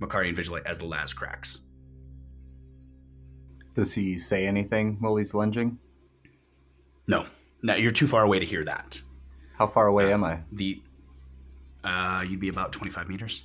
Macharian 0.00 0.34
Vigilite 0.34 0.64
as 0.64 0.78
the 0.78 0.86
las 0.86 1.12
cracks. 1.12 1.66
Does 3.74 3.92
he 3.94 4.18
say 4.18 4.46
anything 4.46 4.96
while 5.00 5.16
he's 5.16 5.34
lunging? 5.34 5.78
No, 7.06 7.26
no, 7.62 7.74
you're 7.74 7.90
too 7.90 8.06
far 8.06 8.22
away 8.22 8.38
to 8.38 8.46
hear 8.46 8.64
that. 8.64 9.00
How 9.56 9.66
far 9.66 9.86
away 9.86 10.12
am 10.12 10.24
I? 10.24 10.40
The 10.52 10.82
uh, 11.84 12.24
you'd 12.28 12.40
be 12.40 12.48
about 12.48 12.72
25 12.72 13.08
meters. 13.08 13.44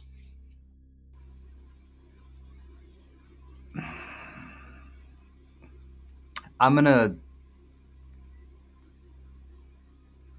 I'm 6.60 6.74
gonna 6.74 7.16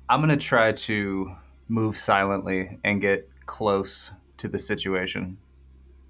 I'm 0.09 0.20
gonna 0.20 0.36
try 0.36 0.72
to 0.72 1.36
move 1.68 1.97
silently 1.97 2.78
and 2.82 3.01
get 3.01 3.28
close 3.47 4.11
to 4.39 4.49
the 4.49 4.59
situation 4.59 5.39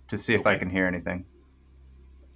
to 0.09 0.17
see 0.17 0.35
if 0.35 0.47
I 0.47 0.57
can 0.57 0.71
hear 0.71 0.87
anything. 0.87 1.27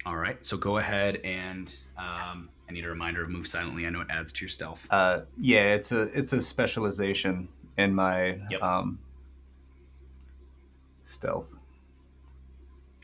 All 0.05 0.15
right, 0.17 0.43
so 0.45 0.57
go 0.57 0.77
ahead 0.79 1.17
and 1.23 1.73
um, 1.97 2.49
I 2.69 2.73
need 2.73 2.83
a 2.85 2.89
reminder 2.89 3.23
of 3.23 3.29
move 3.29 3.47
silently. 3.47 3.85
I 3.87 3.89
know 3.89 4.01
it 4.01 4.07
adds 4.09 4.33
to 4.33 4.41
your 4.41 4.49
stealth. 4.49 4.85
Uh, 4.89 5.21
yeah, 5.39 5.73
it's 5.73 5.91
a 5.93 6.01
it's 6.17 6.33
a 6.33 6.41
specialization 6.41 7.47
in 7.77 7.95
my 7.95 8.37
Yep. 8.49 8.61
um, 8.61 8.99
stealth. 11.05 11.55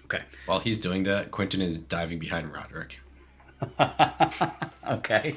Okay. 0.06 0.24
While 0.45 0.60
he's 0.60 0.78
doing 0.80 1.04
that, 1.04 1.32
Quinton 1.32 1.62
is 1.62 1.78
diving 1.78 2.20
behind 2.20 2.52
Roderick. 2.52 3.00
okay. 4.89 5.34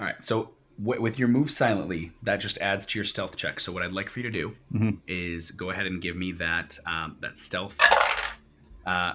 All 0.00 0.06
right, 0.06 0.22
so 0.24 0.50
w- 0.82 1.00
with 1.00 1.18
your 1.18 1.28
move 1.28 1.50
silently, 1.50 2.12
that 2.22 2.36
just 2.38 2.58
adds 2.58 2.86
to 2.86 2.98
your 2.98 3.04
stealth 3.04 3.36
check. 3.36 3.60
So 3.60 3.70
what 3.72 3.82
I'd 3.82 3.92
like 3.92 4.08
for 4.10 4.20
you 4.20 4.24
to 4.24 4.30
do 4.30 4.56
Mhm. 4.74 4.98
is 5.06 5.50
go 5.52 5.70
ahead 5.70 5.86
and 5.86 6.00
give 6.02 6.16
me 6.16 6.32
that 6.32 6.78
um, 6.86 7.16
that 7.20 7.38
stealth, 7.38 7.78
uh, 8.86 9.14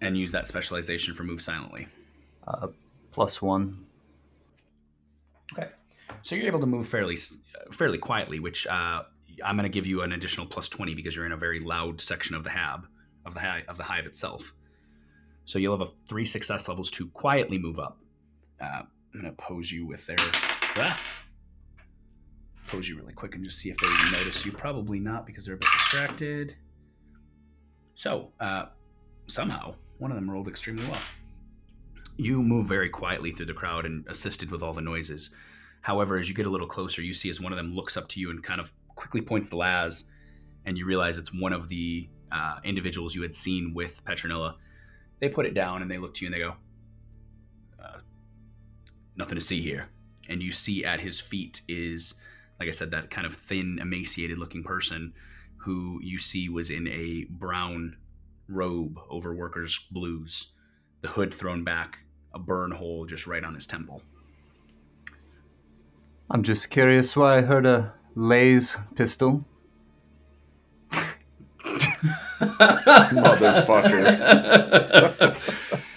and 0.00 0.16
use 0.16 0.32
that 0.32 0.46
specialization 0.46 1.14
for 1.14 1.24
move 1.24 1.42
silently. 1.42 1.88
Uh, 2.46 2.68
plus 3.12 3.42
one. 3.42 3.84
Okay. 5.52 5.68
So 6.22 6.34
you're 6.34 6.46
able 6.46 6.60
to 6.60 6.66
move 6.66 6.88
fairly 6.88 7.16
fairly 7.72 7.98
quietly, 7.98 8.38
which 8.38 8.66
uh, 8.66 9.02
I'm 9.44 9.56
going 9.56 9.64
to 9.64 9.68
give 9.68 9.86
you 9.86 10.02
an 10.02 10.12
additional 10.12 10.46
plus 10.46 10.68
twenty 10.68 10.94
because 10.94 11.14
you're 11.14 11.26
in 11.26 11.32
a 11.32 11.36
very 11.36 11.60
loud 11.60 12.00
section 12.00 12.34
of 12.34 12.44
the 12.44 12.50
hab 12.50 12.86
of 13.26 13.34
the 13.34 13.40
hive, 13.40 13.64
of 13.68 13.76
the 13.76 13.84
hive 13.84 14.06
itself. 14.06 14.54
So 15.44 15.58
you'll 15.58 15.78
have 15.78 15.88
a 15.88 15.92
three 16.06 16.26
success 16.26 16.68
levels 16.68 16.90
to 16.92 17.08
quietly 17.08 17.58
move 17.58 17.78
up. 17.78 17.98
Uh, 18.60 18.82
I'm 19.14 19.20
going 19.20 19.24
to 19.24 19.32
pose 19.32 19.72
you 19.72 19.86
with 19.86 20.04
their 20.06 20.16
ah, 20.76 21.00
pose 22.66 22.88
you 22.88 22.96
really 22.96 23.14
quick 23.14 23.34
and 23.34 23.44
just 23.44 23.58
see 23.58 23.70
if 23.70 23.76
they 23.78 23.88
notice 24.12 24.44
you. 24.44 24.52
Probably 24.52 25.00
not 25.00 25.26
because 25.26 25.46
they're 25.46 25.54
a 25.54 25.58
bit 25.58 25.68
distracted. 25.78 26.56
So 27.94 28.30
uh, 28.40 28.66
somehow 29.26 29.74
one 29.98 30.10
of 30.10 30.16
them 30.16 30.30
rolled 30.30 30.48
extremely 30.48 30.86
well. 30.86 31.00
You 32.16 32.42
move 32.42 32.66
very 32.66 32.88
quietly 32.88 33.30
through 33.30 33.46
the 33.46 33.54
crowd 33.54 33.86
and 33.86 34.04
assisted 34.08 34.50
with 34.50 34.62
all 34.62 34.72
the 34.72 34.80
noises. 34.80 35.30
However, 35.82 36.18
as 36.18 36.28
you 36.28 36.34
get 36.34 36.46
a 36.46 36.50
little 36.50 36.66
closer, 36.66 37.02
you 37.02 37.14
see 37.14 37.30
as 37.30 37.40
one 37.40 37.52
of 37.52 37.56
them 37.56 37.74
looks 37.74 37.96
up 37.96 38.08
to 38.08 38.20
you 38.20 38.30
and 38.30 38.42
kind 38.42 38.60
of 38.60 38.72
quickly 38.96 39.20
points 39.20 39.48
the 39.48 39.56
las, 39.56 40.04
and 40.66 40.76
you 40.76 40.84
realize 40.84 41.18
it's 41.18 41.32
one 41.32 41.52
of 41.52 41.68
the 41.68 42.08
uh, 42.32 42.58
individuals 42.64 43.14
you 43.14 43.22
had 43.22 43.34
seen 43.34 43.72
with 43.74 44.04
Petronilla. 44.04 44.56
They 45.20 45.28
put 45.28 45.46
it 45.46 45.54
down 45.54 45.82
and 45.82 45.90
they 45.90 45.98
look 45.98 46.14
to 46.14 46.24
you 46.24 46.26
and 46.26 46.34
they 46.34 46.40
go, 46.40 46.54
uh, 47.82 47.98
"Nothing 49.16 49.36
to 49.36 49.44
see 49.44 49.62
here." 49.62 49.88
And 50.28 50.42
you 50.42 50.52
see 50.52 50.84
at 50.84 51.00
his 51.00 51.20
feet 51.20 51.62
is, 51.68 52.14
like 52.60 52.68
I 52.68 52.72
said, 52.72 52.90
that 52.90 53.10
kind 53.10 53.26
of 53.26 53.34
thin, 53.34 53.78
emaciated-looking 53.80 54.62
person 54.62 55.14
who 55.58 56.00
you 56.02 56.18
see 56.18 56.48
was 56.48 56.70
in 56.70 56.86
a 56.88 57.24
brown 57.30 57.96
robe 58.48 58.98
over 59.10 59.34
workers' 59.34 59.78
blues, 59.90 60.48
the 61.02 61.08
hood 61.08 61.34
thrown 61.34 61.64
back, 61.64 61.98
a 62.34 62.38
burn 62.38 62.70
hole 62.70 63.04
just 63.06 63.26
right 63.26 63.44
on 63.44 63.54
his 63.54 63.66
temple. 63.66 64.02
I'm 66.30 66.42
just 66.42 66.70
curious 66.70 67.16
why 67.16 67.38
I 67.38 67.42
heard 67.42 67.66
a 67.66 67.94
Lay's 68.14 68.76
pistol. 68.94 69.44
Motherfucker. 73.10 75.36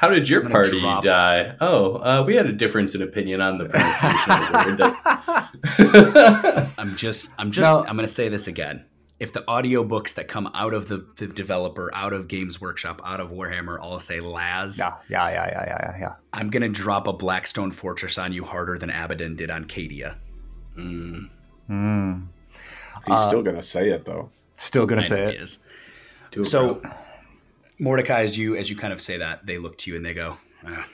How 0.00 0.08
did 0.08 0.28
your 0.30 0.48
party 0.48 0.80
drop- 0.80 1.04
die? 1.04 1.54
Oh, 1.60 1.96
uh, 1.96 2.24
we 2.26 2.34
had 2.34 2.46
a 2.46 2.52
difference 2.52 2.94
in 2.94 3.02
opinion 3.02 3.42
on 3.42 3.58
the 3.58 3.64
pronunciation 3.68 4.32
of 4.32 4.48
the 4.48 4.52
word. 4.56 4.78
That... 4.78 6.70
I'm 6.78 6.96
just 6.96 7.28
I'm 7.38 7.50
just 7.52 7.70
No. 7.70 7.84
I'm 7.86 7.96
gonna 7.96 8.08
say 8.08 8.30
this 8.30 8.46
again. 8.46 8.86
If 9.20 9.34
the 9.34 9.40
audiobooks 9.42 10.14
that 10.14 10.28
come 10.28 10.50
out 10.54 10.72
of 10.72 10.88
the, 10.88 11.06
the 11.16 11.26
developer, 11.26 11.94
out 11.94 12.14
of 12.14 12.26
Games 12.26 12.58
Workshop, 12.58 13.02
out 13.04 13.20
of 13.20 13.28
Warhammer 13.30 13.78
all 13.78 14.00
say 14.00 14.18
Laz, 14.20 14.78
Yeah, 14.78 14.94
yeah, 15.10 15.28
yeah, 15.28 15.46
yeah, 15.46 15.64
yeah, 15.66 15.96
yeah. 16.00 16.12
I'm 16.32 16.48
gonna 16.48 16.70
drop 16.70 17.06
a 17.06 17.12
Blackstone 17.12 17.70
Fortress 17.70 18.16
on 18.16 18.32
you 18.32 18.44
harder 18.44 18.78
than 18.78 18.88
Abaddon 18.88 19.36
did 19.36 19.50
on 19.50 19.66
Cadia. 19.66 20.16
Mm. 20.76 21.28
Hmm. 21.66 22.12
He's 23.06 23.16
Uh, 23.18 23.28
still 23.28 23.42
gonna 23.42 23.62
say 23.62 23.90
it 23.90 24.06
though. 24.06 24.30
Still 24.56 24.86
gonna 24.86 25.02
I 25.02 25.04
say 25.04 25.24
he 25.26 25.30
it. 25.36 25.40
is. 25.42 25.58
So 26.48 26.76
pro. 26.76 26.90
Mordecai, 27.78 28.22
as 28.22 28.38
you 28.38 28.56
as 28.56 28.70
you 28.70 28.76
kind 28.76 28.92
of 28.92 29.02
say 29.02 29.18
that, 29.18 29.44
they 29.44 29.58
look 29.58 29.76
to 29.78 29.90
you 29.90 29.96
and 29.98 30.04
they 30.04 30.14
go, 30.14 30.38
"Ah. 30.66 30.86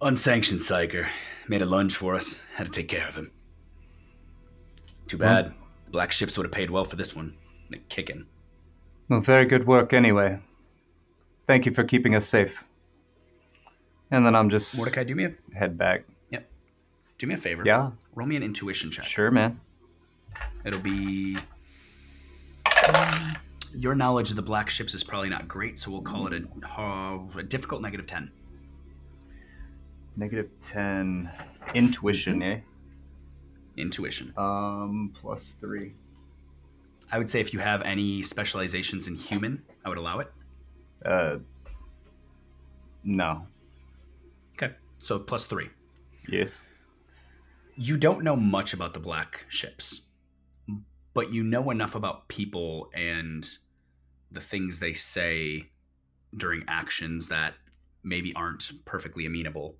"Unsanctioned 0.00 0.60
psyker 0.60 1.06
made 1.48 1.62
a 1.62 1.66
lunge 1.66 1.96
for 1.96 2.14
us. 2.14 2.38
Had 2.54 2.66
to 2.66 2.70
take 2.72 2.88
care 2.88 3.06
of 3.08 3.14
him. 3.16 3.30
Too 5.08 5.16
bad. 5.18 5.54
Black 5.90 6.12
ships 6.12 6.36
would 6.36 6.44
have 6.46 6.52
paid 6.52 6.70
well 6.70 6.84
for 6.84 6.96
this 6.96 7.14
one. 7.14 7.34
They're 7.70 7.80
kicking." 7.88 8.26
Well, 9.08 9.20
very 9.20 9.44
good 9.44 9.66
work 9.66 9.92
anyway. 9.92 10.38
Thank 11.46 11.66
you 11.66 11.72
for 11.72 11.82
keeping 11.84 12.14
us 12.14 12.26
safe. 12.26 12.64
And 14.12 14.24
then 14.24 14.34
I'm 14.36 14.50
just 14.50 14.76
Mordecai, 14.76 15.02
do 15.04 15.14
me 15.14 15.24
a 15.24 15.32
head 15.56 15.76
back. 15.78 16.04
Yep. 16.30 16.48
Do 17.18 17.26
me 17.26 17.34
a 17.34 17.36
favor. 17.36 17.62
Yeah, 17.66 17.90
Roll 18.14 18.26
me 18.28 18.36
an 18.36 18.42
intuition 18.42 18.90
check. 18.90 19.04
sure, 19.04 19.30
man. 19.30 19.60
It'll 20.64 20.80
be. 20.80 21.36
um, 22.94 23.34
Your 23.74 23.94
knowledge 23.94 24.30
of 24.30 24.36
the 24.36 24.42
black 24.42 24.70
ships 24.70 24.94
is 24.94 25.02
probably 25.04 25.28
not 25.28 25.46
great, 25.48 25.78
so 25.78 25.90
we'll 25.90 26.02
call 26.02 26.26
it 26.28 26.32
a, 26.34 26.80
uh, 26.80 27.18
a 27.38 27.42
difficult 27.42 27.82
negative 27.82 28.06
10. 28.06 28.30
Negative 30.16 30.48
ten 30.60 31.30
intuition, 31.74 32.42
eh? 32.42 32.60
Intuition. 33.76 34.32
Um, 34.36 35.12
plus 35.14 35.52
three. 35.52 35.92
I 37.12 37.18
would 37.18 37.28
say 37.28 37.40
if 37.40 37.52
you 37.52 37.58
have 37.58 37.82
any 37.82 38.22
specializations 38.22 39.08
in 39.08 39.16
human, 39.16 39.62
I 39.84 39.88
would 39.88 39.98
allow 39.98 40.20
it. 40.20 40.32
Uh, 41.04 41.38
No. 43.02 43.46
Okay, 44.54 44.74
so 44.98 45.18
plus 45.18 45.46
three. 45.46 45.70
Yes. 46.28 46.60
You 47.76 47.96
don't 47.96 48.22
know 48.22 48.36
much 48.36 48.74
about 48.74 48.92
the 48.94 49.00
black 49.00 49.46
ships, 49.48 50.02
but 51.14 51.32
you 51.32 51.42
know 51.42 51.70
enough 51.70 51.94
about 51.94 52.28
people 52.28 52.90
and 52.94 53.48
the 54.30 54.40
things 54.40 54.78
they 54.78 54.92
say 54.92 55.70
during 56.36 56.62
actions 56.68 57.28
that 57.28 57.54
maybe 58.04 58.34
aren't 58.34 58.70
perfectly 58.84 59.26
amenable. 59.26 59.76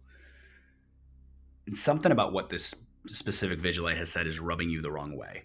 And 1.67 1.77
something 1.77 2.11
about 2.11 2.33
what 2.33 2.49
this 2.49 2.75
specific 3.07 3.61
vigilite 3.61 3.97
has 3.97 4.11
said 4.11 4.27
is 4.27 4.41
rubbing 4.41 4.71
you 4.71 4.81
the 4.81 4.93
wrong 4.93 5.17
way. 5.17 5.45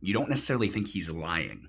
You 0.00 0.14
don't 0.14 0.30
necessarily 0.30 0.68
think 0.68 0.88
he's 0.88 1.10
lying, 1.10 1.68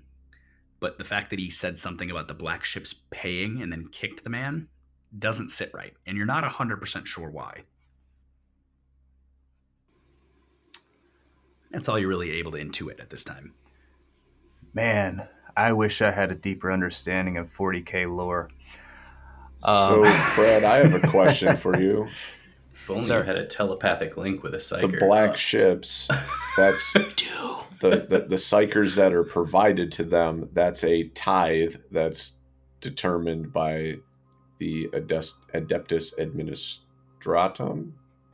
but 0.80 0.98
the 0.98 1.04
fact 1.04 1.30
that 1.30 1.38
he 1.38 1.50
said 1.50 1.78
something 1.78 2.10
about 2.10 2.28
the 2.28 2.34
black 2.34 2.64
ships 2.64 2.94
paying 3.10 3.62
and 3.62 3.72
then 3.72 3.88
kicked 3.92 4.24
the 4.24 4.30
man 4.30 4.68
doesn't 5.16 5.50
sit 5.50 5.70
right, 5.72 5.94
and 6.06 6.16
you're 6.16 6.26
not 6.26 6.44
100% 6.44 7.06
sure 7.06 7.30
why. 7.30 7.62
That's 11.70 11.88
all 11.88 11.98
you're 11.98 12.08
really 12.08 12.32
able 12.32 12.52
to 12.52 12.58
intuit 12.58 13.00
at 13.00 13.10
this 13.10 13.24
time. 13.24 13.52
Man, 14.72 15.26
I 15.56 15.72
wish 15.72 16.02
I 16.02 16.10
had 16.10 16.30
a 16.30 16.34
deeper 16.36 16.70
understanding 16.72 17.36
of 17.36 17.52
40k 17.52 18.14
lore. 18.14 18.48
So, 19.64 20.04
Um, 20.04 20.12
Fred, 20.34 20.64
I 20.64 20.86
have 20.86 20.94
a 21.02 21.08
question 21.08 21.56
for 21.64 21.80
you. 21.80 22.08
If 22.84 22.90
only 22.90 23.02
Sir. 23.04 23.20
you 23.20 23.24
had 23.24 23.38
a 23.38 23.46
telepathic 23.46 24.18
link 24.18 24.42
with 24.42 24.52
a 24.54 24.58
The 24.78 24.88
black 25.00 25.30
Uh, 25.30 25.34
ships, 25.36 26.06
that's 26.58 26.92
Do. 26.92 27.56
the, 27.80 28.06
the 28.06 28.26
the 28.28 28.36
psykers 28.36 28.94
that 28.96 29.14
are 29.14 29.24
provided 29.24 29.90
to 29.92 30.04
them. 30.04 30.50
That's 30.52 30.84
a 30.84 31.04
tithe 31.08 31.76
that's 31.90 32.34
determined 32.82 33.54
by 33.54 33.96
the 34.58 34.90
Adest, 34.92 35.36
Adeptus 35.54 36.12
Administratum. 36.18 37.92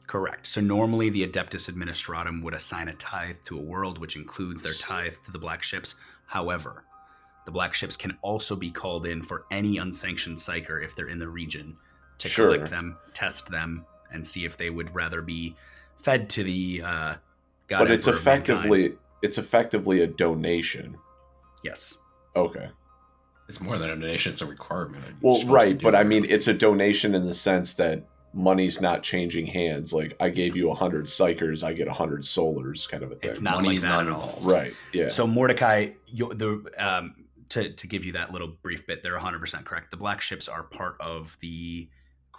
Correct. 0.08 0.46
So 0.46 0.60
normally 0.60 1.10
the 1.10 1.24
Adeptus 1.26 1.70
Administratum 1.70 2.42
would 2.42 2.54
assign 2.54 2.88
a 2.88 2.94
tithe 2.94 3.36
to 3.44 3.56
a 3.56 3.62
world, 3.62 3.98
which 3.98 4.16
includes 4.16 4.64
their 4.64 4.72
tithe 4.72 5.14
to 5.24 5.30
the 5.30 5.38
black 5.38 5.62
ships. 5.62 5.94
However, 6.26 6.82
the 7.46 7.52
black 7.52 7.72
ships 7.74 7.96
can 7.96 8.18
also 8.22 8.56
be 8.56 8.72
called 8.72 9.06
in 9.06 9.22
for 9.22 9.44
any 9.52 9.78
unsanctioned 9.78 10.38
psyker 10.38 10.84
if 10.84 10.96
they're 10.96 11.08
in 11.08 11.20
the 11.20 11.28
region 11.28 11.76
to 12.18 12.28
Sure. 12.28 12.48
collect 12.52 12.70
them, 12.70 12.98
test 13.14 13.48
them, 13.50 13.86
and 14.12 14.26
see 14.26 14.44
if 14.44 14.56
they 14.56 14.70
would 14.70 14.94
rather 14.94 15.22
be 15.22 15.56
fed 15.96 16.28
to 16.30 16.42
the 16.42 16.82
uh, 16.84 17.14
God 17.68 17.78
but 17.78 17.90
it's 17.90 18.06
Emperor 18.06 18.18
of 18.18 18.24
mankind. 18.26 18.50
effectively 18.58 18.94
it's 19.22 19.38
effectively 19.38 20.00
a 20.02 20.06
donation. 20.06 20.96
yes. 21.62 21.98
Okay. 22.36 22.68
It's 23.48 23.60
more 23.60 23.76
than 23.78 23.90
a 23.90 23.94
donation; 23.96 24.30
it's 24.32 24.42
a 24.42 24.46
requirement. 24.46 25.04
You're 25.20 25.32
Well, 25.34 25.46
right, 25.46 25.80
but 25.82 25.96
I 25.96 26.04
mean, 26.04 26.24
it's 26.28 26.46
a 26.46 26.54
donation 26.54 27.16
in 27.16 27.26
the 27.26 27.34
sense 27.34 27.74
that 27.74 28.04
money's 28.32 28.80
not 28.80 29.02
changing 29.02 29.46
hands. 29.46 29.92
Like 29.92 30.16
I 30.20 30.28
gave 30.28 30.54
you 30.54 30.70
a 30.70 30.74
hundred 30.74 31.06
psykers, 31.06 31.64
I 31.64 31.72
get 31.72 31.88
a 31.88 31.92
hundred 31.92 32.22
solars, 32.22 32.88
kind 32.88 33.02
of 33.02 33.10
a 33.10 33.16
thing. 33.16 33.28
It's 33.30 33.40
not 33.40 33.56
Money 33.56 33.70
like 33.70 33.80
that 33.80 33.88
not 33.88 34.06
at 34.06 34.12
all. 34.12 34.22
involved. 34.28 34.46
right. 34.46 34.72
Yeah. 34.92 35.08
So 35.08 35.26
Mordecai, 35.26 35.88
you, 36.06 36.32
the 36.32 36.62
um, 36.78 37.24
to 37.48 37.72
to 37.72 37.86
give 37.88 38.04
you 38.04 38.12
that 38.12 38.32
little 38.32 38.46
brief 38.62 38.86
bit, 38.86 39.02
they're 39.02 39.14
100 39.14 39.40
percent 39.40 39.64
correct. 39.66 39.90
The 39.90 39.96
black 39.96 40.20
ships 40.20 40.46
are 40.48 40.62
part 40.62 40.96
of 41.00 41.36
the 41.40 41.88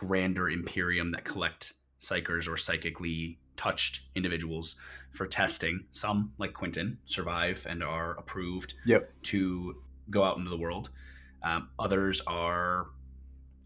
grander 0.06 0.50
imperium 0.50 1.12
that 1.12 1.24
collect 1.24 1.74
psykers 2.02 2.48
or 2.50 2.58
psychically 2.58 3.38
touched 3.56 4.02
individuals 4.16 4.76
for 5.12 5.28
testing. 5.28 5.86
Some, 5.92 6.34
like 6.40 6.54
Quinton, 6.54 6.98
survive 7.06 7.64
and 7.70 7.84
are 7.84 8.18
approved 8.18 8.74
Yep. 8.88 9.12
to 9.24 9.76
go 10.10 10.24
out 10.24 10.38
into 10.38 10.50
the 10.50 10.58
world. 10.58 10.90
Um, 11.44 11.70
others 11.78 12.20
are 12.26 12.88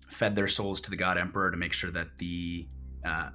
fed 0.10 0.36
their 0.36 0.50
souls 0.50 0.82
to 0.82 0.90
the 0.90 0.98
God 0.98 1.18
Emperor 1.18 1.50
to 1.52 1.56
make 1.58 1.72
sure 1.72 1.92
that 1.92 2.18
the 2.18 2.68
uh, 3.06 3.30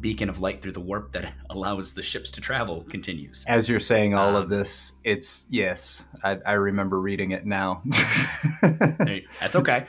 beacon 0.00 0.30
of 0.30 0.40
light 0.40 0.62
through 0.62 0.72
the 0.72 0.80
warp 0.80 1.12
that 1.12 1.34
allows 1.50 1.92
the 1.92 2.02
ships 2.02 2.30
to 2.30 2.40
travel 2.40 2.84
continues. 2.88 3.44
As 3.46 3.68
you're 3.68 3.78
saying 3.80 4.14
all 4.14 4.36
Um, 4.36 4.42
of 4.42 4.48
this, 4.48 4.92
it's 5.04 5.46
yes, 5.50 6.06
I, 6.24 6.38
I 6.46 6.52
remember 6.54 6.98
reading 7.00 7.32
it 7.32 7.44
now. 7.44 7.82
That's 8.62 9.56
okay. 9.56 9.86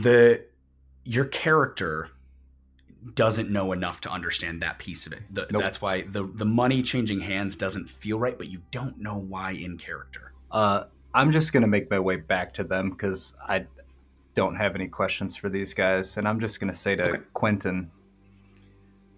The 0.00 0.44
your 1.08 1.24
character 1.24 2.10
doesn't 3.14 3.48
know 3.48 3.72
enough 3.72 4.00
to 4.02 4.10
understand 4.10 4.60
that 4.60 4.78
piece 4.78 5.06
of 5.06 5.12
it. 5.14 5.22
The, 5.32 5.46
Nope. 5.50 5.62
That's 5.62 5.80
why 5.80 6.02
the 6.02 6.24
the 6.34 6.44
money 6.44 6.82
changing 6.82 7.20
hands 7.20 7.56
doesn't 7.56 7.88
feel 7.88 8.18
right, 8.18 8.36
but 8.36 8.48
you 8.48 8.60
don't 8.70 8.98
know 9.00 9.16
why 9.16 9.52
in 9.52 9.78
character. 9.78 10.32
uh, 10.50 10.84
I'm 11.14 11.30
just 11.32 11.52
gonna 11.54 11.66
make 11.66 11.90
my 11.90 11.98
way 11.98 12.16
back 12.16 12.52
to 12.54 12.64
them 12.64 12.90
because 12.90 13.32
I 13.48 13.64
don't 14.34 14.56
have 14.56 14.74
any 14.74 14.86
questions 14.88 15.34
for 15.34 15.48
these 15.48 15.72
guys, 15.72 16.18
and 16.18 16.28
I'm 16.28 16.38
just 16.40 16.60
gonna 16.60 16.74
say 16.74 16.94
to 16.96 17.02
Okay. 17.04 17.22
Quinton, 17.32 17.90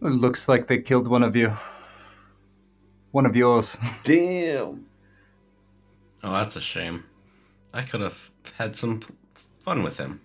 "It 0.01 0.07
looks 0.13 0.49
like 0.49 0.69
they 0.69 0.79
killed 0.79 1.09
one 1.09 1.25
of 1.25 1.35
you, 1.35 1.53
one 3.11 3.27
of 3.27 3.35
yours." 3.35 3.77
Damn. 4.05 4.87
Oh, 6.23 6.33
that's 6.33 6.55
a 6.57 6.61
shame. 6.61 7.05
I 7.75 7.83
could 7.83 8.01
have 8.03 8.31
had 8.57 8.77
some 8.77 9.03
fun 9.65 9.83
with 9.83 9.97
him. 9.99 10.21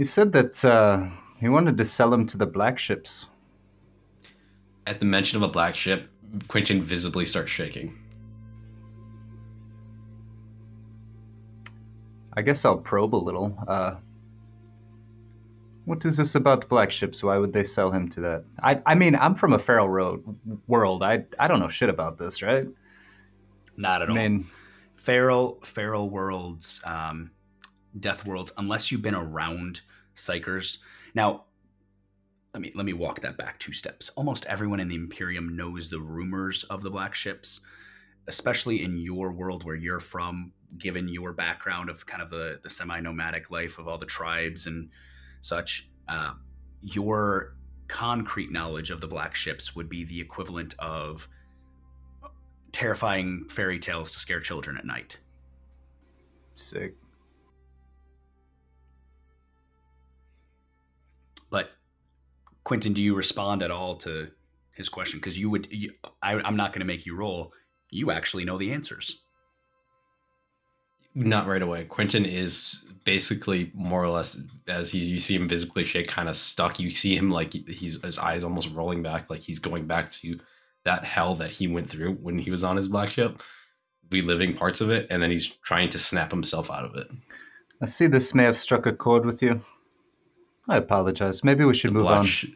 He 0.00 0.04
said 0.04 0.32
that 0.32 0.64
uh, 0.64 1.10
he 1.36 1.50
wanted 1.50 1.76
to 1.76 1.84
sell 1.84 2.14
him 2.14 2.26
to 2.28 2.38
the 2.38 2.46
black 2.46 2.78
ships. 2.78 3.26
At 4.86 4.98
the 4.98 5.04
mention 5.04 5.36
of 5.36 5.42
a 5.42 5.48
black 5.52 5.76
ship, 5.76 6.08
Quinton 6.48 6.80
visibly 6.80 7.26
starts 7.26 7.50
shaking. 7.50 7.98
I 12.32 12.40
guess 12.40 12.64
I'll 12.64 12.78
probe 12.78 13.14
a 13.14 13.16
little. 13.16 13.54
Uh, 13.68 13.96
what 15.84 16.02
is 16.06 16.16
this 16.16 16.34
about 16.34 16.66
black 16.70 16.90
ships? 16.90 17.22
Why 17.22 17.36
would 17.36 17.52
they 17.52 17.62
sell 17.62 17.90
him 17.90 18.08
to 18.08 18.22
that? 18.22 18.44
I, 18.62 18.80
I 18.86 18.94
mean, 18.94 19.14
I'm 19.14 19.34
from 19.34 19.52
a 19.52 19.58
feral 19.58 19.90
road 19.90 20.24
world. 20.66 21.02
I, 21.02 21.26
I 21.38 21.46
don't 21.46 21.60
know 21.60 21.68
shit 21.68 21.90
about 21.90 22.16
this, 22.16 22.40
right? 22.40 22.66
Not 23.76 24.00
at 24.00 24.08
I 24.08 24.12
all. 24.12 24.16
mean, 24.16 24.46
feral 24.96 25.58
feral 25.62 26.08
worlds, 26.08 26.80
um, 26.84 27.32
death 27.98 28.26
worlds, 28.26 28.50
unless 28.56 28.90
you've 28.90 29.02
been 29.02 29.14
around 29.14 29.82
psykers. 30.20 30.78
Now, 31.14 31.44
let 32.52 32.60
me 32.60 32.72
let 32.74 32.84
me 32.84 32.92
walk 32.92 33.20
that 33.20 33.36
back 33.36 33.58
two 33.58 33.72
steps. 33.72 34.10
Almost 34.16 34.46
everyone 34.46 34.80
in 34.80 34.88
the 34.88 34.96
Imperium 34.96 35.56
knows 35.56 35.88
the 35.88 36.00
rumors 36.00 36.64
of 36.64 36.82
the 36.82 36.90
black 36.90 37.14
ships, 37.14 37.60
especially 38.26 38.82
in 38.82 38.98
your 38.98 39.30
world 39.32 39.64
where 39.64 39.76
you're 39.76 40.00
from. 40.00 40.52
Given 40.78 41.08
your 41.08 41.32
background 41.32 41.90
of 41.90 42.06
kind 42.06 42.22
of 42.22 42.30
the 42.30 42.60
the 42.62 42.70
semi 42.70 43.00
nomadic 43.00 43.50
life 43.50 43.78
of 43.78 43.88
all 43.88 43.98
the 43.98 44.06
tribes 44.06 44.66
and 44.66 44.90
such, 45.40 45.88
uh, 46.06 46.34
your 46.80 47.56
concrete 47.88 48.52
knowledge 48.52 48.90
of 48.90 49.00
the 49.00 49.08
black 49.08 49.34
ships 49.34 49.74
would 49.74 49.88
be 49.88 50.04
the 50.04 50.20
equivalent 50.20 50.74
of 50.78 51.28
terrifying 52.72 53.46
fairy 53.48 53.80
tales 53.80 54.12
to 54.12 54.20
scare 54.20 54.40
children 54.40 54.76
at 54.76 54.86
night. 54.86 55.18
sick. 56.54 56.94
Quinton, 62.64 62.92
do 62.92 63.02
you 63.02 63.14
respond 63.14 63.62
at 63.62 63.70
all 63.70 63.96
to 63.96 64.28
his 64.72 64.88
question? 64.88 65.18
Because 65.18 65.38
you 65.38 65.50
would, 65.50 65.68
you, 65.70 65.92
I, 66.22 66.34
I'm 66.34 66.56
not 66.56 66.72
going 66.72 66.80
to 66.80 66.86
make 66.86 67.06
you 67.06 67.16
roll. 67.16 67.52
You 67.90 68.10
actually 68.10 68.44
know 68.44 68.58
the 68.58 68.72
answers. 68.72 69.16
Not 71.14 71.46
right 71.46 71.62
away. 71.62 71.84
Quinton 71.84 72.24
is 72.24 72.84
basically 73.04 73.70
more 73.74 74.04
or 74.04 74.10
less 74.10 74.40
as 74.68 74.90
he 74.90 74.98
you 74.98 75.18
see 75.18 75.34
him 75.34 75.48
visibly 75.48 75.84
shake, 75.84 76.06
kind 76.06 76.28
of 76.28 76.36
stuck. 76.36 76.78
You 76.78 76.90
see 76.90 77.16
him 77.16 77.30
like 77.30 77.52
he's 77.52 78.00
his 78.02 78.18
eyes 78.18 78.44
almost 78.44 78.70
rolling 78.72 79.02
back, 79.02 79.28
like 79.28 79.40
he's 79.40 79.58
going 79.58 79.86
back 79.86 80.10
to 80.12 80.38
that 80.84 81.04
hell 81.04 81.34
that 81.36 81.50
he 81.50 81.66
went 81.66 81.88
through 81.88 82.14
when 82.14 82.38
he 82.38 82.50
was 82.50 82.62
on 82.62 82.76
his 82.76 82.88
black 82.88 83.10
ship, 83.10 83.42
reliving 84.10 84.54
parts 84.54 84.80
of 84.80 84.90
it, 84.90 85.06
and 85.10 85.22
then 85.22 85.30
he's 85.30 85.46
trying 85.46 85.90
to 85.90 85.98
snap 85.98 86.30
himself 86.30 86.70
out 86.70 86.84
of 86.84 86.94
it. 86.96 87.08
I 87.82 87.86
see 87.86 88.06
this 88.06 88.34
may 88.34 88.44
have 88.44 88.56
struck 88.56 88.86
a 88.86 88.92
chord 88.92 89.24
with 89.24 89.42
you. 89.42 89.60
I 90.70 90.76
apologize. 90.76 91.42
Maybe 91.42 91.64
we 91.64 91.74
should 91.74 91.90
The 91.90 91.94
move 91.94 92.02
black 92.04 92.20
on. 92.20 92.26
sh- 92.26 92.46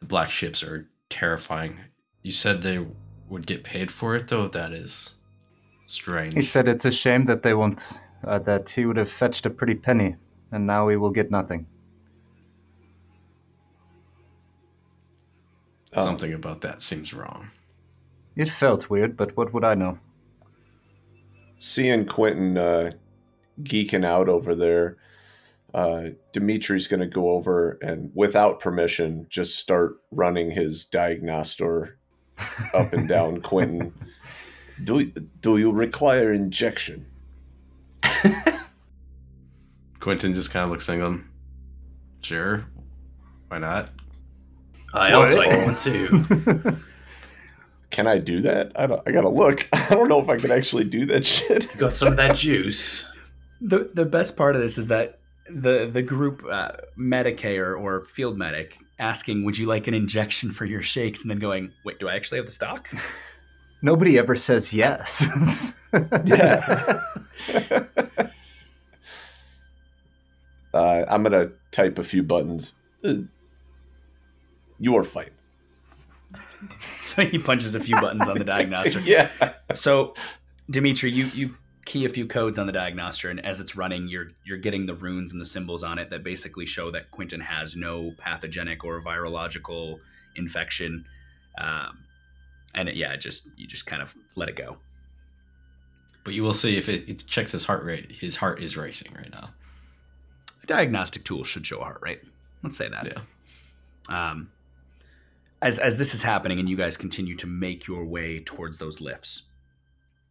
the 0.00 0.06
black 0.06 0.30
ships 0.30 0.62
are 0.62 0.88
terrifying. 1.08 1.78
You 2.22 2.32
said 2.32 2.62
they 2.62 2.84
would 3.28 3.46
get 3.46 3.62
paid 3.62 3.90
for 3.92 4.16
it, 4.16 4.28
though. 4.28 4.48
That 4.48 4.72
is 4.74 5.14
strange. 5.86 6.34
He 6.34 6.42
said 6.42 6.68
it's 6.68 6.84
a 6.84 6.90
shame 6.90 7.24
that 7.26 7.42
they 7.42 7.54
won't. 7.54 8.00
Uh, 8.24 8.38
that 8.40 8.68
he 8.68 8.84
would 8.84 8.96
have 8.98 9.10
fetched 9.10 9.46
a 9.46 9.50
pretty 9.50 9.74
penny, 9.74 10.16
and 10.52 10.66
now 10.66 10.86
we 10.86 10.96
will 10.96 11.10
get 11.10 11.30
nothing. 11.30 11.66
Um, 15.94 16.04
Something 16.04 16.32
about 16.34 16.60
that 16.60 16.82
seems 16.82 17.14
wrong. 17.14 17.50
It 18.36 18.48
felt 18.48 18.90
weird, 18.90 19.16
but 19.16 19.36
what 19.36 19.52
would 19.52 19.64
I 19.64 19.74
know? 19.74 19.98
seeing 21.62 22.06
Quinton 22.06 22.56
uh, 22.56 22.90
geeking 23.64 24.02
out 24.02 24.30
over 24.30 24.54
there, 24.54 24.96
uh, 25.74 26.10
Dimitri's 26.32 26.86
going 26.86 27.00
to 27.00 27.06
go 27.06 27.30
over 27.30 27.78
and, 27.82 28.10
without 28.14 28.60
permission, 28.60 29.26
just 29.30 29.58
start 29.58 29.96
running 30.10 30.50
his 30.50 30.84
diagnostor 30.84 31.98
up 32.74 32.92
and 32.92 33.08
down 33.08 33.40
Quinton. 33.42 33.92
Do 34.84 35.04
do 35.40 35.58
you 35.58 35.70
require 35.70 36.32
injection? 36.32 37.06
Quinton 40.00 40.34
just 40.34 40.50
kind 40.50 40.64
of 40.64 40.70
looks 40.70 40.88
at 40.88 40.98
him. 40.98 41.30
Sure. 42.22 42.64
Why 43.48 43.58
not? 43.58 43.90
I 44.94 45.16
What? 45.16 45.36
also 45.36 45.66
want 45.66 45.78
to. 45.80 46.80
Can 47.90 48.06
I 48.06 48.18
do 48.18 48.40
that? 48.42 48.72
I 48.76 48.86
don't. 48.86 49.02
I 49.06 49.10
gotta 49.12 49.28
look. 49.28 49.68
I 49.72 49.88
don't 49.90 50.08
know 50.08 50.20
if 50.20 50.28
I 50.28 50.36
can 50.36 50.50
actually 50.52 50.84
do 50.84 51.04
that 51.06 51.26
shit. 51.26 51.66
Got 51.76 51.92
some 51.94 52.08
of 52.08 52.16
that 52.16 52.36
juice. 52.36 53.04
The 53.60 53.90
the 53.94 54.04
best 54.04 54.36
part 54.36 54.54
of 54.54 54.62
this 54.62 54.78
is 54.78 54.86
that 54.88 55.19
the 55.54 55.88
the 55.92 56.02
group 56.02 56.42
uh, 56.50 56.72
medicator 56.98 57.78
or 57.78 58.02
field 58.04 58.36
medic 58.38 58.76
asking, 58.98 59.44
"Would 59.44 59.58
you 59.58 59.66
like 59.66 59.86
an 59.86 59.94
injection 59.94 60.50
for 60.52 60.64
your 60.64 60.82
shakes?" 60.82 61.22
and 61.22 61.30
then 61.30 61.38
going, 61.38 61.72
"Wait, 61.84 61.98
do 61.98 62.08
I 62.08 62.14
actually 62.14 62.38
have 62.38 62.46
the 62.46 62.52
stock?" 62.52 62.88
Nobody 63.82 64.18
ever 64.18 64.34
says 64.34 64.72
yes. 64.74 65.26
Yeah. 66.24 67.00
uh, 70.72 71.04
I'm 71.08 71.22
gonna 71.22 71.50
type 71.72 71.98
a 71.98 72.04
few 72.04 72.22
buttons. 72.22 72.72
Uh, 73.04 73.14
Your 74.78 75.04
fight. 75.04 75.32
so 77.02 77.24
he 77.24 77.38
punches 77.38 77.74
a 77.74 77.80
few 77.80 77.96
buttons 78.00 78.28
on 78.28 78.38
the 78.38 78.44
diagnostic. 78.44 79.04
yeah. 79.06 79.30
So, 79.74 80.14
Dimitri, 80.70 81.10
you 81.10 81.26
you 81.26 81.54
key 81.90 82.04
a 82.04 82.08
few 82.08 82.24
codes 82.24 82.56
on 82.56 82.68
the 82.68 82.72
diagnostor, 82.72 83.30
and 83.30 83.44
as 83.44 83.58
it's 83.58 83.74
running, 83.74 84.06
you're 84.06 84.28
you're 84.44 84.58
getting 84.58 84.86
the 84.86 84.94
runes 84.94 85.32
and 85.32 85.40
the 85.40 85.44
symbols 85.44 85.82
on 85.82 85.98
it 85.98 86.08
that 86.10 86.22
basically 86.22 86.64
show 86.64 86.88
that 86.92 87.10
Quinton 87.10 87.40
has 87.40 87.74
no 87.74 88.12
pathogenic 88.16 88.84
or 88.84 89.02
virological 89.02 89.98
infection. 90.36 91.04
Um, 91.60 92.04
and 92.76 92.88
it, 92.88 92.94
yeah, 92.94 93.12
it 93.12 93.20
just 93.20 93.48
you 93.56 93.66
just 93.66 93.86
kind 93.86 94.02
of 94.02 94.14
let 94.36 94.48
it 94.48 94.54
go. 94.54 94.76
But 96.22 96.34
you 96.34 96.44
will 96.44 96.54
see 96.54 96.76
if 96.76 96.88
it, 96.88 97.08
it 97.08 97.26
checks 97.26 97.50
his 97.50 97.64
heart 97.64 97.82
rate. 97.82 98.12
His 98.12 98.36
heart 98.36 98.62
is 98.62 98.76
racing 98.76 99.12
right 99.16 99.32
now. 99.32 99.50
A 100.62 100.66
diagnostic 100.66 101.24
tool 101.24 101.42
should 101.42 101.66
show 101.66 101.80
a 101.80 101.84
heart 101.84 102.02
rate. 102.02 102.20
Let's 102.62 102.76
say 102.76 102.88
that. 102.88 103.04
Yeah. 104.08 104.30
Um, 104.30 104.52
as 105.60 105.80
as 105.80 105.96
this 105.96 106.14
is 106.14 106.22
happening, 106.22 106.60
and 106.60 106.68
you 106.68 106.76
guys 106.76 106.96
continue 106.96 107.36
to 107.38 107.48
make 107.48 107.88
your 107.88 108.04
way 108.04 108.38
towards 108.38 108.78
those 108.78 109.00
lifts, 109.00 109.42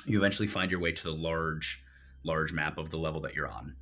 you 0.05 0.17
eventually 0.17 0.47
find 0.47 0.71
your 0.71 0.79
way 0.79 0.91
to 0.91 1.03
the 1.03 1.13
large, 1.13 1.83
large 2.23 2.51
map 2.53 2.77
of 2.77 2.89
the 2.89 2.97
level 2.97 3.21
that 3.21 3.35
you're 3.35 3.47
on, 3.47 3.75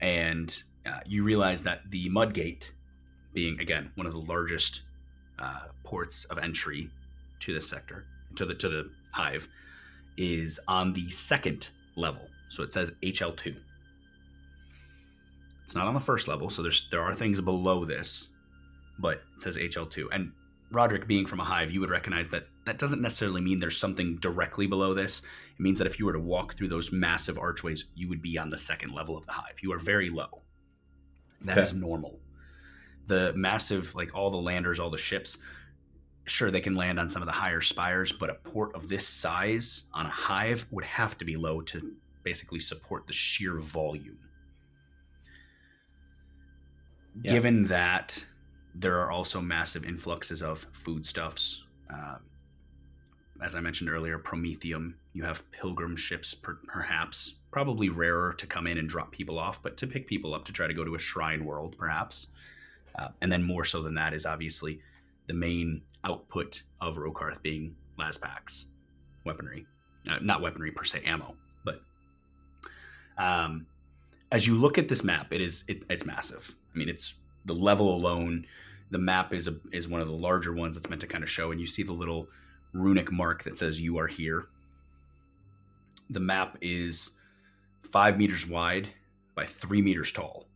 and 0.00 0.62
uh, 0.86 1.00
you 1.06 1.24
realize 1.24 1.62
that 1.62 1.90
the 1.90 2.08
mud 2.08 2.34
gate, 2.34 2.72
being 3.32 3.60
again 3.60 3.90
one 3.94 4.06
of 4.06 4.12
the 4.12 4.20
largest 4.20 4.82
uh, 5.38 5.62
ports 5.84 6.24
of 6.26 6.38
entry 6.38 6.90
to 7.40 7.54
this 7.54 7.68
sector, 7.68 8.04
to 8.34 8.44
the 8.44 8.54
to 8.54 8.68
the 8.68 8.90
hive, 9.12 9.48
is 10.16 10.60
on 10.68 10.92
the 10.92 11.08
second 11.10 11.68
level. 11.96 12.22
So 12.48 12.62
it 12.62 12.72
says 12.72 12.92
HL 13.02 13.36
two. 13.36 13.56
It's 15.66 15.74
not 15.74 15.88
on 15.88 15.94
the 15.94 16.00
first 16.00 16.28
level, 16.28 16.48
so 16.48 16.62
there's 16.62 16.88
there 16.90 17.02
are 17.02 17.12
things 17.12 17.40
below 17.40 17.84
this, 17.84 18.28
but 19.00 19.22
it 19.34 19.42
says 19.42 19.56
HL2. 19.56 20.06
And 20.12 20.30
Roderick, 20.76 21.06
being 21.08 21.24
from 21.24 21.40
a 21.40 21.44
hive, 21.44 21.70
you 21.70 21.80
would 21.80 21.88
recognize 21.88 22.28
that 22.30 22.48
that 22.66 22.76
doesn't 22.78 23.00
necessarily 23.00 23.40
mean 23.40 23.58
there's 23.58 23.78
something 23.78 24.16
directly 24.16 24.66
below 24.66 24.92
this. 24.92 25.20
It 25.20 25.60
means 25.60 25.78
that 25.78 25.86
if 25.86 25.98
you 25.98 26.04
were 26.04 26.12
to 26.12 26.20
walk 26.20 26.54
through 26.54 26.68
those 26.68 26.92
massive 26.92 27.38
archways, 27.38 27.86
you 27.94 28.08
would 28.10 28.20
be 28.20 28.36
on 28.36 28.50
the 28.50 28.58
second 28.58 28.92
level 28.92 29.16
of 29.16 29.24
the 29.24 29.32
hive. 29.32 29.58
You 29.62 29.72
are 29.72 29.78
very 29.78 30.10
low. 30.10 30.42
That 31.40 31.56
is 31.58 31.70
Okay. 31.70 31.78
normal. 31.78 32.20
The 33.06 33.32
massive, 33.34 33.94
like 33.94 34.14
all 34.14 34.30
the 34.30 34.36
landers, 34.36 34.78
all 34.78 34.90
the 34.90 34.98
ships, 34.98 35.38
sure 36.26 36.50
they 36.50 36.60
can 36.60 36.74
land 36.74 37.00
on 37.00 37.08
some 37.08 37.22
of 37.22 37.26
the 37.26 37.32
higher 37.32 37.62
spires, 37.62 38.12
but 38.12 38.28
a 38.28 38.34
port 38.34 38.74
of 38.74 38.88
this 38.88 39.08
size 39.08 39.84
on 39.94 40.04
a 40.04 40.10
hive 40.10 40.66
would 40.70 40.84
have 40.84 41.16
to 41.18 41.24
be 41.24 41.36
low 41.36 41.62
to 41.62 41.96
basically 42.22 42.60
support 42.60 43.06
the 43.06 43.12
sheer 43.14 43.58
volume. 43.60 44.18
Yeah. 47.22 47.32
Given 47.32 47.64
that 47.66 48.24
there 48.78 49.00
are 49.00 49.10
also 49.10 49.40
massive 49.40 49.84
influxes 49.84 50.42
of 50.42 50.66
foodstuffs, 50.72 51.62
um, 51.90 52.18
as 53.42 53.54
I 53.54 53.60
mentioned 53.60 53.90
earlier, 53.90 54.18
promethium, 54.18 54.94
you 55.12 55.22
have 55.24 55.48
pilgrim 55.50 55.96
ships, 55.96 56.34
per- 56.34 56.58
perhaps, 56.66 57.34
probably 57.50 57.88
rarer 57.88 58.32
to 58.34 58.46
come 58.46 58.66
in 58.66 58.78
and 58.78 58.88
drop 58.88 59.12
people 59.12 59.38
off, 59.38 59.62
but 59.62 59.76
to 59.78 59.86
pick 59.86 60.06
people 60.06 60.34
up 60.34 60.44
to 60.46 60.52
try 60.52 60.66
to 60.66 60.74
go 60.74 60.84
to 60.84 60.94
a 60.94 60.98
shrine 60.98 61.44
world, 61.44 61.76
perhaps. 61.78 62.28
Uh, 62.98 63.08
and 63.20 63.30
then 63.30 63.42
more 63.42 63.64
so 63.64 63.82
than 63.82 63.94
that 63.94 64.14
is 64.14 64.24
obviously 64.24 64.80
the 65.26 65.34
main 65.34 65.82
output 66.04 66.62
of 66.80 66.96
Rokarth 66.96 67.42
being 67.42 67.74
Lazpax 67.98 68.64
weaponry. 69.24 69.66
Uh, 70.08 70.18
not 70.22 70.40
weaponry 70.40 70.70
per 70.70 70.84
se, 70.84 71.02
ammo, 71.04 71.34
but 71.64 71.82
um, 73.18 73.66
as 74.30 74.46
you 74.46 74.54
look 74.54 74.78
at 74.78 74.88
this 74.88 75.02
map, 75.02 75.32
it 75.32 75.40
is 75.40 75.64
it, 75.66 75.82
it's 75.90 76.06
massive. 76.06 76.54
I 76.74 76.78
mean, 76.78 76.88
it's 76.88 77.14
the 77.44 77.54
level 77.54 77.94
alone. 77.94 78.46
The 78.90 78.98
map 78.98 79.32
is 79.32 79.48
a, 79.48 79.56
is 79.72 79.88
one 79.88 80.00
of 80.00 80.08
the 80.08 80.14
larger 80.14 80.52
ones 80.52 80.76
that's 80.76 80.88
meant 80.88 81.00
to 81.00 81.06
kind 81.06 81.24
of 81.24 81.30
show, 81.30 81.50
and 81.50 81.60
you 81.60 81.66
see 81.66 81.82
the 81.82 81.92
little 81.92 82.28
runic 82.72 83.10
mark 83.10 83.42
that 83.44 83.58
says 83.58 83.80
"You 83.80 83.98
are 83.98 84.06
here." 84.06 84.48
The 86.10 86.20
map 86.20 86.56
is 86.60 87.10
five 87.90 88.16
meters 88.16 88.46
wide 88.46 88.88
by 89.34 89.46
three 89.46 89.82
meters 89.82 90.12
tall, 90.12 90.46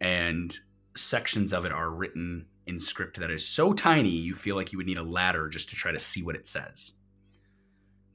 and 0.00 0.56
sections 0.96 1.52
of 1.52 1.64
it 1.64 1.72
are 1.72 1.90
written 1.90 2.46
in 2.66 2.80
script 2.80 3.18
that 3.20 3.30
is 3.30 3.46
so 3.46 3.72
tiny 3.72 4.10
you 4.10 4.34
feel 4.34 4.56
like 4.56 4.72
you 4.72 4.78
would 4.78 4.86
need 4.86 4.98
a 4.98 5.02
ladder 5.02 5.48
just 5.48 5.68
to 5.70 5.76
try 5.76 5.92
to 5.92 5.98
see 6.00 6.22
what 6.22 6.36
it 6.36 6.46
says. 6.46 6.94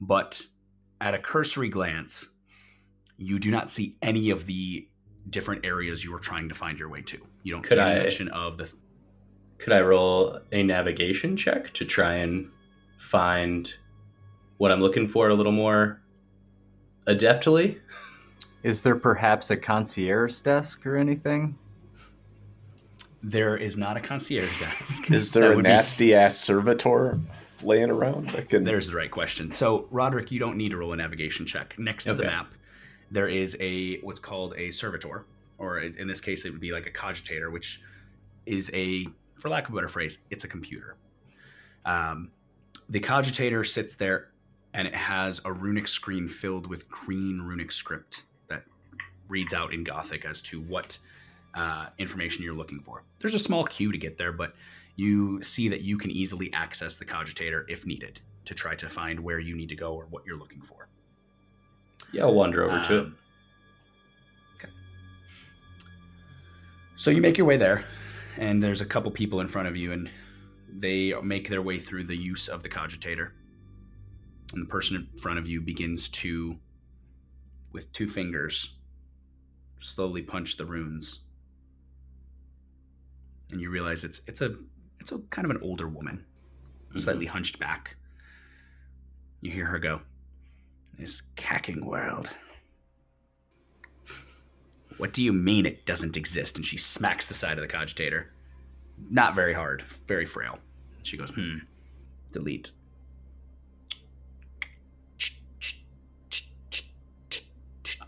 But 0.00 0.42
at 1.00 1.14
a 1.14 1.18
cursory 1.18 1.68
glance, 1.68 2.28
you 3.16 3.38
do 3.38 3.50
not 3.50 3.70
see 3.70 3.96
any 4.02 4.30
of 4.30 4.46
the 4.46 4.88
different 5.30 5.64
areas 5.64 6.04
you 6.04 6.14
are 6.14 6.20
trying 6.20 6.48
to 6.48 6.54
find 6.54 6.78
your 6.78 6.88
way 6.88 7.02
to. 7.02 7.26
You 7.44 7.52
don't 7.52 7.62
Could 7.62 7.76
see 7.78 7.80
any 7.82 8.00
I- 8.00 8.02
mention 8.02 8.28
of 8.30 8.58
the. 8.58 8.72
Could 9.58 9.72
I 9.72 9.80
roll 9.80 10.40
a 10.52 10.62
navigation 10.62 11.36
check 11.36 11.72
to 11.74 11.84
try 11.84 12.14
and 12.16 12.50
find 12.98 13.72
what 14.58 14.72
I'm 14.72 14.80
looking 14.80 15.06
for 15.08 15.28
a 15.28 15.34
little 15.34 15.52
more 15.52 16.00
adeptly? 17.06 17.78
Is 18.62 18.82
there 18.82 18.96
perhaps 18.96 19.50
a 19.50 19.56
concierge 19.56 20.40
desk 20.40 20.84
or 20.86 20.96
anything? 20.96 21.56
There 23.22 23.56
is 23.56 23.76
not 23.76 23.96
a 23.96 24.00
concierge 24.00 24.58
desk. 24.60 25.10
Is 25.10 25.30
That 25.32 25.40
there 25.40 25.52
a 25.52 25.56
would 25.56 25.64
be- 25.64 25.70
nasty 25.70 26.14
ass 26.14 26.36
servitor 26.38 27.18
laying 27.62 27.90
around 27.90 28.28
that 28.30 28.48
can? 28.50 28.64
There's 28.64 28.88
the 28.88 28.96
right 28.96 29.10
question. 29.10 29.52
So, 29.52 29.86
Roderick, 29.90 30.30
you 30.30 30.38
don't 30.38 30.56
need 30.56 30.70
to 30.70 30.76
roll 30.76 30.92
a 30.92 30.96
navigation 30.96 31.46
check. 31.46 31.74
Next 31.78 32.04
to 32.04 32.14
the 32.14 32.24
map, 32.24 32.52
there 33.10 33.28
is 33.28 33.56
a 33.60 33.98
what's 34.00 34.20
called 34.20 34.54
a 34.58 34.70
servitor, 34.72 35.24
or 35.58 35.78
in 35.80 36.06
this 36.06 36.20
case, 36.20 36.44
it 36.44 36.50
would 36.50 36.60
be 36.60 36.72
like 36.72 36.86
a 36.86 36.90
cogitator, 36.90 37.52
which 37.52 37.80
is 38.46 38.70
a, 38.74 39.06
for 39.38 39.48
lack 39.48 39.66
of 39.68 39.72
a 39.72 39.76
better 39.76 39.88
phrase, 39.88 40.18
it's 40.30 40.44
a 40.44 40.48
computer. 40.48 40.96
Um, 41.84 42.30
the 42.88 43.00
cogitator 43.00 43.66
sits 43.66 43.94
there, 43.94 44.30
and 44.72 44.88
it 44.88 44.94
has 44.94 45.40
a 45.44 45.52
runic 45.52 45.88
screen 45.88 46.28
filled 46.28 46.66
with 46.66 46.88
green 46.88 47.40
runic 47.40 47.70
script 47.70 48.24
that 48.48 48.64
reads 49.28 49.54
out 49.54 49.72
in 49.72 49.84
Gothic 49.84 50.24
as 50.24 50.42
to 50.42 50.60
what 50.60 50.98
uh, 51.54 51.86
information 51.98 52.42
you're 52.42 52.54
looking 52.54 52.80
for. 52.80 53.04
There's 53.20 53.34
a 53.34 53.38
small 53.38 53.64
queue 53.64 53.92
to 53.92 53.98
get 53.98 54.18
there, 54.18 54.32
but 54.32 54.54
you 54.96 55.42
see 55.42 55.68
that 55.68 55.82
you 55.82 55.96
can 55.96 56.10
easily 56.10 56.52
access 56.52 56.96
the 56.96 57.04
cogitator 57.04 57.64
if 57.68 57.86
needed 57.86 58.20
to 58.44 58.54
try 58.54 58.74
to 58.74 58.88
find 58.88 59.18
where 59.20 59.38
you 59.38 59.56
need 59.56 59.68
to 59.68 59.76
go 59.76 59.94
or 59.94 60.06
what 60.06 60.24
you're 60.26 60.36
looking 60.36 60.60
for. 60.60 60.88
Yeah, 62.12 62.24
I'll 62.24 62.34
wander 62.34 62.64
over 62.64 62.82
to 62.84 62.98
it. 62.98 63.08
So 67.04 67.10
you 67.10 67.20
make 67.20 67.36
your 67.36 67.46
way 67.46 67.58
there, 67.58 67.84
and 68.38 68.62
there's 68.62 68.80
a 68.80 68.86
couple 68.86 69.10
people 69.10 69.42
in 69.42 69.46
front 69.46 69.68
of 69.68 69.76
you, 69.76 69.92
and 69.92 70.08
they 70.72 71.12
make 71.22 71.50
their 71.50 71.60
way 71.60 71.78
through 71.78 72.04
the 72.04 72.16
use 72.16 72.48
of 72.48 72.62
the 72.62 72.70
cogitator. 72.70 73.32
And 74.54 74.62
the 74.62 74.70
person 74.70 74.96
in 74.96 75.20
front 75.20 75.38
of 75.38 75.46
you 75.46 75.60
begins 75.60 76.08
to, 76.08 76.56
with 77.72 77.92
two 77.92 78.08
fingers, 78.08 78.70
slowly 79.82 80.22
punch 80.22 80.56
the 80.56 80.64
runes. 80.64 81.18
And 83.50 83.60
you 83.60 83.68
realize 83.68 84.02
it's 84.02 84.22
it's 84.26 84.40
a 84.40 84.54
it's 84.98 85.12
a 85.12 85.18
kind 85.28 85.44
of 85.44 85.50
an 85.50 85.60
older 85.60 85.86
woman, 85.86 86.24
mm-hmm. 86.88 87.00
slightly 87.00 87.26
hunched 87.26 87.58
back. 87.58 87.96
You 89.42 89.50
hear 89.50 89.66
her 89.66 89.78
go, 89.78 90.00
"This 90.98 91.20
cacking 91.36 91.84
world." 91.84 92.30
What 94.98 95.12
do 95.12 95.22
you 95.22 95.32
mean 95.32 95.66
it 95.66 95.86
doesn't 95.86 96.16
exist? 96.16 96.56
And 96.56 96.64
she 96.64 96.76
smacks 96.76 97.26
the 97.26 97.34
side 97.34 97.58
of 97.58 97.66
the 97.66 97.72
cogitator. 97.72 98.26
Not 99.10 99.34
very 99.34 99.52
hard, 99.52 99.82
very 100.06 100.26
frail. 100.26 100.58
She 101.02 101.16
goes, 101.16 101.30
hmm, 101.30 101.58
delete. 102.32 102.70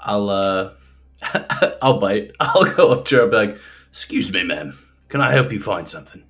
I'll 0.01 0.31
uh 0.31 0.73
I'll 1.83 1.99
bite. 1.99 2.33
I'll 2.41 2.65
go 2.65 2.93
up 2.93 3.05
to 3.07 3.17
her 3.17 3.23
and 3.23 3.31
be 3.31 3.37
like, 3.37 3.59
excuse 3.91 4.31
me, 4.31 4.45
ma'am. 4.45 4.79
Can 5.09 5.21
I 5.21 5.33
help 5.33 5.53
you 5.53 5.61
find 5.61 5.89
something? 5.89 6.25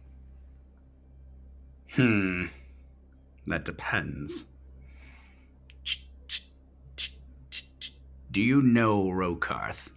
Hmm, 1.92 2.46
that 3.46 3.64
depends. 3.64 4.44
Do 8.30 8.42
you 8.42 8.61
know 8.61 9.04
Rokarth? 9.04 9.90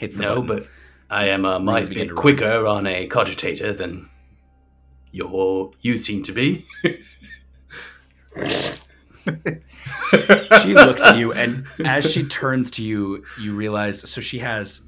Hits 0.00 0.16
the 0.16 0.22
No, 0.22 0.42
button. 0.42 0.64
but 0.64 0.68
I 1.14 1.28
am 1.28 1.44
a 1.44 1.54
Rings 1.54 1.64
might 1.66 1.88
begin 1.88 2.08
to 2.08 2.14
run. 2.14 2.20
quicker 2.22 2.66
on 2.66 2.86
a 2.86 3.06
cogitator 3.08 3.76
than 3.76 4.08
your 5.12 5.72
you 5.80 5.98
seem 5.98 6.22
to 6.24 6.32
be. 6.32 6.66
she 10.62 10.74
looks 10.74 11.02
at 11.02 11.16
you, 11.18 11.32
and 11.32 11.66
as 11.84 12.10
she 12.10 12.24
turns 12.24 12.70
to 12.72 12.82
you, 12.82 13.24
you 13.40 13.54
realize. 13.54 14.08
So 14.08 14.20
she 14.20 14.38
has 14.38 14.80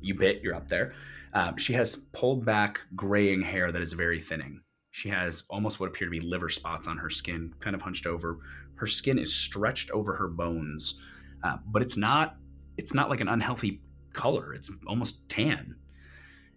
you 0.00 0.14
bit. 0.14 0.40
You're 0.42 0.54
up 0.54 0.68
there. 0.68 0.94
Um, 1.34 1.56
she 1.56 1.72
has 1.72 1.96
pulled 2.12 2.44
back, 2.44 2.80
graying 2.94 3.42
hair 3.42 3.72
that 3.72 3.82
is 3.82 3.92
very 3.92 4.20
thinning. 4.20 4.60
She 4.92 5.08
has 5.08 5.42
almost 5.50 5.80
what 5.80 5.88
appear 5.88 6.06
to 6.06 6.10
be 6.10 6.20
liver 6.20 6.48
spots 6.48 6.86
on 6.86 6.96
her 6.98 7.10
skin, 7.10 7.52
kind 7.58 7.74
of 7.74 7.82
hunched 7.82 8.06
over. 8.06 8.38
Her 8.76 8.86
skin 8.86 9.18
is 9.18 9.34
stretched 9.34 9.90
over 9.90 10.14
her 10.14 10.28
bones, 10.28 10.94
uh, 11.42 11.56
but 11.66 11.82
it's 11.82 11.96
not. 11.96 12.36
It's 12.76 12.94
not 12.94 13.10
like 13.10 13.20
an 13.20 13.28
unhealthy 13.28 13.80
color. 14.14 14.54
It's 14.54 14.70
almost 14.86 15.28
tan. 15.28 15.76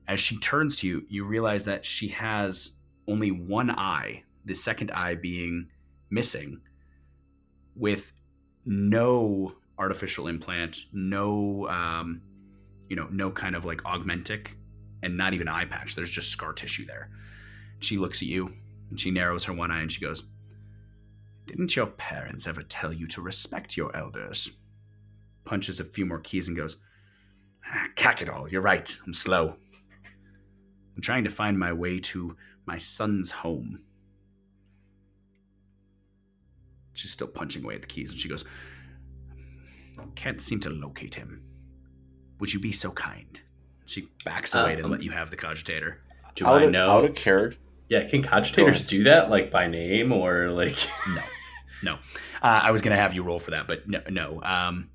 As 0.08 0.20
she 0.20 0.38
turns 0.40 0.78
to 0.78 0.88
you, 0.88 1.06
you 1.10 1.26
realize 1.26 1.66
that 1.66 1.86
she 1.86 2.08
has 2.10 2.72
only 3.08 3.32
one 3.32 3.72
eye. 3.72 4.24
The 4.46 4.54
second 4.54 4.92
eye 4.92 5.16
being 5.16 5.68
missing 6.10 6.62
with 7.76 8.14
no 8.66 9.54
artificial 9.78 10.28
implant, 10.28 10.86
no, 10.94 11.68
um, 11.68 12.22
you 12.90 12.96
know, 12.96 13.08
no 13.12 13.30
kind 13.30 13.56
of 13.56 13.66
like 13.66 13.86
augmetic, 13.86 14.52
and 15.04 15.18
not 15.18 15.34
even 15.34 15.48
eye 15.48 15.66
patch. 15.66 15.96
There's 15.96 16.10
just 16.10 16.30
scar 16.30 16.54
tissue 16.54 16.86
there. 16.86 17.10
She 17.80 17.98
looks 17.98 18.22
at 18.22 18.28
you 18.28 18.54
and 18.90 19.00
she 19.00 19.12
narrows 19.12 19.44
her 19.46 19.54
one 19.54 19.72
eye 19.72 19.82
and 19.82 19.92
she 19.92 20.02
goes, 20.02 20.24
"Didn't 21.46 21.76
your 21.76 21.88
parents 21.88 22.48
ever 22.48 22.64
tell 22.64 22.94
you 22.94 23.08
to 23.08 23.22
respect 23.22 23.78
your 23.78 23.96
elders?" 23.96 24.52
Punches 25.46 25.80
a 25.80 25.86
few 25.86 26.06
more 26.06 26.20
keys 26.20 26.48
and 26.48 26.58
goes, 26.58 26.78
ah, 27.74 27.88
"Cack 27.96 28.22
it 28.22 28.30
all. 28.30 28.48
You're 28.50 28.62
right. 28.62 28.96
I'm 29.06 29.14
slow. 29.14 29.56
I'm 30.96 31.02
trying 31.02 31.24
to 31.26 31.30
find 31.30 31.58
my 31.60 31.74
way 31.74 32.00
to 32.00 32.36
my 32.66 32.78
son's 32.78 33.32
home." 33.32 33.80
She's 36.94 37.12
still 37.12 37.28
punching 37.28 37.64
away 37.64 37.76
at 37.76 37.82
the 37.82 37.88
keys, 37.88 38.10
and 38.10 38.20
she 38.20 38.28
goes, 38.28 38.44
Can't 40.16 40.42
seem 40.42 40.60
to 40.62 40.70
locate 40.70 41.14
him. 41.16 41.44
Would 42.40 42.52
you 42.54 42.60
be 42.60 42.72
so 42.72 42.92
kind? 42.92 43.40
She 43.86 44.10
backs 44.26 44.54
away 44.56 44.76
to 44.76 44.84
Um, 44.84 44.92
let 44.92 45.04
you 45.04 45.12
have 45.12 45.30
the 45.30 45.38
cogitator. 45.38 45.98
Do 46.36 46.46
out 46.48 46.62
I 46.62 46.66
of, 46.66 46.72
know? 46.72 46.90
out 46.90 47.06
of 47.06 47.16
character? 47.16 47.58
yeah, 47.90 48.04
can 48.10 48.22
Go 48.22 48.30
cogitators 48.30 48.86
do 48.86 49.04
that 49.06 49.30
like 49.30 49.52
by 49.52 49.68
name 49.68 50.12
or 50.12 50.50
like? 50.52 50.76
No, 51.08 51.22
no. 51.84 51.94
Uh, 52.42 52.62
I 52.64 52.72
was 52.72 52.82
going 52.82 52.96
to 52.96 53.02
have 53.02 53.14
you 53.14 53.24
roll 53.24 53.40
for 53.40 53.52
that, 53.52 53.68
but 53.68 53.88
no. 53.88 54.02
no. 54.10 54.42
Um, 54.44 54.90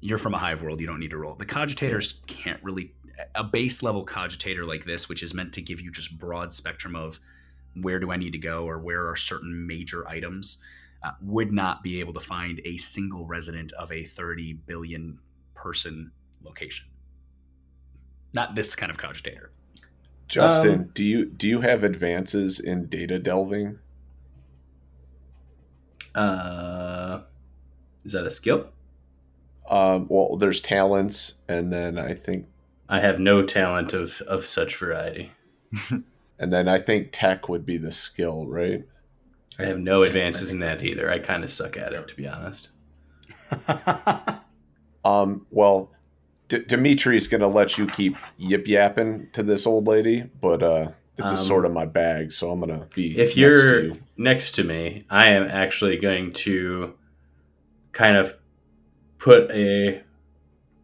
you're 0.00 0.18
from 0.18 0.34
a 0.34 0.38
hive 0.38 0.62
world. 0.62 0.80
You 0.80 0.86
don't 0.86 1.00
need 1.00 1.10
to 1.10 1.18
roll. 1.18 1.34
The 1.34 1.46
cogitators 1.46 2.14
can't 2.26 2.62
really. 2.62 2.92
A 3.34 3.42
base 3.42 3.82
level 3.82 4.06
cogitator 4.06 4.64
like 4.66 4.84
this, 4.84 5.08
which 5.08 5.24
is 5.24 5.34
meant 5.34 5.52
to 5.54 5.60
give 5.60 5.80
you 5.80 5.90
just 5.90 6.16
broad 6.16 6.54
spectrum 6.54 6.94
of 6.94 7.18
where 7.74 7.98
do 7.98 8.12
I 8.12 8.16
need 8.16 8.32
to 8.32 8.38
go 8.38 8.64
or 8.64 8.78
where 8.78 9.08
are 9.08 9.16
certain 9.16 9.66
major 9.66 10.06
items, 10.08 10.58
uh, 11.02 11.10
would 11.20 11.52
not 11.52 11.82
be 11.82 11.98
able 11.98 12.12
to 12.12 12.20
find 12.20 12.60
a 12.64 12.76
single 12.76 13.26
resident 13.26 13.72
of 13.72 13.90
a 13.90 14.04
30 14.04 14.52
billion 14.66 15.18
person 15.54 16.12
location. 16.44 16.86
Not 18.32 18.54
this 18.54 18.76
kind 18.76 18.90
of 18.90 18.98
cogitator. 18.98 19.48
Justin, 20.28 20.74
Um, 20.74 20.90
do 20.94 21.02
you 21.02 21.24
do 21.24 21.48
you 21.48 21.60
have 21.62 21.82
advances 21.82 22.60
in 22.60 22.86
data 22.86 23.18
delving? 23.18 23.78
Uh, 26.14 27.22
is 28.04 28.12
that 28.12 28.26
a 28.26 28.30
skill? 28.30 28.68
Um, 29.68 30.06
well, 30.08 30.36
there's 30.36 30.60
talents, 30.60 31.34
and 31.48 31.72
then 31.72 31.98
I 31.98 32.14
think, 32.14 32.46
I 32.88 33.00
have 33.00 33.20
no 33.20 33.42
talent 33.42 33.92
of 33.92 34.20
of 34.22 34.46
such 34.46 34.76
variety. 34.76 35.30
and 35.90 36.52
then 36.52 36.68
I 36.68 36.80
think 36.80 37.10
tech 37.12 37.48
would 37.48 37.66
be 37.66 37.76
the 37.76 37.92
skill, 37.92 38.46
right? 38.46 38.84
I 39.58 39.64
have 39.64 39.78
no 39.78 40.04
advances 40.04 40.52
in 40.52 40.60
that 40.60 40.82
either. 40.82 41.10
I 41.10 41.18
kind 41.18 41.42
of 41.44 41.50
suck 41.50 41.76
at 41.76 41.92
it, 41.92 42.08
to 42.08 42.14
be 42.16 42.26
honest. 42.28 42.68
Um, 45.04 45.46
well, 45.50 45.90
D- 46.48 46.58
Dimitri's 46.64 47.28
gonna 47.28 47.48
let 47.48 47.78
you 47.78 47.86
keep 47.86 48.16
yip 48.36 48.66
yapping 48.66 49.28
to 49.32 49.42
this 49.42 49.66
old 49.66 49.86
lady, 49.86 50.22
but 50.40 50.62
uh, 50.62 50.90
this 51.16 51.26
is 51.26 51.40
Um, 51.40 51.46
sort 51.46 51.64
of 51.64 51.72
my 51.72 51.86
bag, 51.86 52.32
so 52.32 52.50
I'm 52.50 52.60
gonna 52.60 52.86
be. 52.94 53.12
If 53.12 53.28
next 53.28 53.36
you're 53.36 53.84
you. 53.84 53.98
next 54.16 54.52
to 54.56 54.64
me, 54.64 55.04
I 55.08 55.30
am 55.30 55.44
actually 55.44 55.96
going 55.98 56.32
to 56.32 56.94
kind 57.92 58.16
of 58.16 58.34
put 59.18 59.50
a 59.50 60.02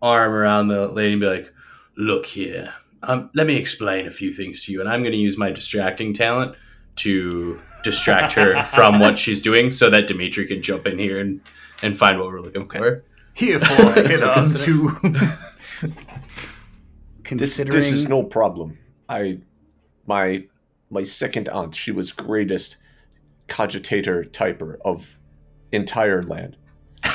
arm 0.03 0.33
around 0.33 0.69
the 0.69 0.89
lady 0.89 1.13
and 1.13 1.21
be 1.21 1.27
like, 1.27 1.53
"Look 1.97 2.27
here, 2.27 2.73
um, 3.03 3.31
let 3.35 3.47
me 3.47 3.57
explain 3.57 4.07
a 4.07 4.11
few 4.11 4.33
things 4.33 4.65
to 4.65 4.73
you." 4.73 4.81
And 4.81 4.89
I'm 4.89 5.01
going 5.03 5.13
to 5.13 5.19
use 5.19 5.37
my 5.39 5.51
distracting 5.51 6.13
talent 6.13 6.57
to 6.97 7.61
distract 7.83 8.33
her 8.35 8.63
from 8.75 8.99
what 9.01 9.19
she's 9.19 9.41
doing, 9.43 9.71
so 9.71 9.91
that 9.91 10.07
Dimitri 10.07 10.47
can 10.47 10.63
jump 10.63 10.87
in 10.87 10.99
here 10.99 11.19
and 11.21 11.41
and 11.83 11.97
find 11.99 12.19
what 12.19 12.29
we're 12.29 12.41
looking 12.41 12.63
Okay. 12.63 12.79
for. 12.79 13.05
Here 13.35 13.59
for 13.61 13.67
So 13.67 14.03
hit 14.07 14.23
on 14.23 14.35
consider- 14.47 14.89
to. 15.01 15.39
this, 17.37 17.57
this 17.57 17.91
is 17.91 18.09
no 18.09 18.23
problem. 18.23 18.79
I, 19.09 19.39
my, 20.07 20.45
my 20.91 21.03
second 21.05 21.49
aunt, 21.49 21.75
she 21.75 21.91
was 21.91 22.13
greatest 22.13 22.77
cogitator 23.49 24.31
typer 24.31 24.77
of 24.85 25.07
entire 25.73 26.23
land. 26.23 26.57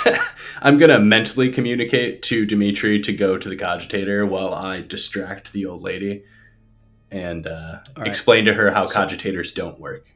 I'm 0.62 0.78
gonna 0.78 1.00
mentally 1.00 1.52
communicate 1.52 2.22
to 2.24 2.46
Dimitri 2.46 3.02
to 3.02 3.14
go 3.14 3.38
to 3.38 3.50
the 3.50 3.56
cogitator 3.56 4.28
while 4.28 4.54
I 4.54 4.82
distract 4.82 5.52
the 5.54 5.66
old 5.66 5.82
lady 5.82 6.24
and 7.12 7.48
uh, 7.48 7.80
All 7.88 7.94
right. 8.04 8.08
explain 8.08 8.46
to 8.46 8.54
her 8.54 8.72
how 8.72 8.86
So- 8.86 9.00
cogitators 9.00 9.54
don't 9.54 9.80
work. 9.80 10.08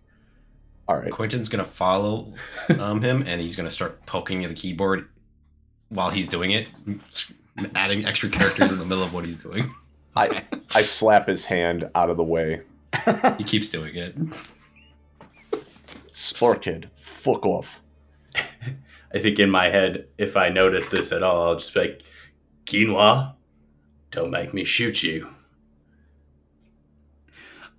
All 0.88 0.98
right. 0.98 1.12
Quinton's 1.12 1.48
gonna 1.48 1.64
follow 1.64 2.34
um, 2.78 3.02
him, 3.02 3.24
and 3.26 3.40
he's 3.40 3.56
gonna 3.56 3.72
start 3.72 4.06
poking 4.06 4.44
at 4.44 4.50
the 4.50 4.56
keyboard 4.56 5.08
while 5.90 6.10
he's 6.10 6.28
doing 6.28 6.52
it, 6.52 6.68
adding 7.76 8.06
extra 8.06 8.28
characters 8.30 8.72
in 8.74 8.80
the 8.80 8.86
middle 8.86 9.04
of 9.04 9.14
what 9.14 9.24
he's 9.26 9.38
doing. 9.42 9.64
I 10.16 10.44
I 10.76 10.82
slap 10.82 11.28
his 11.28 11.46
hand 11.46 11.90
out 11.96 12.10
of 12.10 12.18
the 12.18 12.24
way. 12.24 12.62
He 13.38 13.44
keeps 13.46 13.70
doing 13.70 13.96
it. 13.96 14.16
Splorkid, 16.12 16.90
fuck 16.96 17.46
off. 17.46 17.80
I 19.14 19.20
think 19.20 19.40
in 19.40 19.50
my 19.50 19.66
head, 19.66 20.08
if 20.18 20.36
I 20.36 20.50
notice 20.50 20.90
this 20.90 21.12
at 21.12 21.24
all, 21.24 21.50
I'll 21.50 21.56
just 21.56 21.74
be 21.74 21.82
like, 21.82 22.04
Quinoa, 22.66 23.34
don't 24.12 24.32
make 24.32 24.54
me 24.54 24.64
shoot 24.64 25.04
you. 25.04 25.30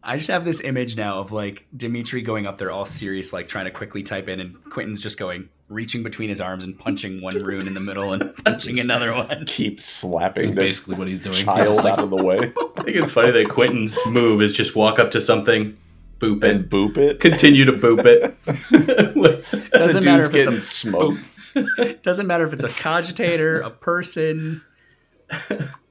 I 0.07 0.19
just 0.19 0.29
have 0.29 0.45
this 0.45 0.61
image 0.61 0.97
now 0.97 1.19
of 1.21 1.33
like 1.33 1.67
Dimitri 1.75 2.21
going 2.21 2.47
up 2.47 2.59
there 2.59 2.71
all 2.71 2.85
serious, 2.85 3.33
like 3.33 3.49
trying 3.49 3.65
to 3.65 3.71
quickly 3.71 4.03
type 4.03 4.29
in, 4.29 4.39
and 4.39 4.63
Quinton's 4.65 5.01
just 5.01 5.19
going, 5.19 5.49
reaching 5.69 6.03
between 6.03 6.29
his 6.29 6.43
arms 6.43 6.63
and 6.63 6.79
punching 6.79 7.23
one 7.23 7.43
rune 7.43 7.67
in 7.67 7.73
the 7.73 7.81
middle 7.81 8.13
and 8.13 8.35
punching 8.45 8.79
another 8.79 9.15
one. 9.15 9.45
Keep 9.47 9.79
That's 9.79 9.87
slapping 9.87 10.55
this 10.55 10.55
basically 10.55 10.97
what 10.97 11.09
he's 11.09 11.21
doing. 11.21 11.37
He's 11.37 11.45
child 11.45 11.67
just 11.67 11.85
like, 11.85 11.95
out 11.95 12.01
of 12.01 12.11
the 12.11 12.23
way 12.23 12.39
I 12.79 12.83
think 12.83 12.97
it's 12.97 13.11
funny 13.11 13.31
that 13.31 13.49
Quinton's 13.49 13.99
move 14.07 14.43
is 14.43 14.53
just 14.55 14.75
walk 14.77 14.99
up 14.99 15.11
to 15.13 15.21
something, 15.23 15.75
boop 16.19 16.45
and 16.45 16.65
it, 16.65 16.71
boop 16.71 16.99
it. 16.99 17.21
continue 17.21 17.65
to 17.65 17.73
boop 17.73 18.05
it. 18.05 18.37
Like, 19.53 19.71
Doesn't 19.73 20.01
the 20.01 20.07
matter 20.07 20.23
if 20.25 20.35
it's 20.35 20.45
getting 20.45 20.55
a 20.55 20.61
smoked. 20.61 21.23
doesn't 22.03 22.27
matter 22.27 22.45
if 22.47 22.53
it's 22.53 22.65
a 22.65 22.69
cogitator, 22.69 23.65
a 23.65 23.71
person. 23.71 24.63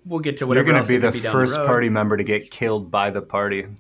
We'll 0.06 0.20
get 0.20 0.38
to 0.38 0.48
whatever. 0.48 0.66
You're 0.66 0.74
going 0.74 0.84
to 0.84 0.90
be 0.90 0.98
the 0.98 1.12
down 1.22 1.32
first 1.32 1.58
road. 1.58 1.68
party 1.68 1.90
member 1.90 2.18
to 2.18 2.24
get 2.24 2.52
killed 2.52 2.92
by 2.92 3.10
the 3.10 3.22
party. 3.22 3.66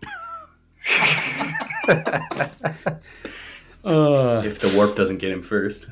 Uh, 3.85 4.41
if 4.45 4.59
the 4.59 4.73
warp 4.75 4.95
doesn't 4.95 5.17
get 5.17 5.29
him 5.29 5.43
first. 5.43 5.87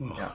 Yeah. 0.00 0.32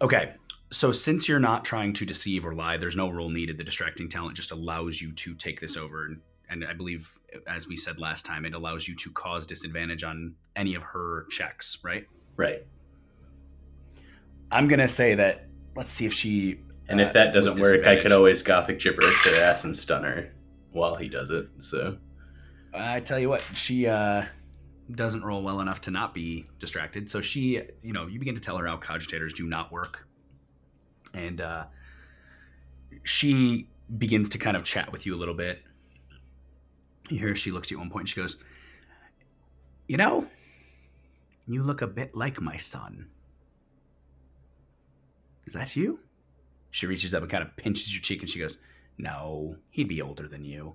Okay. 0.00 0.34
So 0.70 0.92
since 0.92 1.28
you're 1.28 1.40
not 1.40 1.64
trying 1.64 1.94
to 1.94 2.06
deceive 2.06 2.46
or 2.46 2.54
lie, 2.54 2.76
there's 2.76 2.94
no 2.96 3.08
rule 3.08 3.28
needed. 3.28 3.58
The 3.58 3.64
distracting 3.64 4.08
talent 4.08 4.36
just 4.36 4.52
allows 4.52 5.00
you 5.00 5.12
to 5.12 5.34
take 5.34 5.58
this 5.58 5.76
over, 5.76 6.04
and, 6.04 6.20
and 6.48 6.64
I 6.64 6.72
believe, 6.72 7.12
as 7.46 7.68
we 7.68 7.76
said 7.76 8.00
last 8.00 8.24
time, 8.24 8.44
it 8.44 8.54
allows 8.54 8.88
you 8.88 8.94
to 8.96 9.10
cause 9.12 9.46
disadvantage 9.46 10.04
on 10.04 10.34
any 10.56 10.74
of 10.74 10.82
her 10.82 11.26
checks. 11.30 11.78
Right. 11.82 12.06
Right. 12.36 12.66
I'm 14.50 14.68
gonna 14.68 14.88
say 14.88 15.14
that. 15.14 15.46
Let's 15.76 15.90
see 15.90 16.06
if 16.06 16.12
she. 16.12 16.60
And 16.88 17.00
uh, 17.00 17.04
if 17.04 17.12
that 17.12 17.32
doesn't 17.32 17.60
work, 17.60 17.86
I 17.86 18.00
could 18.00 18.12
always 18.12 18.42
gothic 18.42 18.78
gibberish 18.78 19.24
her 19.26 19.40
ass 19.40 19.64
and 19.64 19.76
stun 19.76 20.04
her 20.04 20.32
while 20.72 20.94
he 20.94 21.08
does 21.08 21.30
it. 21.30 21.48
So 21.58 21.96
I 22.72 23.00
tell 23.00 23.18
you 23.18 23.28
what, 23.28 23.42
she 23.54 23.86
uh, 23.86 24.24
doesn't 24.92 25.22
roll 25.22 25.42
well 25.42 25.60
enough 25.60 25.80
to 25.82 25.90
not 25.90 26.14
be 26.14 26.46
distracted. 26.58 27.10
So 27.10 27.20
she, 27.20 27.60
you 27.82 27.92
know, 27.92 28.06
you 28.06 28.18
begin 28.18 28.34
to 28.34 28.40
tell 28.40 28.56
her 28.56 28.66
how 28.66 28.76
cogitators 28.78 29.34
do 29.34 29.46
not 29.46 29.70
work, 29.70 30.06
and 31.12 31.40
uh, 31.40 31.64
she 33.04 33.68
begins 33.98 34.28
to 34.30 34.38
kind 34.38 34.56
of 34.56 34.64
chat 34.64 34.90
with 34.92 35.06
you 35.06 35.14
a 35.14 35.18
little 35.18 35.34
bit. 35.34 35.60
You 37.08 37.18
hear 37.18 37.34
she 37.36 37.50
looks 37.50 37.68
at 37.68 37.70
you 37.72 37.78
at 37.78 37.80
one 37.80 37.90
point 37.90 38.02
and 38.02 38.08
she 38.08 38.20
goes, 38.20 38.36
"You 39.86 39.96
know, 39.96 40.26
you 41.46 41.62
look 41.62 41.82
a 41.82 41.86
bit 41.86 42.14
like 42.14 42.40
my 42.40 42.56
son. 42.56 43.08
Is 45.46 45.54
that 45.54 45.74
you?" 45.76 46.00
She 46.70 46.86
reaches 46.86 47.14
up 47.14 47.22
and 47.22 47.30
kind 47.30 47.42
of 47.42 47.56
pinches 47.56 47.92
your 47.92 48.02
cheek 48.02 48.20
and 48.20 48.30
she 48.30 48.38
goes, 48.38 48.58
No, 48.98 49.56
he'd 49.70 49.88
be 49.88 50.02
older 50.02 50.28
than 50.28 50.44
you. 50.44 50.74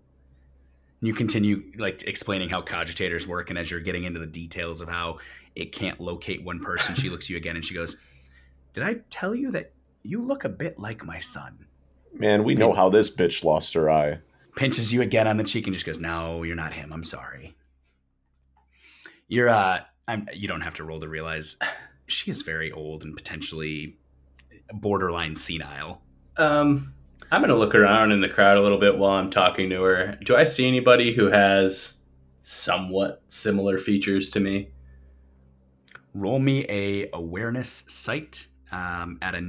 And 1.00 1.08
you 1.08 1.14
continue 1.14 1.72
like 1.78 2.04
explaining 2.04 2.50
how 2.50 2.62
cogitators 2.62 3.28
work, 3.28 3.50
and 3.50 3.60
as 3.60 3.70
you're 3.70 3.80
getting 3.80 4.04
into 4.04 4.20
the 4.20 4.26
details 4.26 4.82
of 4.82 4.90
how 4.90 5.20
it 5.56 5.72
can't 5.72 6.00
locate 6.00 6.44
one 6.44 6.60
person, 6.60 6.96
she 6.96 7.10
looks 7.10 7.26
at 7.26 7.30
you 7.30 7.38
again 7.38 7.56
and 7.56 7.66
she 7.66 7.74
goes, 7.74 7.96
Did 8.74 8.84
I 8.84 8.96
tell 9.10 9.36
you 9.36 9.52
that 9.52 9.72
you 10.02 10.22
look 10.22 10.44
a 10.44 10.50
bit 10.50 10.80
like 10.80 11.06
my 11.06 11.20
son? 11.20 11.66
Man, 12.14 12.44
we 12.44 12.56
know 12.56 12.74
how 12.74 12.90
this 12.90 13.14
bitch 13.14 13.44
lost 13.44 13.74
her 13.74 13.90
eye. 13.90 14.20
Pinches 14.56 14.94
you 14.94 15.02
again 15.02 15.28
on 15.28 15.38
the 15.38 15.44
cheek 15.44 15.66
and 15.66 15.74
just 15.74 15.86
goes, 15.86 16.00
No, 16.00 16.44
you're 16.44 16.56
not 16.56 16.74
him. 16.74 16.94
I'm 16.94 17.04
sorry. 17.04 17.56
You're 19.28 19.50
uh 19.50 19.80
I'm 20.08 20.28
you 20.34 20.48
don't 20.48 20.62
have 20.62 20.76
to 20.76 20.84
roll 20.84 21.00
to 21.00 21.08
realize 21.08 21.58
she 22.08 22.32
is 22.32 22.42
very 22.42 22.72
old 22.72 23.04
and 23.04 23.16
potentially 23.16 23.98
borderline 24.74 25.36
senile. 25.36 26.02
Um, 26.38 26.94
I'm 27.32 27.42
gonna 27.42 27.56
look 27.56 27.76
around 27.76 28.12
in 28.12 28.22
the 28.22 28.30
crowd 28.30 28.58
a 28.58 28.62
little 28.62 28.80
bit 28.80 28.98
while 28.98 29.14
I'm 29.14 29.30
talking 29.30 29.70
to 29.70 29.82
her. 29.82 30.18
Do 30.24 30.36
I 30.36 30.44
see 30.44 30.68
anybody 30.68 31.14
who 31.14 31.28
has 31.28 31.94
somewhat 32.44 33.24
similar 33.28 33.78
features 33.80 34.30
to 34.32 34.40
me? 34.40 34.70
Roll 36.14 36.40
me 36.40 36.66
a 36.70 37.10
awareness 37.14 37.84
sight 37.88 38.48
um, 38.72 39.18
at 39.22 39.36
a. 39.36 39.40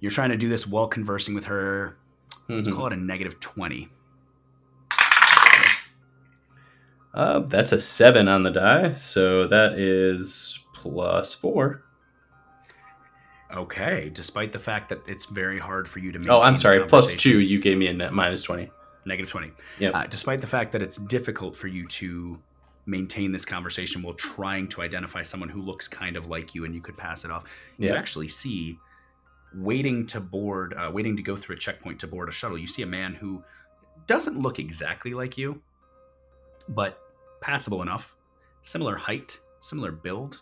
You're 0.00 0.10
trying 0.10 0.30
to 0.30 0.36
do 0.36 0.48
this 0.48 0.66
while 0.66 0.86
conversing 0.86 1.34
with 1.34 1.46
her. 1.46 1.96
Let's 2.48 2.68
Mhm. 2.68 2.72
call 2.74 2.86
it 2.88 2.92
a 2.92 2.96
negative 2.96 3.40
twenty. 3.40 3.88
Uh, 7.14 7.40
that's 7.40 7.72
a 7.72 7.80
seven 7.80 8.28
on 8.28 8.42
the 8.42 8.50
die, 8.50 8.92
so 8.94 9.46
that 9.46 9.78
is 9.78 10.64
plus 10.74 11.32
four. 11.34 11.82
Okay, 13.54 14.10
despite 14.12 14.52
the 14.52 14.58
fact 14.58 14.90
that 14.90 14.98
it's 15.08 15.24
very 15.24 15.58
hard 15.58 15.88
for 15.88 15.98
you 15.98 16.12
to. 16.12 16.28
Oh, 16.28 16.42
I'm 16.42 16.56
sorry, 16.56 16.84
plus 16.86 17.14
two. 17.14 17.40
You 17.40 17.58
gave 17.60 17.78
me 17.78 17.86
a 17.86 17.92
net 17.94 18.12
minus 18.12 18.42
twenty. 18.42 18.70
negative 19.08 19.30
20 19.30 19.52
Yep. 19.78 19.94
uh, 19.94 20.04
despite 20.08 20.40
the 20.40 20.48
fact 20.48 20.72
that 20.72 20.82
it's 20.82 20.96
difficult 20.96 21.56
for 21.56 21.68
you 21.68 21.86
to 21.86 22.42
maintain 22.86 23.30
this 23.30 23.44
conversation 23.44 24.02
while 24.02 24.14
trying 24.14 24.66
to 24.66 24.82
identify 24.82 25.22
someone 25.22 25.48
who 25.48 25.62
looks 25.62 25.86
kind 25.86 26.16
of 26.16 26.26
like 26.26 26.56
you 26.56 26.64
and 26.64 26.74
you 26.74 26.80
could 26.80 26.96
pass 26.96 27.24
it 27.24 27.30
off 27.30 27.44
you 27.78 27.86
Yeah. 27.88 27.94
actually 27.94 28.26
see 28.26 28.80
waiting 29.54 30.06
to 30.06 30.20
board 30.20 30.74
uh, 30.74 30.90
waiting 30.92 31.16
to 31.16 31.22
go 31.22 31.36
through 31.36 31.56
a 31.56 31.58
checkpoint 31.58 31.98
to 32.00 32.06
board 32.06 32.28
a 32.28 32.32
shuttle 32.32 32.58
you 32.58 32.66
see 32.66 32.82
a 32.82 32.86
man 32.86 33.14
who 33.14 33.42
doesn't 34.06 34.38
look 34.38 34.58
exactly 34.58 35.14
like 35.14 35.38
you 35.38 35.60
but 36.68 36.98
passable 37.40 37.82
enough 37.82 38.16
similar 38.62 38.96
height 38.96 39.38
similar 39.60 39.92
build 39.92 40.40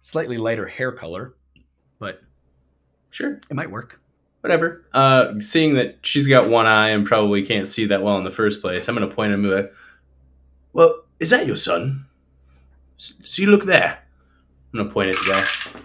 slightly 0.00 0.36
lighter 0.36 0.66
hair 0.66 0.92
color 0.92 1.34
but 1.98 2.22
Sure. 3.10 3.40
it 3.50 3.54
might 3.54 3.70
work 3.70 4.00
whatever. 4.40 4.86
Uh, 4.94 5.34
seeing 5.40 5.74
that 5.74 5.98
she's 6.02 6.26
got 6.26 6.48
one 6.48 6.64
eye 6.66 6.88
and 6.88 7.06
probably 7.06 7.44
can't 7.44 7.68
see 7.68 7.84
that 7.86 8.02
well 8.02 8.16
in 8.16 8.24
the 8.24 8.30
first 8.30 8.60
place, 8.62 8.88
I'm 8.88 8.96
going 8.96 9.06
to 9.06 9.14
point 9.14 9.32
at 9.32 9.34
him 9.34 9.44
and 9.44 9.50
be 9.52 9.56
like, 9.56 9.74
Well, 10.72 11.02
is 11.18 11.28
that 11.30 11.46
your 11.46 11.56
son? 11.56 12.06
See, 12.96 13.44
look 13.46 13.64
there. 13.64 13.98
I'm 14.72 14.78
going 14.78 14.88
to 14.88 14.94
point 14.94 15.10
at 15.10 15.16
the 15.16 15.28
guy. 15.30 15.80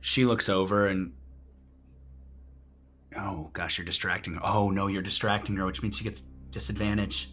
She 0.00 0.24
looks 0.24 0.48
over 0.48 0.86
and 0.86 1.12
oh 3.16 3.50
gosh 3.52 3.78
you're 3.78 3.84
distracting 3.84 4.34
her. 4.34 4.40
Oh 4.44 4.70
no 4.70 4.86
you're 4.86 5.02
distracting 5.02 5.56
her 5.56 5.66
which 5.66 5.82
means 5.82 5.96
she 5.96 6.04
gets 6.04 6.22
disadvantage. 6.50 7.30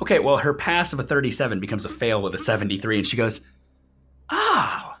Okay 0.00 0.18
well 0.18 0.38
her 0.38 0.54
pass 0.54 0.92
of 0.92 1.00
a 1.00 1.04
37 1.04 1.60
becomes 1.60 1.84
a 1.84 1.88
fail 1.88 2.22
with 2.22 2.34
a 2.34 2.38
73 2.38 2.98
and 2.98 3.06
she 3.06 3.16
goes 3.16 3.40
oh 4.30 4.94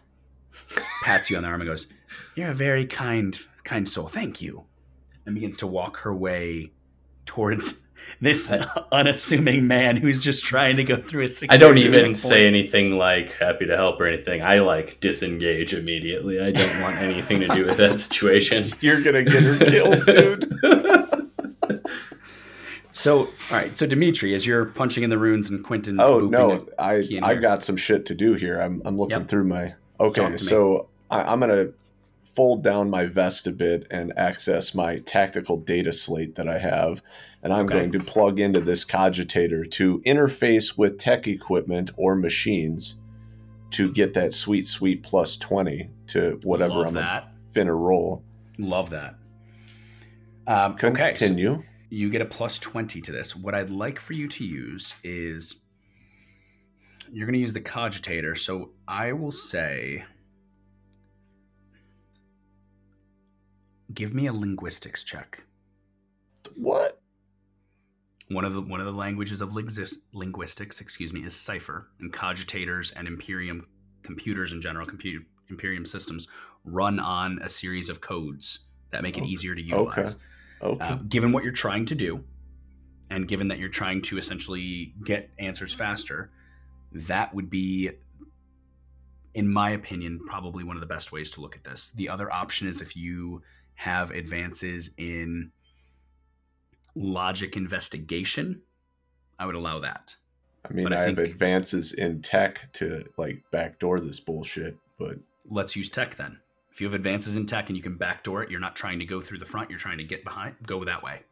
pats 1.04 1.30
you 1.30 1.36
on 1.36 1.42
the 1.42 1.48
arm 1.48 1.60
and 1.60 1.68
goes 1.68 1.86
you're 2.34 2.50
a 2.50 2.54
very 2.54 2.86
kind 2.86 3.38
kind 3.64 3.88
soul. 3.88 4.08
Thank 4.08 4.40
you. 4.40 4.64
And 5.24 5.34
begins 5.34 5.56
to 5.58 5.66
walk 5.66 5.98
her 5.98 6.14
way 6.14 6.72
towards 7.26 7.74
this 8.20 8.50
unassuming 8.92 9.66
man 9.66 9.96
who's 9.96 10.20
just 10.20 10.44
trying 10.44 10.76
to 10.76 10.84
go 10.84 10.96
through 11.00 11.24
a 11.26 11.28
I 11.48 11.56
don't 11.56 11.78
even 11.78 11.92
checkpoint. 11.92 12.18
say 12.18 12.46
anything 12.46 12.92
like 12.98 13.32
happy 13.32 13.66
to 13.66 13.76
help 13.76 14.00
or 14.00 14.06
anything. 14.06 14.42
I 14.42 14.60
like 14.60 15.00
disengage 15.00 15.74
immediately. 15.74 16.40
I 16.40 16.52
don't 16.52 16.80
want 16.80 16.96
anything 16.98 17.40
to 17.40 17.48
do 17.48 17.66
with 17.66 17.76
that 17.78 17.98
situation. 17.98 18.72
You're 18.80 19.00
gonna 19.02 19.24
get 19.24 19.42
her 19.42 19.58
killed, 19.58 20.06
dude. 20.06 20.58
So, 22.94 23.20
all 23.20 23.26
right. 23.52 23.74
So, 23.76 23.86
Dimitri, 23.86 24.34
as 24.34 24.46
you're 24.46 24.66
punching 24.66 25.02
in 25.02 25.08
the 25.08 25.16
runes 25.18 25.48
and 25.48 25.64
Quinton's 25.64 25.98
Oh 26.02 26.20
booping 26.22 26.30
no, 26.30 26.66
I 26.78 26.96
I 26.96 27.00
here. 27.00 27.40
got 27.40 27.62
some 27.62 27.76
shit 27.76 28.04
to 28.06 28.14
do 28.14 28.34
here. 28.34 28.60
I'm 28.60 28.82
I'm 28.84 28.98
looking 28.98 29.18
Yep. 29.20 29.28
through 29.28 29.44
my. 29.44 29.74
Okay, 29.98 30.36
so 30.36 30.88
I, 31.10 31.22
I'm 31.22 31.40
gonna 31.40 31.68
fold 32.36 32.62
down 32.62 32.90
my 32.90 33.06
vest 33.06 33.46
a 33.46 33.50
bit 33.50 33.86
and 33.90 34.12
access 34.18 34.74
my 34.74 34.98
tactical 34.98 35.56
data 35.56 35.90
slate 35.92 36.34
that 36.34 36.48
I 36.48 36.58
have, 36.58 37.00
and 37.42 37.52
I'm 37.52 37.66
Okay. 37.66 37.74
going 37.74 37.92
to 37.92 37.98
plug 38.00 38.38
into 38.40 38.60
this 38.60 38.84
cogitator 38.84 39.68
to 39.72 40.00
interface 40.06 40.76
with 40.78 40.98
tech 40.98 41.26
equipment 41.26 41.90
or 41.96 42.14
machines 42.14 42.96
to 43.72 43.90
get 43.92 44.14
that 44.14 44.32
sweet 44.32 44.66
sweet 44.66 45.02
plus 45.02 45.36
twenty 45.36 45.90
to 46.08 46.38
whatever 46.42 46.74
Love 46.74 46.86
I'm 46.88 46.94
that. 46.94 47.28
finna 47.54 47.76
roll. 47.78 48.22
Love 48.58 48.90
that. 48.90 49.14
Um, 50.46 50.72
okay, 50.82 51.14
so 51.14 51.26
Continue. 51.26 51.62
you 51.88 52.10
get 52.10 52.20
a 52.20 52.24
plus 52.26 52.58
20 52.58 53.00
to 53.00 53.12
this. 53.12 53.36
What 53.36 53.54
I'd 53.54 53.70
like 53.70 54.00
for 54.00 54.12
you 54.12 54.26
to 54.28 54.44
use 54.44 54.94
is 55.04 55.54
you're 57.12 57.26
going 57.26 57.34
to 57.34 57.38
use 57.40 57.52
the 57.52 57.60
cogitator. 57.60 58.36
So 58.36 58.70
I 58.88 59.12
will 59.12 59.30
say, 59.32 60.04
give 63.94 64.14
me 64.14 64.26
a 64.26 64.32
linguistics 64.32 65.04
check. 65.04 65.42
what? 66.56 67.00
One 68.32 68.44
of 68.44 68.54
the 68.54 68.60
one 68.60 68.80
of 68.80 68.86
the 68.86 68.92
languages 68.92 69.40
of 69.40 69.52
linguistics, 69.52 70.80
excuse 70.80 71.12
me, 71.12 71.20
is 71.24 71.34
cipher, 71.34 71.88
and 72.00 72.12
cogitators 72.12 72.92
and 72.96 73.06
Imperium 73.08 73.66
computers 74.02 74.52
in 74.52 74.60
general, 74.60 74.86
compute 74.86 75.24
Imperium 75.48 75.84
systems 75.84 76.28
run 76.64 76.98
on 76.98 77.40
a 77.42 77.48
series 77.48 77.88
of 77.88 78.00
codes 78.00 78.60
that 78.90 79.02
make 79.02 79.16
it 79.16 79.22
Okay. 79.22 79.30
easier 79.30 79.54
to 79.54 79.62
utilize. 79.62 80.16
Okay. 80.62 80.84
Uh, 80.84 80.94
given 81.08 81.32
what 81.32 81.42
you're 81.42 81.52
trying 81.52 81.84
to 81.86 81.94
do, 81.94 82.24
and 83.10 83.26
given 83.28 83.48
that 83.48 83.58
you're 83.58 83.68
trying 83.68 84.00
to 84.02 84.18
essentially 84.18 84.94
get 85.04 85.30
answers 85.38 85.72
faster, 85.72 86.30
that 86.92 87.34
would 87.34 87.50
be, 87.50 87.90
in 89.34 89.52
my 89.52 89.70
opinion, 89.70 90.20
probably 90.26 90.62
one 90.64 90.76
of 90.76 90.80
the 90.80 90.86
best 90.86 91.10
ways 91.12 91.30
to 91.32 91.40
look 91.40 91.56
at 91.56 91.64
this. 91.64 91.90
The 91.90 92.08
other 92.08 92.32
option 92.32 92.68
is 92.68 92.80
if 92.80 92.96
you 92.96 93.42
have 93.74 94.10
advances 94.10 94.90
in 94.96 95.50
logic 96.94 97.56
investigation, 97.56 98.62
I 99.38 99.46
would 99.46 99.54
allow 99.54 99.80
that. 99.80 100.14
I 100.68 100.72
mean, 100.72 100.84
But 100.84 100.92
I 100.92 100.96
I, 100.96 100.98
have 101.06 101.16
think- 101.16 101.28
advances 101.30 101.92
in 101.92 102.22
tech 102.22 102.72
to 102.74 103.04
like 103.16 103.42
backdoor 103.50 104.00
this 104.00 104.20
bullshit, 104.20 104.76
but 104.98 105.16
Let's 105.50 105.74
use 105.74 105.88
tech 105.90 106.14
then. 106.16 106.38
If 106.70 106.80
you 106.80 106.86
have 106.86 106.94
advances 106.94 107.36
in 107.36 107.46
tech 107.46 107.68
and 107.68 107.76
you 107.76 107.82
can 107.82 107.96
backdoor 107.96 108.42
it, 108.44 108.50
you're 108.50 108.60
not 108.60 108.76
trying 108.76 108.98
to 109.00 109.04
go 109.04 109.20
through 109.20 109.38
the 109.38 109.44
front, 109.44 109.68
you're 109.70 109.78
trying 109.78 109.98
to 109.98 110.04
get 110.04 110.22
behind, 110.24 110.54
go 110.66 110.84
that 110.84 111.02
way. 111.02 111.22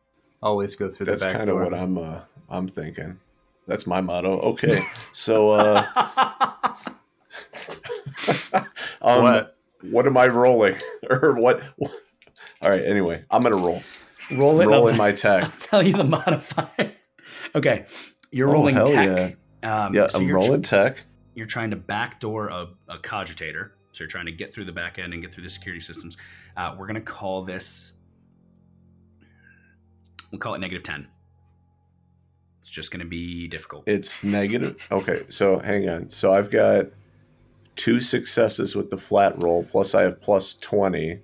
Always 0.43 0.75
go 0.75 0.91
through 0.91 1.07
that's 1.07 1.21
the 1.23 1.27
back 1.29 1.37
kind 1.37 1.49
of 1.51 1.57
what 1.57 1.73
I'm 1.73 1.97
uh, 1.97 2.21
I'm 2.49 2.67
thinking. 2.69 3.19
That's 3.67 3.87
my 3.87 4.01
motto. 4.01 4.41
Okay, 4.41 4.83
so 5.13 5.51
uh, 5.53 5.87
um, 9.03 9.23
What? 9.23 9.57
what 9.83 10.07
am 10.07 10.17
I 10.17 10.27
rolling 10.27 10.77
or 11.11 11.35
what? 11.35 11.63
what- 11.77 11.97
All 12.63 12.71
right. 12.71 12.85
Anyway, 12.85 13.25
I'm 13.31 13.43
gonna 13.43 13.57
roll. 13.57 13.81
Roll 14.33 14.61
it. 14.61 14.64
and 14.64 14.70
Roll 14.70 14.89
in 14.89 14.97
my 14.97 15.12
tech. 15.12 15.43
I'll 15.45 15.51
tell 15.51 15.83
you 15.83 15.93
the 15.93 16.05
modifier. 16.05 16.93
okay, 17.55 17.87
you're 18.31 18.49
Oh, 18.49 18.53
rolling 18.53 18.74
tech. 18.76 19.37
Um, 19.62 19.95
Yeah, 19.95 20.09
so 20.09 20.18
I'm 20.18 20.26
you're 20.26 20.39
tr- 20.41 20.45
rolling 20.47 20.62
tech. 20.62 20.99
you're 21.35 21.47
trying 21.47 21.70
to 21.70 21.76
backdoor 21.76 22.49
a, 22.49 22.68
a 22.89 22.99
cogitator. 22.99 23.70
So 23.93 24.05
you're 24.05 24.09
trying 24.09 24.26
to 24.26 24.33
get 24.33 24.55
through 24.55 24.66
the 24.66 24.72
back 24.72 24.99
end 24.99 25.12
and 25.12 25.20
get 25.22 25.35
through 25.35 25.43
the 25.45 25.51
security 25.51 25.81
systems. 25.81 26.16
Uh, 26.57 26.74
we're 26.78 26.87
gonna 26.87 27.01
call 27.01 27.43
this. 27.43 27.93
We'll 30.31 30.39
call 30.39 30.55
it 30.55 30.59
negative 30.59 30.83
ten. 30.85 31.09
It's 32.61 32.70
just 32.70 32.91
gonna 32.93 33.05
be 33.05 33.49
difficult. 33.49 33.85
It's 33.89 34.22
negative. 34.22 34.87
Okay, 34.93 35.24
so 35.28 35.59
hang 35.59 35.89
on. 35.89 36.09
So 36.11 36.33
I've 36.33 36.51
got 36.51 36.87
two 37.76 38.01
successes 38.01 38.76
with 38.76 38.91
the 38.91 38.97
flat 38.99 39.43
roll, 39.43 39.64
plus 39.64 39.95
I 39.95 40.03
have 40.03 40.20
plus 40.20 40.55
twenty. 40.55 41.18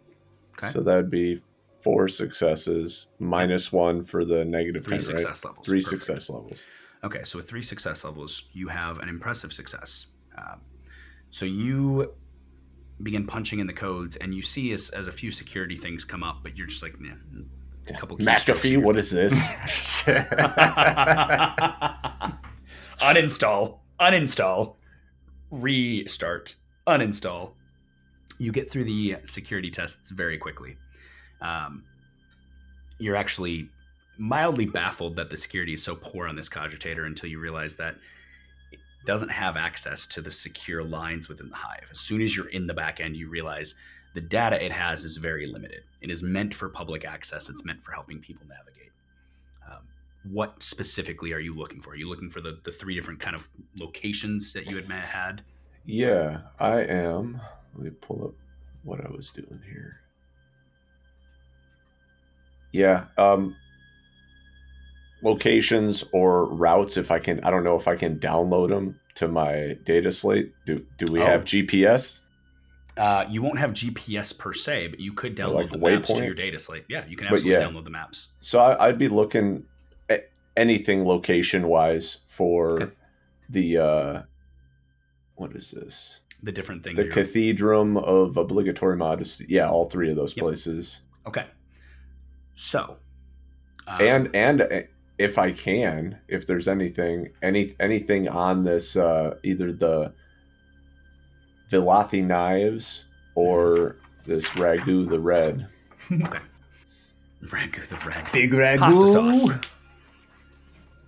Okay. 0.59 0.73
So 0.73 0.81
that 0.81 0.97
would 0.97 1.11
be 1.11 1.41
four 1.87 2.09
successes 2.09 3.07
minus 3.21 3.73
one 3.73 4.03
for 4.03 4.25
the 4.25 4.45
negative 4.45 4.85
Three 4.85 4.99
10, 4.99 5.07
right? 5.07 5.19
success 5.21 5.45
levels. 5.45 5.65
Three 5.65 5.81
Perfect. 5.81 6.03
success 6.03 6.29
levels. 6.29 6.65
Okay, 7.05 7.23
so 7.23 7.39
with 7.39 7.49
three 7.49 7.63
success 7.63 8.05
levels, 8.05 8.43
you 8.53 8.67
have 8.67 8.99
an 8.99 9.09
impressive 9.09 9.53
success. 9.53 10.07
Um, 10.37 10.61
so 11.31 11.45
you 11.45 12.13
begin 13.03 13.25
punching 13.25 13.61
in 13.61 13.69
the 13.69 13.73
codes, 13.73 14.17
and 14.17 14.35
you 14.35 14.43
see 14.43 14.73
as, 14.73 14.91
as 14.91 15.07
a 15.07 15.13
few 15.13 15.31
security 15.31 15.77
things 15.77 16.05
come 16.05 16.25
up, 16.25 16.39
but 16.43 16.57
you're 16.57 16.67
just 16.67 16.83
like, 16.83 17.01
nah, 17.01 17.13
a 17.89 17.93
couple 17.93 18.19
keystrokes 18.19 18.57
McAfee, 18.57 18.63
here. 18.71 18.81
what 18.81 18.97
is 18.97 19.11
this? 19.13 19.33
uninstall, 23.01 23.79
uninstall, 24.01 24.75
restart, 25.53 26.57
uninstall. 26.89 27.53
you 28.39 28.51
get 28.51 28.69
through 28.71 28.85
the 28.85 29.19
security 29.25 29.71
tests 29.71 30.11
very 30.11 30.37
quickly. 30.39 30.77
Um, 31.41 31.85
you're 32.99 33.17
actually 33.17 33.69
mildly 34.19 34.67
baffled 34.67 35.17
that 35.17 35.31
the 35.31 35.37
security 35.37 35.75
is 35.75 35.83
so 35.83 35.95
poor 35.95 36.27
on 36.27 36.37
this 36.37 36.49
cogitator 36.49 37.07
until 37.07 37.29
you 37.29 37.39
realize 37.39 37.77
that 37.77 37.97
it 38.73 38.79
doesn't 39.05 39.29
have 39.29 39.57
access 39.57 40.07
to 40.07 40.21
the 40.21 40.31
secure 40.31 40.83
lines 40.83 41.29
within 41.29 41.51
the 41.51 41.57
hive. 41.57 41.89
As 41.91 42.01
soon 42.01 42.23
as 42.23 42.35
you're 42.35 42.49
in 42.49 42.67
the 42.67 42.75
back 42.75 43.01
end, 43.01 43.17
you 43.17 43.29
realize 43.29 43.75
the 44.15 44.21
data 44.21 44.65
it 44.65 44.73
has 44.73 45.05
is 45.05 45.19
very 45.19 45.47
limited. 45.47 45.83
It 46.01 46.11
is 46.11 46.23
meant 46.23 46.55
for 46.55 46.71
public 46.71 47.05
access. 47.05 47.51
It's 47.51 47.65
meant 47.65 47.83
for 47.85 47.93
helping 47.93 48.19
people 48.21 48.47
navigate. 48.49 48.93
Um, 49.71 49.83
what 50.33 50.63
specifically 50.63 51.35
are 51.35 51.39
you 51.39 51.55
looking 51.55 51.83
for? 51.83 51.91
Are 51.91 51.97
you 51.97 52.09
looking 52.09 52.31
for 52.31 52.41
the, 52.41 52.59
the 52.65 52.73
three 52.73 52.95
different 52.95 53.21
kind 53.21 53.37
of 53.37 53.49
locations 53.79 54.55
that 54.55 54.71
you 54.71 54.77
had 54.77 54.91
had? 54.91 55.43
Yeah, 55.85 56.41
I 56.59 56.81
am. 56.81 57.41
Let 57.75 57.85
me 57.85 57.91
pull 57.91 58.25
up 58.25 58.35
what 58.85 59.05
I 59.05 59.11
was 59.11 59.29
doing 59.31 59.61
here. 59.71 60.01
Yeah, 62.77 63.05
um, 63.17 63.57
locations 65.23 66.05
or 66.13 66.47
routes 66.47 66.97
if 66.97 67.11
I 67.11 67.19
can. 67.19 67.41
I 67.41 67.51
don't 67.51 67.65
know 67.65 67.77
if 67.77 67.89
I 67.89 67.97
can 67.97 68.19
download 68.19 68.69
them 68.69 69.01
to 69.17 69.29
my 69.29 69.79
data 69.85 70.13
slate. 70.13 70.53
Do 70.67 70.85
do 70.99 71.11
we 71.11 71.21
Oh. 71.21 71.27
have 71.27 71.45
GPS? 71.45 72.21
Uh, 72.97 73.27
you 73.29 73.43
won't 73.43 73.59
have 73.59 73.73
GPS 73.73 74.33
per 74.37 74.53
se, 74.55 74.89
but 74.89 75.01
you 75.01 75.13
could 75.13 75.37
download 75.37 75.55
like 75.55 75.71
the 75.71 75.79
maps 75.79 76.13
to 76.15 76.25
your 76.25 76.35
data 76.35 76.59
slate. 76.59 76.85
Yeah, 76.89 77.05
you 77.07 77.17
can 77.17 77.27
absolutely 77.27 77.53
yeah. 77.61 77.69
download 77.69 77.85
the 77.85 77.91
maps. 77.91 78.29
So 78.41 78.59
I, 78.59 78.89
I'd 78.89 78.99
be 78.99 79.09
looking 79.09 79.65
at 80.09 80.31
anything 80.57 81.05
location 81.07 81.69
wise 81.69 82.19
for 82.29 82.83
Okay. 82.83 82.93
the 83.51 83.79
uh, 83.79 84.23
what 85.35 85.55
is 85.55 85.71
this? 85.71 86.21
The 86.43 86.53
different 86.53 86.85
things. 86.85 86.97
The 86.97 87.05
Cathedrum 87.05 88.03
of 88.03 88.37
Obligatory 88.39 88.97
Modesty. 88.97 89.47
Yeah, 89.49 89.69
all 89.69 89.87
three 89.91 90.11
of 90.11 90.17
those 90.17 90.35
Yep. 90.37 90.43
places. 90.43 91.01
Okay. 91.27 91.47
So. 92.57 92.97
um, 93.87 94.01
and 94.01 94.31
and 94.35 94.63
uh, 94.63 94.81
if 95.19 95.39
I 95.39 95.53
can, 95.53 96.19
if 96.29 96.47
there's 96.47 96.69
anything, 96.69 97.31
any 97.43 97.77
anything 97.79 98.29
on 98.29 98.65
this, 98.65 98.97
uh, 98.97 99.37
either 99.45 99.73
the 99.73 100.13
Vilathi 101.71 102.25
knives 102.25 103.05
or 103.35 103.97
this 104.25 104.47
ragu 104.49 105.09
the 105.09 105.21
red. 105.21 105.69
okay. 106.11 106.39
Ragu 107.45 107.87
the 107.87 108.09
red. 108.09 108.31
Big 108.33 108.51
ragu. 108.53 108.79
Pasta 108.79 109.07
sauce. 109.07 109.51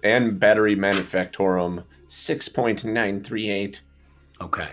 and 0.05 0.39
battery 0.39 0.77
manufactorum 0.77 1.83
6.938 2.09 3.81
Okay. 4.41 4.71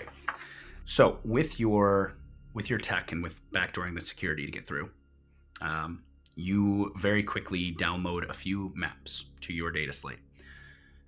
So 0.85 1.19
with 1.23 1.59
your 1.59 2.13
with 2.53 2.69
your 2.69 2.79
tech 2.79 3.11
and 3.11 3.21
with 3.23 3.39
backdooring 3.51 3.95
the 3.95 4.01
security 4.01 4.45
to 4.45 4.51
get 4.51 4.65
through, 4.65 4.89
um, 5.61 6.03
you 6.35 6.93
very 6.97 7.23
quickly 7.23 7.73
download 7.73 8.29
a 8.29 8.33
few 8.33 8.71
maps 8.75 9.25
to 9.41 9.53
your 9.53 9.71
data 9.71 9.93
slate. 9.93 10.19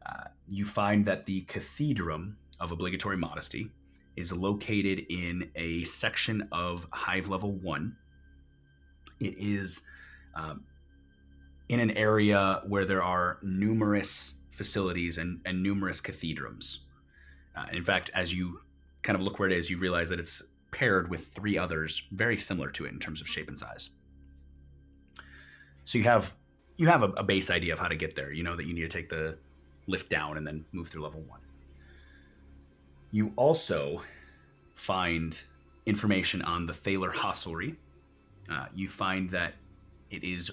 Uh, 0.05 0.25
you 0.47 0.65
find 0.65 1.05
that 1.05 1.25
the 1.25 1.41
Cathedrum 1.43 2.35
of 2.59 2.71
Obligatory 2.71 3.17
Modesty 3.17 3.69
is 4.15 4.31
located 4.31 5.05
in 5.09 5.49
a 5.55 5.83
section 5.83 6.47
of 6.51 6.87
Hive 6.91 7.29
Level 7.29 7.51
1. 7.51 7.95
It 9.19 9.35
is 9.37 9.83
um, 10.35 10.63
in 11.69 11.79
an 11.79 11.91
area 11.91 12.61
where 12.65 12.85
there 12.85 13.03
are 13.03 13.39
numerous 13.43 14.35
facilities 14.51 15.17
and, 15.17 15.41
and 15.45 15.61
numerous 15.61 16.01
cathedrams. 16.01 16.79
Uh, 17.55 17.65
in 17.71 17.83
fact, 17.83 18.09
as 18.15 18.33
you 18.33 18.61
kind 19.03 19.15
of 19.15 19.21
look 19.21 19.39
where 19.39 19.49
it 19.49 19.57
is, 19.57 19.69
you 19.69 19.77
realize 19.77 20.09
that 20.09 20.19
it's 20.19 20.41
paired 20.71 21.09
with 21.09 21.27
three 21.27 21.57
others 21.57 22.03
very 22.11 22.37
similar 22.37 22.69
to 22.71 22.85
it 22.85 22.91
in 22.91 22.99
terms 22.99 23.21
of 23.21 23.27
shape 23.27 23.47
and 23.47 23.57
size. 23.57 23.89
So 25.87 25.97
you 25.97 26.03
have 26.03 26.35
you 26.75 26.87
have 26.87 27.01
a, 27.01 27.07
a 27.13 27.23
base 27.23 27.49
idea 27.49 27.71
of 27.73 27.79
how 27.79 27.87
to 27.87 27.95
get 27.95 28.13
there. 28.15 28.33
You 28.33 28.43
know 28.43 28.57
that 28.57 28.65
you 28.65 28.73
need 28.73 28.81
to 28.81 28.89
take 28.89 29.07
the 29.07 29.37
lift 29.87 30.09
down 30.09 30.35
and 30.37 30.45
then 30.45 30.65
move 30.73 30.89
through 30.89 31.01
level 31.01 31.21
one. 31.21 31.39
You 33.11 33.31
also 33.37 34.01
find 34.75 35.41
information 35.85 36.41
on 36.41 36.65
the 36.65 36.73
Thaler 36.73 37.09
hostelry. 37.09 37.77
Uh, 38.51 38.65
you 38.75 38.89
find 38.89 39.29
that 39.31 39.53
it 40.11 40.25
is 40.25 40.51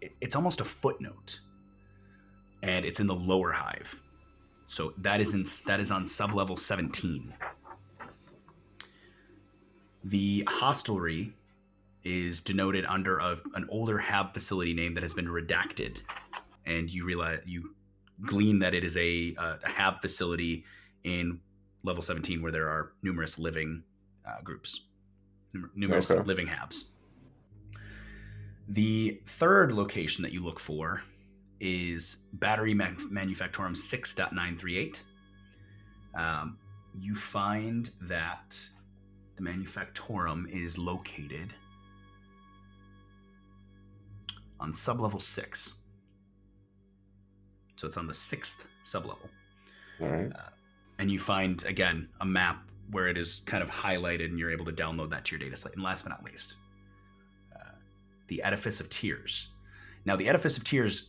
it- 0.00 0.14
it's 0.20 0.36
almost 0.36 0.60
a 0.60 0.64
footnote, 0.64 1.40
and 2.62 2.84
it's 2.84 3.00
in 3.00 3.08
the 3.08 3.14
lower 3.14 3.50
hive. 3.50 4.00
So 4.68 4.94
that 4.98 5.20
is 5.20 5.34
in 5.34 5.44
that 5.66 5.80
is 5.80 5.90
on 5.90 6.04
sublevel 6.04 6.56
17. 6.56 7.34
The 10.04 10.44
hostelry 10.48 11.34
is 12.04 12.40
denoted 12.40 12.84
under 12.86 13.18
a, 13.18 13.36
an 13.54 13.66
older 13.68 13.98
hab 13.98 14.32
facility 14.34 14.72
name 14.74 14.94
that 14.94 15.02
has 15.02 15.14
been 15.14 15.26
redacted, 15.26 16.02
and 16.66 16.90
you 16.90 17.04
realize 17.04 17.40
you 17.46 17.74
glean 18.22 18.58
that 18.60 18.74
it 18.74 18.84
is 18.84 18.96
a, 18.96 19.34
a, 19.38 19.58
a 19.64 19.68
hab 19.68 20.00
facility 20.02 20.64
in 21.04 21.40
level 21.82 22.02
17 22.02 22.42
where 22.42 22.52
there 22.52 22.68
are 22.68 22.92
numerous 23.02 23.38
living 23.38 23.82
uh, 24.26 24.40
groups, 24.42 24.80
Numer- 25.54 25.70
numerous 25.74 26.10
Okay. 26.10 26.22
living 26.26 26.46
habs. 26.46 26.84
The 28.68 29.20
third 29.26 29.72
location 29.72 30.22
that 30.22 30.32
you 30.32 30.44
look 30.44 30.60
for 30.60 31.02
is 31.60 32.18
Battery 32.34 32.74
Man- 32.74 32.96
Manufactorum 33.10 33.74
6.938. 33.74 35.00
Um, 36.14 36.58
you 36.98 37.14
find 37.14 37.90
that 38.02 38.58
the 39.36 39.42
Manufactorum 39.42 40.48
is 40.50 40.78
located 40.78 41.54
on 44.60 44.72
sublevel 44.72 45.20
6. 45.20 45.74
So 47.76 47.86
it's 47.86 47.96
on 47.96 48.06
the 48.06 48.14
sixth 48.14 48.66
sublevel. 48.84 49.28
all 50.02 50.08
right 50.08 50.30
And 50.98 51.10
you 51.10 51.18
find, 51.18 51.64
again, 51.64 52.08
a 52.20 52.26
map 52.26 52.62
where 52.90 53.08
it 53.08 53.16
is 53.16 53.40
kind 53.46 53.62
of 53.62 53.70
highlighted 53.70 54.26
and 54.26 54.38
you're 54.38 54.50
able 54.50 54.66
to 54.66 54.72
download 54.72 55.10
that 55.10 55.24
to 55.24 55.32
your 55.32 55.38
data 55.38 55.56
slate. 55.56 55.74
And 55.74 55.82
last 55.82 56.02
but 56.02 56.10
not 56.10 56.22
least, 56.24 56.56
uh, 57.56 57.70
the 58.28 58.42
Edifice 58.42 58.80
of 58.80 58.90
Tears. 58.90 59.48
Now, 60.04 60.16
the 60.16 60.28
Edifice 60.28 60.58
of 60.58 60.64
Tears, 60.64 61.08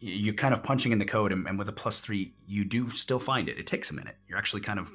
you're 0.00 0.34
kind 0.34 0.52
of 0.52 0.62
punching 0.62 0.92
in 0.92 0.98
the 0.98 1.04
code, 1.04 1.32
and, 1.32 1.46
and 1.46 1.58
with 1.58 1.68
a 1.68 1.72
plus 1.72 2.00
three, 2.00 2.34
you 2.46 2.64
do 2.64 2.90
still 2.90 3.18
find 3.18 3.48
it. 3.48 3.58
It 3.58 3.66
takes 3.66 3.90
a 3.90 3.94
minute. 3.94 4.16
You're 4.28 4.38
actually 4.38 4.62
kind 4.62 4.78
of 4.78 4.88
a 4.88 4.92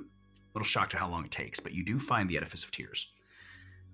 little 0.54 0.66
shocked 0.66 0.94
at 0.94 1.00
how 1.00 1.10
long 1.10 1.26
it 1.26 1.32
takes, 1.32 1.60
but 1.60 1.74
you 1.74 1.84
do 1.84 1.98
find 1.98 2.30
the 2.30 2.38
Edifice 2.38 2.64
of 2.64 2.72
Tears. 2.72 3.08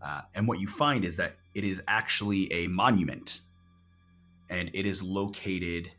Uh, 0.04 0.22
and 0.34 0.48
what 0.48 0.60
you 0.60 0.68
find 0.68 1.06
is 1.06 1.16
that 1.18 1.36
it 1.54 1.64
is 1.64 1.82
actually 1.88 2.52
a 2.52 2.68
monument, 2.68 3.42
and 4.50 4.70
it 4.74 4.86
is 4.86 5.04
located. 5.04 5.92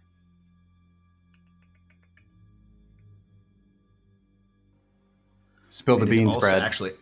Spill 5.69 5.99
the 5.99 6.07
beans, 6.07 6.37
Brad. 6.37 6.63
Actually, 6.63 6.93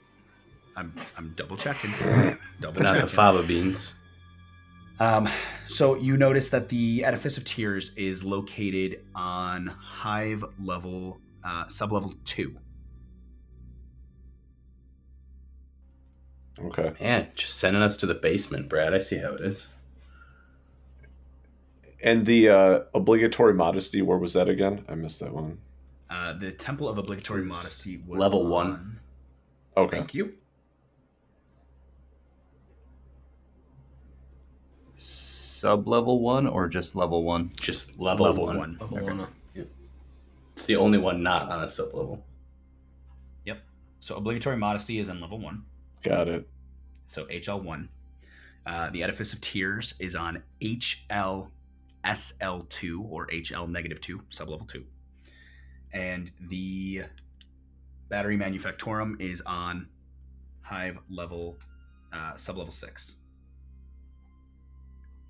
I'm 0.77 0.93
I'm 1.17 1.33
double 1.37 1.57
checking. 1.57 1.91
double 2.61 2.83
not 2.83 3.01
the 3.01 3.07
fava 3.07 3.43
beans. 3.43 3.93
Um, 5.01 5.31
so 5.67 5.95
you 5.95 6.19
notice 6.19 6.51
that 6.51 6.69
the 6.69 7.05
Edifice 7.05 7.39
of 7.39 7.45
Tears 7.45 7.93
is 7.97 8.23
located 8.23 9.01
on 9.15 9.69
Hive 9.69 10.45
level, 10.63 11.19
uh, 11.43 11.65
sublevel 11.67 12.15
two. 12.27 12.55
Okay 16.67 16.93
Man, 17.01 17.29
just 17.35 17.59
sending 17.59 17.83
us 17.83 17.97
to 17.99 18.07
the 18.07 18.15
basement, 18.15 18.69
Brad. 18.69 18.95
I 18.95 18.99
see 18.99 19.19
how 19.19 19.33
it 19.35 19.41
is. 19.41 19.63
and 22.03 22.25
the 22.27 22.49
uh, 22.49 22.81
obligatory 22.95 23.55
modesty 23.55 24.01
where 24.03 24.19
was 24.19 24.33
that 24.33 24.49
again 24.49 24.85
i 24.89 24.95
missed 24.95 25.21
that 25.21 25.33
one 25.33 25.59
Uh, 26.11 26.33
the 26.39 26.51
Temple 26.51 26.89
of 26.89 26.99
Obligatory 26.99 27.43
It's 27.45 27.53
Modesty 27.55 27.99
was 27.99 28.19
level 28.19 28.47
one. 28.47 28.71
on- 28.73 29.01
okay 29.85 29.99
Thank 29.99 30.15
you. 30.15 30.33
Sub 34.97 35.87
level 35.89 36.21
one 36.21 36.47
or 36.47 36.69
just 36.69 36.95
level 36.97 37.23
one? 37.23 37.53
Just 37.61 37.99
level, 37.99 38.27
Level 38.27 38.47
one. 38.47 38.59
one. 38.59 38.79
Level 38.81 39.07
one. 39.19 39.27
It's 40.55 40.67
the 40.67 40.77
only 40.77 40.99
one 40.99 41.23
not 41.23 41.51
on 41.51 41.65
a 41.65 41.71
sub 41.71 41.95
level. 41.95 42.23
Yep. 43.47 43.63
So 44.01 44.17
Obligatory 44.17 44.57
Modesty 44.59 44.99
is 44.99 45.09
in 45.09 45.21
level 45.21 45.39
one. 45.39 45.65
Got 46.03 46.29
it 46.29 46.49
So 47.07 47.25
HL 47.27 47.63
one. 47.63 47.89
Uh, 48.67 48.91
the 48.91 49.03
Edifice 49.03 49.33
of 49.33 49.41
Tears 49.41 49.95
is 49.99 50.15
on 50.15 50.43
HL 50.61 51.51
SL 52.15 52.61
two 52.69 53.03
or 53.03 53.27
HL 53.29 53.69
negative 53.69 54.01
two, 54.01 54.21
sublevel 54.31 54.69
two, 54.69 54.85
and 55.93 56.31
the 56.49 57.03
Battery 58.09 58.37
Manufactorum 58.37 59.21
is 59.21 59.43
on 59.43 59.89
Hive 60.63 60.99
level 61.11 61.59
uh, 62.13 62.35
sublevel 62.35 62.73
six. 62.73 63.15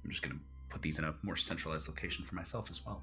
I'm 0.05 0.11
just 0.11 0.23
gonna 0.23 0.41
put 0.69 0.83
these 0.83 0.99
in 0.99 1.05
a 1.05 1.15
more 1.23 1.37
centralized 1.37 1.89
location 1.89 2.25
for 2.25 2.35
myself 2.35 2.71
as 2.71 2.85
well. 2.85 3.03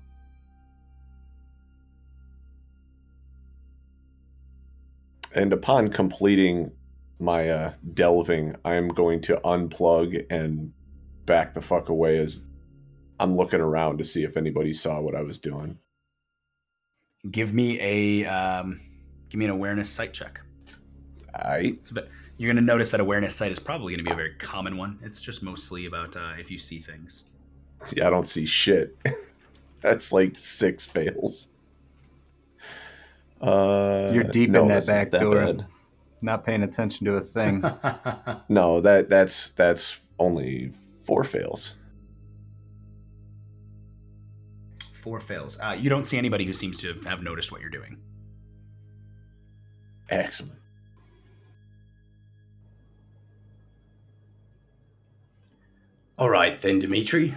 And 5.34 5.54
upon 5.54 5.90
completing 5.90 6.72
my 7.20 7.50
uh, 7.50 7.74
delving, 7.94 8.56
I 8.64 8.76
am 8.76 8.90
going 8.90 9.22
to 9.22 9.38
unplug 9.38 10.26
and 10.30 10.72
back 11.26 11.54
the 11.54 11.62
fuck 11.62 11.90
away 11.90 12.20
as 12.20 12.44
I'm 13.20 13.36
looking 13.36 13.60
around 13.60 13.98
to 13.98 14.06
see 14.06 14.24
if 14.24 14.38
anybody 14.38 14.74
saw 14.74 15.00
what 15.02 15.16
I 15.16 15.22
was 15.22 15.40
doing. 15.40 15.78
Give 17.30 17.54
me 17.54 17.80
a 17.82 18.26
um, 18.30 18.80
give 19.30 19.40
me 19.40 19.46
an 19.46 19.52
awareness 19.52 19.90
sight 19.90 20.14
check. 20.14 20.40
I 21.34 21.78
You're 22.38 22.54
going 22.54 22.56
to 22.56 22.62
notice 22.62 22.90
that 22.90 23.00
awareness 23.00 23.36
sight 23.36 23.52
is 23.52 23.60
probably 23.60 23.94
going 23.94 24.06
to 24.06 24.10
be 24.10 24.14
a 24.14 24.16
very 24.16 24.36
common 24.36 24.78
one. 24.78 25.00
It's 25.04 25.22
just 25.22 25.42
mostly 25.44 25.88
about 25.88 26.16
uh, 26.16 26.34
if 26.40 26.52
you 26.52 26.58
see 26.58 26.80
things. 26.80 27.26
see, 27.84 28.02
I 28.02 28.10
don't 28.10 28.28
see 28.28 28.46
shit. 28.46 28.96
That's 29.82 30.12
like 30.12 30.38
six 30.38 30.86
fails. 30.86 31.48
Uh, 33.42 34.10
You're 34.12 34.24
deep 34.24 34.50
no, 34.50 34.64
in 34.64 34.68
that 34.70 34.88
back 34.88 35.12
that 35.12 35.22
door, 35.22 35.36
bad. 35.36 35.66
Not 36.22 36.46
paying 36.46 36.64
attention 36.64 37.06
to 37.06 37.16
a 37.16 37.22
thing. 37.22 37.64
No, 38.50 38.80
that 38.82 39.10
that's 39.10 39.50
that's 39.52 40.00
only 40.20 40.72
four 41.06 41.24
fails. 41.24 41.74
Four 45.02 45.20
fails. 45.20 45.60
Uh, 45.60 45.76
you 45.78 45.90
don't 45.90 46.06
see 46.06 46.18
anybody 46.18 46.46
who 46.46 46.54
seems 46.54 46.78
to 46.78 47.00
have 47.06 47.22
noticed 47.22 47.52
what 47.52 47.60
you're 47.62 47.70
doing. 47.70 47.98
Excellent. 50.10 50.54
All 56.18 56.30
right 56.30 56.60
then, 56.62 56.80
Dimitri. 56.80 57.36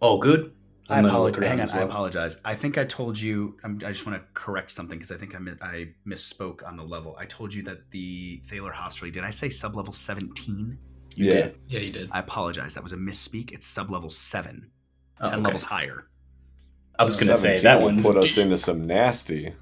All 0.00 0.18
good. 0.18 0.52
I 0.90 1.00
apologize. 1.00 1.44
Hang 1.44 1.52
on, 1.52 1.60
as 1.60 1.72
I 1.72 1.82
apologize. 1.82 2.36
I 2.44 2.54
think 2.54 2.78
I 2.78 2.84
told 2.84 3.18
you. 3.18 3.56
I'm, 3.64 3.80
I 3.84 3.92
just 3.92 4.06
want 4.06 4.20
to 4.20 4.26
correct 4.34 4.72
something 4.72 4.98
because 4.98 5.12
I 5.12 5.16
think 5.16 5.34
I, 5.34 5.38
mi- 5.38 5.52
I 5.62 5.88
misspoke 6.06 6.66
on 6.66 6.76
the 6.76 6.82
level. 6.82 7.16
I 7.18 7.26
told 7.26 7.54
you 7.54 7.62
that 7.64 7.90
the 7.90 8.42
Thaler 8.46 8.72
Hostelry. 8.72 9.12
Did 9.12 9.24
I 9.24 9.30
say 9.30 9.48
sublevel 9.48 9.94
17? 9.94 10.78
You 11.14 11.26
yeah. 11.26 11.32
did. 11.32 11.58
Yeah, 11.68 11.80
you 11.80 11.92
did. 11.92 12.10
I 12.12 12.20
apologize. 12.20 12.74
That 12.74 12.82
was 12.82 12.92
a 12.92 12.96
misspeak. 12.96 13.52
It's 13.52 13.72
sublevel 13.72 14.12
seven. 14.12 14.70
Oh, 15.20 15.28
Ten 15.28 15.34
okay. 15.34 15.44
levels 15.44 15.62
higher. 15.62 16.06
I 16.98 17.04
was 17.04 17.18
gonna 17.18 17.36
say 17.36 17.58
that 17.60 17.80
would 17.80 17.98
put 17.98 18.16
us 18.16 18.36
into 18.36 18.58
some 18.58 18.86
nasty. 18.86 19.54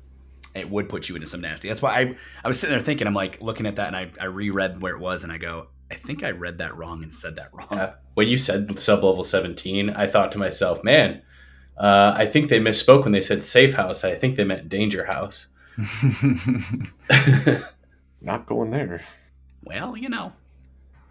It 0.54 0.68
would 0.68 0.88
put 0.88 1.08
you 1.08 1.14
into 1.14 1.26
some 1.26 1.40
nasty. 1.40 1.68
That's 1.68 1.80
why 1.80 2.00
I 2.00 2.16
I 2.44 2.48
was 2.48 2.58
sitting 2.58 2.76
there 2.76 2.84
thinking. 2.84 3.06
I'm 3.06 3.14
like 3.14 3.40
looking 3.40 3.66
at 3.66 3.76
that, 3.76 3.86
and 3.88 3.96
I 3.96 4.10
I 4.20 4.24
reread 4.24 4.82
where 4.82 4.94
it 4.94 4.98
was, 4.98 5.22
and 5.22 5.32
I 5.32 5.38
go, 5.38 5.68
I 5.90 5.94
think 5.94 6.22
I 6.22 6.30
read 6.30 6.58
that 6.58 6.76
wrong 6.76 7.02
and 7.02 7.12
said 7.12 7.36
that 7.36 7.48
wrong. 7.54 7.68
Uh, 7.70 7.94
when 8.14 8.28
you 8.28 8.36
said 8.36 8.78
sub 8.78 9.02
level 9.02 9.24
17, 9.24 9.90
I 9.90 10.06
thought 10.06 10.32
to 10.32 10.38
myself, 10.38 10.84
man, 10.84 11.22
uh, 11.78 12.12
I 12.16 12.26
think 12.26 12.48
they 12.50 12.60
misspoke 12.60 13.04
when 13.04 13.12
they 13.12 13.22
said 13.22 13.42
safe 13.42 13.72
house. 13.72 14.04
I 14.04 14.14
think 14.14 14.36
they 14.36 14.44
meant 14.44 14.68
danger 14.68 15.04
house. 15.06 15.46
Not 18.20 18.46
going 18.46 18.70
there. 18.70 19.02
Well, 19.64 19.96
you 19.96 20.08
know, 20.08 20.32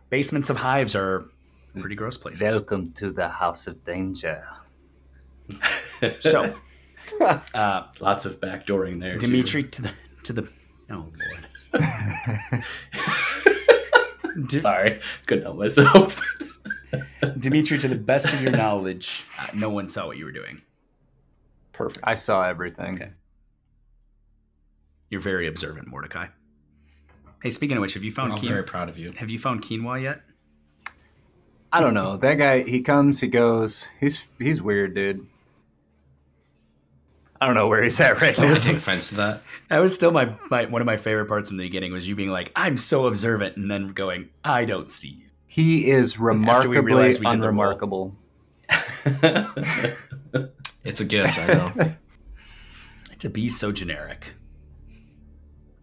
basements 0.10 0.50
of 0.50 0.58
hives 0.58 0.96
are 0.96 1.26
pretty 1.80 1.96
gross 1.96 2.18
places. 2.18 2.42
Welcome 2.42 2.92
to 2.94 3.12
the 3.12 3.30
House 3.30 3.68
of 3.68 3.84
Danger. 3.84 4.44
So, 6.20 6.56
uh, 7.22 7.84
Lots 8.00 8.26
of 8.26 8.40
backdooring 8.40 9.00
there. 9.00 9.18
too. 9.18 9.28
Dimitri 9.28 9.64
to 9.64 9.82
the 9.84 9.92
to 10.24 10.34
the 10.34 10.50
oh 10.92 11.12
lord. 11.74 12.64
Di- 14.46 14.60
Sorry, 14.60 15.00
couldn't 15.26 15.44
help 15.46 15.58
myself. 15.58 16.22
Dimitri, 17.40 17.78
to 17.80 17.88
the 17.88 17.96
best 17.96 18.32
of 18.32 18.42
your 18.42 18.52
knowledge, 18.52 19.26
uh, 19.40 19.48
no 19.54 19.70
one 19.70 19.90
saw 19.90 20.06
what 20.08 20.18
you 20.18 20.26
were 20.26 20.32
doing. 20.32 20.62
Perfect. 21.74 22.00
I 22.04 22.16
saw 22.16 22.44
everything. 22.44 22.96
Okay. 22.96 23.12
You're 25.10 25.22
very 25.22 25.48
observant, 25.48 25.88
Mordecai. 25.88 26.28
Hey, 27.44 27.50
speaking 27.52 27.78
of 27.78 27.82
which, 27.82 27.94
have 27.94 28.04
you 28.04 28.12
found 28.12 28.34
I'm 28.34 28.40
quinoa? 28.40 28.48
very 28.50 28.64
proud 28.64 28.90
of 28.90 28.98
you. 28.98 29.12
Have 29.14 29.30
you 29.30 29.40
found 29.40 29.64
quinoa 29.64 30.02
yet? 30.02 30.22
I 31.72 31.82
don't 31.82 31.94
know. 31.94 32.18
That 32.18 32.36
guy, 32.36 32.64
he 32.64 32.82
comes, 32.82 33.20
he 33.20 33.28
goes. 33.28 33.88
He's 34.00 34.26
he's 34.40 34.62
weird, 34.62 34.96
dude. 34.96 35.28
I 37.40 37.46
don't 37.46 37.56
know 37.56 37.68
where 37.68 37.84
he's 37.84 38.00
at 38.00 38.22
right 38.22 38.38
now. 38.38 38.46
gonna 38.46 38.60
take 38.60 38.78
offense 38.78 39.10
to 39.10 39.16
that. 39.16 39.42
That 39.70 39.80
was 39.80 39.94
still 39.94 40.12
my, 40.12 40.34
my 40.50 40.66
one 40.66 40.82
of 40.82 40.86
my 40.86 40.98
favorite 40.98 41.28
parts 41.28 41.52
in 41.52 41.58
the 41.58 41.64
beginning 41.64 41.94
was 41.94 42.08
you 42.08 42.16
being 42.16 42.30
like, 42.30 42.52
"I'm 42.56 42.78
so 42.78 43.08
observant," 43.08 43.58
and 43.58 43.70
then 43.70 43.90
going, 43.90 44.30
"I 44.44 44.66
don't 44.66 44.90
see." 44.92 45.26
He 45.46 45.90
is 45.90 46.14
After 46.14 46.22
we 46.24 46.28
remarkably 46.28 46.78
we 46.84 47.10
did 47.12 47.20
the 47.20 47.24
roll. 47.24 47.34
unremarkable. 47.34 48.16
It's 50.84 51.02
a 51.02 51.06
gift, 51.06 51.38
I 51.38 51.48
know. 51.48 51.74
To 53.20 53.30
be 53.30 53.50
so 53.50 53.72
generic. 53.72 54.26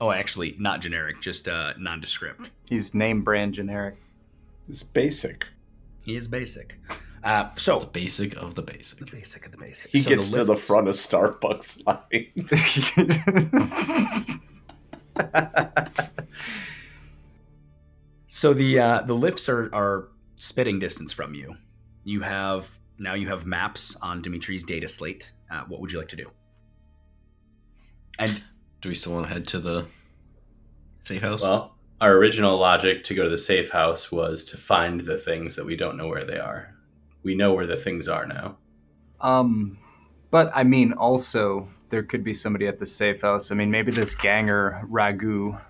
Oh, 0.00 0.12
actually, 0.12 0.54
not 0.60 0.80
generic, 0.80 1.20
just 1.20 1.48
uh, 1.48 1.72
nondescript. 1.78 2.50
He's 2.70 2.94
name 2.94 3.22
brand 3.22 3.54
generic. 3.54 3.96
He's 4.68 4.84
basic. 4.84 5.48
He 6.04 6.14
is 6.16 6.28
basic. 6.28 6.78
Uh, 7.24 7.48
so 7.56 7.80
the 7.80 7.86
basic 7.86 8.36
of 8.36 8.54
the 8.54 8.62
basic. 8.62 8.98
the 8.98 9.04
basic. 9.06 9.18
basic 9.20 9.46
of 9.46 9.52
the 9.52 9.58
basic. 9.58 9.90
He 9.90 10.02
So 10.02 10.10
gets 10.10 10.30
to 10.30 10.44
the 10.44 10.56
front 10.56 10.88
of 10.88 10.94
Starbucks 10.94 11.86
line. 11.86 12.30
So 18.28 18.52
the 18.52 18.78
uh, 18.80 19.02
the 19.02 19.14
lifts 19.14 19.48
are, 19.48 19.72
are 19.74 20.08
spitting 20.36 20.78
distance 20.78 21.12
from 21.12 21.34
you. 21.34 21.56
You 22.02 22.20
have 22.22 22.78
now 22.98 23.14
you 23.14 23.28
have 23.28 23.46
maps 23.46 23.96
on 24.02 24.22
Dimitri's 24.22 24.64
data 24.64 24.88
slate. 24.88 25.32
Uh, 25.50 25.62
what 25.68 25.80
would 25.80 25.92
you 25.92 25.98
like 25.98 26.08
to 26.08 26.16
do? 26.16 26.30
And 28.18 28.42
Do 28.80 28.88
we 28.88 28.94
still 28.94 29.12
want 29.14 29.26
to 29.28 29.32
head 29.32 29.46
to 29.48 29.60
the 29.60 29.86
safe 31.04 31.22
house? 31.22 31.42
well, 31.42 31.76
our 32.00 32.12
original 32.14 32.58
logic 32.58 33.04
to 33.04 33.14
go 33.14 33.22
to 33.22 33.30
the 33.30 33.38
safe 33.38 33.70
house 33.70 34.10
was 34.10 34.44
to 34.46 34.56
find 34.56 35.00
the 35.00 35.16
things 35.16 35.54
that 35.56 35.64
we 35.64 35.76
don't 35.76 35.96
know 35.96 36.08
where 36.08 36.24
they 36.24 36.38
are. 36.38 36.73
We 37.24 37.34
know 37.34 37.54
where 37.54 37.66
the 37.66 37.76
things 37.76 38.06
are 38.08 38.26
now. 38.26 38.58
Um, 39.20 39.78
but 40.30 40.52
I 40.54 40.62
mean, 40.62 40.92
also 40.92 41.68
there 41.88 42.02
could 42.02 42.22
be 42.22 42.34
somebody 42.34 42.66
at 42.66 42.78
the 42.78 42.86
safe 42.86 43.22
house. 43.22 43.50
I 43.50 43.54
mean, 43.54 43.70
maybe 43.70 43.90
this 43.90 44.14
ganger 44.14 44.82
Ragu, 44.90 45.60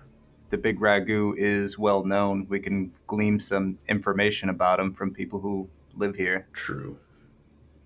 the 0.49 0.57
big 0.57 0.79
Ragu, 0.79 1.37
is 1.37 1.79
well 1.79 2.03
known. 2.03 2.45
We 2.49 2.59
can 2.59 2.91
glean 3.07 3.39
some 3.39 3.77
information 3.87 4.49
about 4.49 4.79
him 4.79 4.93
from 4.93 5.13
people 5.13 5.39
who 5.39 5.69
live 5.95 6.15
here. 6.15 6.47
True. 6.53 6.97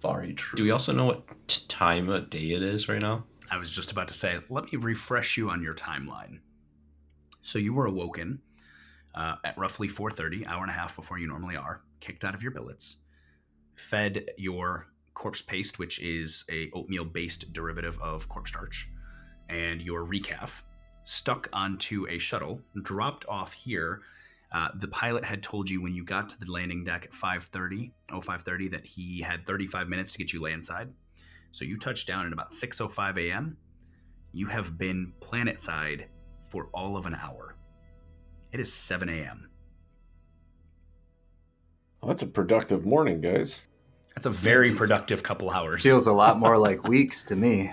Very 0.02 0.34
true. 0.34 0.58
Do 0.58 0.64
we 0.64 0.72
also 0.72 0.94
know 0.94 1.06
what 1.06 1.28
t- 1.48 1.64
time 1.68 2.10
of 2.10 2.30
day 2.30 2.52
it 2.52 2.64
is 2.64 2.88
right 2.88 3.02
now? 3.02 3.26
I 3.52 3.58
was 3.58 3.72
just 3.72 3.92
about 3.92 4.08
to 4.08 4.14
say, 4.14 4.40
let 4.50 4.72
me 4.72 4.78
refresh 4.78 5.36
you 5.36 5.50
on 5.50 5.62
your 5.62 5.74
timeline. 5.74 6.40
So 7.42 7.60
you 7.60 7.74
were 7.74 7.88
awoken 7.88 8.40
uh, 9.16 9.36
at 9.44 9.58
roughly 9.58 9.90
4:30, 9.90 10.48
hour 10.48 10.62
and 10.62 10.70
a 10.70 10.74
half 10.74 10.96
before 10.96 11.18
you 11.18 11.28
normally 11.28 11.56
are, 11.56 11.82
kicked 12.00 12.24
out 12.24 12.36
of 12.36 12.44
your 12.44 12.52
billets, 12.52 12.98
fed 13.80 14.32
your 14.38 14.88
corpse 15.14 15.42
paste, 15.42 15.80
which 15.80 16.00
is 16.00 16.46
a 16.50 16.70
oatmeal-based 16.74 17.52
derivative 17.54 18.00
of 18.02 18.30
corpse 18.30 18.52
starch, 18.52 18.90
and 19.50 19.82
your 19.82 20.06
recaf, 20.06 20.64
stuck 21.04 21.50
onto 21.54 22.08
a 22.08 22.20
shuttle, 22.20 22.62
dropped 22.84 23.26
off 23.28 23.54
here. 23.54 24.02
Uh, 24.52 24.70
the 24.76 24.88
pilot 24.88 25.24
had 25.24 25.42
told 25.42 25.70
you 25.70 25.82
when 25.82 25.94
you 25.94 26.04
got 26.04 26.30
to 26.30 26.40
the 26.40 26.52
landing 26.52 26.84
deck 26.84 27.06
at 27.06 27.12
5:30, 27.12 27.92
oh 28.12 28.22
5:30, 28.22 28.72
that 28.72 28.86
he 28.86 29.22
had 29.22 29.46
35 29.46 29.88
minutes 29.88 30.12
to 30.14 30.18
get 30.18 30.34
you 30.34 30.42
landside. 30.42 30.90
So 31.52 31.66
you 31.66 31.78
touched 31.78 32.08
down 32.08 32.26
at 32.26 32.34
about 32.34 32.52
6:05 32.52 33.18
a.m. 33.18 33.58
You 34.32 34.48
have 34.48 34.78
been 34.78 35.14
planet 35.20 35.60
side 35.60 36.08
for 36.48 36.70
all 36.74 36.96
of 36.96 37.06
an 37.06 37.16
hour. 37.16 37.56
It 38.52 38.60
is 38.60 38.72
7 38.72 39.10
a.m. 39.10 39.50
Well, 42.02 42.10
that's 42.10 42.22
a 42.22 42.28
productive 42.28 42.86
morning, 42.86 43.22
guys. 43.22 43.62
That's 44.20 44.36
a 44.36 44.38
very 44.38 44.76
productive 44.76 45.24
couple 45.24 45.50
hours. 45.50 45.82
Feels 45.82 46.06
a 46.06 46.12
lot 46.12 46.38
more 46.38 46.58
like 46.58 46.84
weeks 46.90 47.24
to 47.24 47.38
me. 47.38 47.72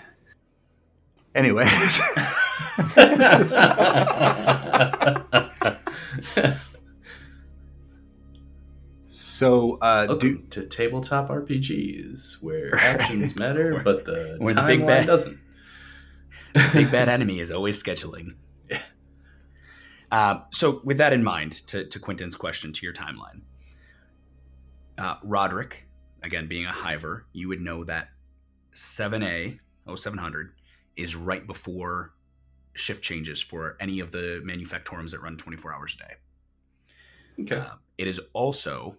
Anyways, 1.35 1.69
so 9.09 9.75
uh, 9.79 10.07
Welcome 10.09 10.19
do 10.21 10.39
to 10.51 10.67
tabletop 10.67 11.31
RPGs, 11.31 12.35
where 12.41 12.73
actions 12.77 13.35
matter, 13.35 13.81
but 13.83 14.05
the 14.05 14.37
Where 14.39 14.55
the 14.55 14.63
big 14.63 14.83
timeline 14.83 14.87
bad- 14.87 15.07
doesn't. 15.09 15.41
Big 16.73 16.93
bad 16.93 17.09
enemy 17.09 17.41
is 17.41 17.51
always 17.51 17.83
scheduling. 17.83 18.37
Uh, 20.13 20.43
so, 20.53 20.81
with 20.85 20.99
that 20.99 21.13
in 21.13 21.25
mind, 21.25 21.67
to, 21.67 21.85
to 21.87 21.99
Quinton's 21.99 22.37
question 22.37 22.73
to 22.73 22.87
your 22.87 22.95
timeline, 22.95 23.41
uh, 24.97 25.17
Roderick, 25.25 25.86
again 26.27 26.47
being 26.49 26.67
a 26.67 26.73
hiver, 26.73 27.27
you 27.33 27.49
would 27.49 27.61
know 27.61 27.85
that 27.85 28.09
7A, 28.75 29.59
0700, 29.95 30.53
is 30.97 31.17
right 31.17 31.47
before 31.47 32.13
shift 32.75 33.03
changes 33.03 33.41
for 33.41 33.77
any 33.81 34.01
of 34.01 34.11
the 34.11 34.43
manufactorums 34.45 35.11
that 35.13 35.23
run 35.23 35.37
24 35.37 35.73
hours 35.75 35.97
a 35.97 35.99
day. 36.09 36.15
Okay. 37.43 37.67
Uh, 37.67 37.75
it 37.97 38.07
is 38.07 38.21
also 38.35 38.97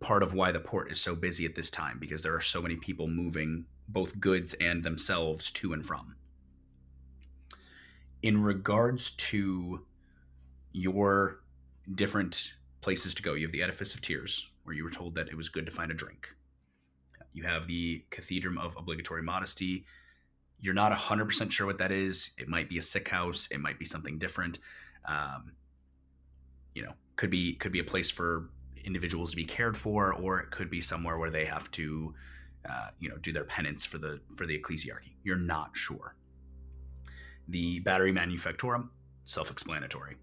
part 0.00 0.22
of 0.24 0.34
why 0.34 0.50
the 0.50 0.58
port 0.58 0.90
is 0.90 1.00
so 1.00 1.14
busy 1.14 1.46
at 1.46 1.54
this 1.54 1.70
time 1.70 1.98
because 2.00 2.22
there 2.22 2.34
are 2.34 2.40
so 2.40 2.60
many 2.60 2.76
people 2.76 3.06
moving 3.06 3.64
both 3.88 4.18
goods 4.18 4.54
and 4.54 4.82
themselves 4.82 5.52
to 5.52 5.72
and 5.72 5.86
from. 5.86 6.16
in 8.22 8.42
regards 8.42 9.10
to 9.12 9.84
your 10.72 11.40
different 11.94 12.54
places 12.80 13.14
to 13.14 13.22
go, 13.22 13.34
you 13.34 13.46
have 13.46 13.52
the 13.52 13.62
Edifice 13.62 13.94
of 13.94 14.00
Tears, 14.00 14.46
where 14.72 14.78
you 14.78 14.84
were 14.84 14.90
told 14.90 15.14
that 15.14 15.28
it 15.28 15.36
was 15.36 15.50
good 15.50 15.66
to 15.66 15.70
find 15.70 15.90
a 15.90 15.94
drink. 15.94 16.28
You 17.34 17.42
have 17.42 17.66
the 17.66 18.02
Cathedrum 18.10 18.58
of 18.58 18.74
Obligatory 18.78 19.22
Modesty. 19.22 19.84
You're 20.60 20.72
not 20.72 20.96
100% 20.96 21.50
sure 21.50 21.66
what 21.66 21.76
that 21.76 21.92
is. 21.92 22.30
It 22.38 22.48
might 22.48 22.70
be 22.70 22.78
a 22.78 22.82
sick 22.82 23.08
house, 23.08 23.48
it 23.50 23.60
might 23.60 23.78
be 23.78 23.84
something 23.84 24.18
different. 24.18 24.60
Um, 25.06 25.52
you 26.74 26.82
know, 26.82 26.94
could 27.16 27.28
be 27.28 27.54
could 27.56 27.72
be 27.72 27.80
a 27.80 27.84
place 27.84 28.08
for 28.08 28.48
individuals 28.82 29.28
to 29.30 29.36
be 29.36 29.44
cared 29.44 29.76
for, 29.76 30.14
or 30.14 30.40
it 30.40 30.50
could 30.50 30.70
be 30.70 30.80
somewhere 30.80 31.18
where 31.18 31.30
they 31.30 31.44
have 31.44 31.70
to, 31.72 32.14
uh, 32.66 32.88
you 32.98 33.10
know, 33.10 33.18
do 33.18 33.30
their 33.30 33.44
penance 33.44 33.84
for 33.84 33.98
the 33.98 34.20
for 34.36 34.46
the 34.46 34.58
ecclesiarchy. 34.58 35.12
You're 35.22 35.36
not 35.36 35.72
sure. 35.74 36.14
The 37.48 37.80
Battery 37.80 38.12
Manufactorum, 38.12 38.88
self-explanatory, 39.26 40.16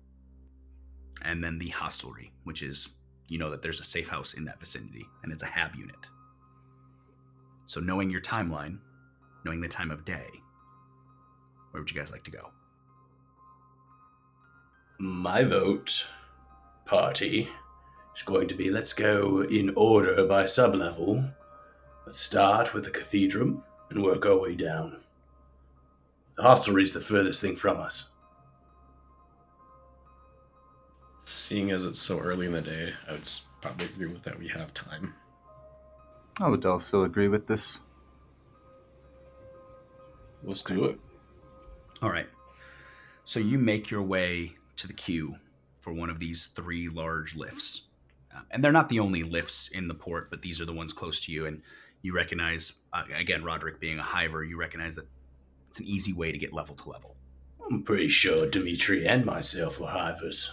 and 1.24 1.44
then 1.44 1.60
the 1.60 1.70
hostelry, 1.70 2.32
which 2.46 2.64
is 2.64 2.90
you 3.30 3.38
know 3.38 3.52
that 3.52 3.62
there's 3.62 3.80
a 3.80 3.86
safe 3.86 4.10
house 4.10 4.34
in 4.34 4.46
that 4.46 4.60
vicinity, 4.60 5.06
and 5.24 5.32
it's 5.32 5.44
a 5.44 5.48
hab 5.48 5.76
unit. 5.76 6.10
So 7.68 7.80
knowing 7.80 8.10
your 8.10 8.22
timeline, 8.22 8.80
knowing 9.46 9.62
the 9.62 9.68
time 9.68 9.92
of 9.92 10.06
day, 10.06 10.28
where 11.72 11.82
would 11.82 11.92
you 11.92 11.98
guys 11.98 12.12
like 12.12 12.24
to 12.24 12.32
go? 12.32 12.50
My 14.98 15.44
vote, 15.44 16.06
party, 16.86 17.48
is 18.16 18.24
going 18.24 18.48
to 18.48 18.56
be 18.56 18.70
let's 18.70 18.92
go 18.92 19.44
in 19.44 19.72
order 19.76 20.26
by 20.26 20.44
sublevel. 20.44 21.32
Let's 22.06 22.20
start 22.20 22.74
with 22.74 22.86
the 22.86 22.92
cathedral 22.92 23.64
and 23.90 24.04
work 24.04 24.26
our 24.26 24.38
way 24.38 24.56
down. 24.56 24.98
The 26.36 26.44
hostelry 26.44 26.84
is 26.84 26.94
the 26.94 27.00
furthest 27.00 27.40
thing 27.40 27.56
from 27.56 27.80
us. 27.80 28.09
Seeing 31.30 31.70
as 31.70 31.86
it's 31.86 32.00
so 32.00 32.20
early 32.20 32.48
in 32.48 32.54
the 32.54 32.62
day, 32.62 32.92
I 33.08 33.12
would 33.12 33.30
probably 33.62 33.86
agree 33.86 34.08
with 34.08 34.24
that. 34.24 34.40
We 34.40 34.48
have 34.48 34.74
time. 34.74 35.14
I 36.42 36.48
would 36.48 36.66
also 36.66 37.04
agree 37.04 37.28
with 37.28 37.46
this. 37.46 37.82
Let's 40.44 40.64
do 40.64 40.86
it. 40.86 41.00
All 42.02 42.10
right. 42.10 42.26
So 43.26 43.40
you 43.40 43.60
make 43.60 43.92
your 43.92 44.02
way 44.02 44.56
to 44.78 44.88
the 44.88 44.94
queue 44.94 45.36
for 45.82 45.94
one 45.94 46.10
of 46.10 46.18
these 46.18 46.48
three 46.56 46.90
large 46.90 47.36
lifts. 47.36 47.84
Uh, 48.36 48.40
and 48.50 48.64
they're 48.64 48.72
not 48.72 48.90
the 48.90 49.00
only 49.00 49.22
lifts 49.22 49.68
in 49.68 49.88
the 49.88 49.94
port, 49.94 50.32
but 50.32 50.42
these 50.42 50.60
are 50.60 50.66
the 50.66 50.74
ones 50.74 50.94
close 50.94 51.24
to 51.26 51.32
you. 51.32 51.46
And 51.46 51.62
you 52.02 52.12
recognize, 52.12 52.74
uh, 52.92 53.04
again, 53.16 53.44
Roderick 53.44 53.80
being 53.80 54.00
a 54.00 54.04
hiver, 54.04 54.44
you 54.44 54.58
recognize 54.58 54.96
that 54.96 55.06
it's 55.70 55.80
an 55.80 55.86
easy 55.86 56.12
way 56.12 56.32
to 56.32 56.40
get 56.40 56.54
level 56.54 56.76
to 56.76 56.90
level. 56.90 57.16
I'm 57.70 57.84
pretty 57.84 58.08
sure 58.08 58.50
Dimitri 58.50 59.08
and 59.08 59.28
myself 59.28 59.80
were 59.80 59.92
hivers. 59.92 60.50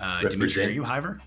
Uh, 0.00 0.22
Dimitri, 0.28 0.64
are 0.66 0.70
you 0.70 0.82
hiver? 0.82 1.20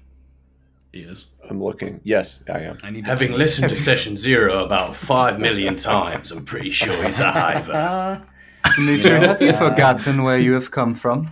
He 0.93 0.99
is. 0.99 1.31
I'm 1.49 1.61
looking. 1.61 1.99
Yes, 2.03 2.43
I 2.49 2.59
am. 2.59 2.77
I 2.83 2.89
need 2.89 3.05
to 3.05 3.09
Having 3.09 3.33
listened 3.33 3.69
to 3.69 3.75
session 3.75 4.17
zero 4.17 4.63
about 4.63 4.95
five 4.95 5.39
million 5.39 5.75
times, 5.75 6.31
I'm 6.31 6.45
pretty 6.45 6.69
sure 6.69 7.03
he's 7.03 7.19
a 7.19 7.31
hiver. 7.31 8.25
Dimitri, 8.75 9.11
You 9.11 9.19
know, 9.19 9.27
have 9.27 9.41
you 9.41 9.53
forgotten 9.53 10.23
where 10.23 10.37
you 10.37 10.53
have 10.53 10.71
come 10.71 10.93
from? 10.93 11.31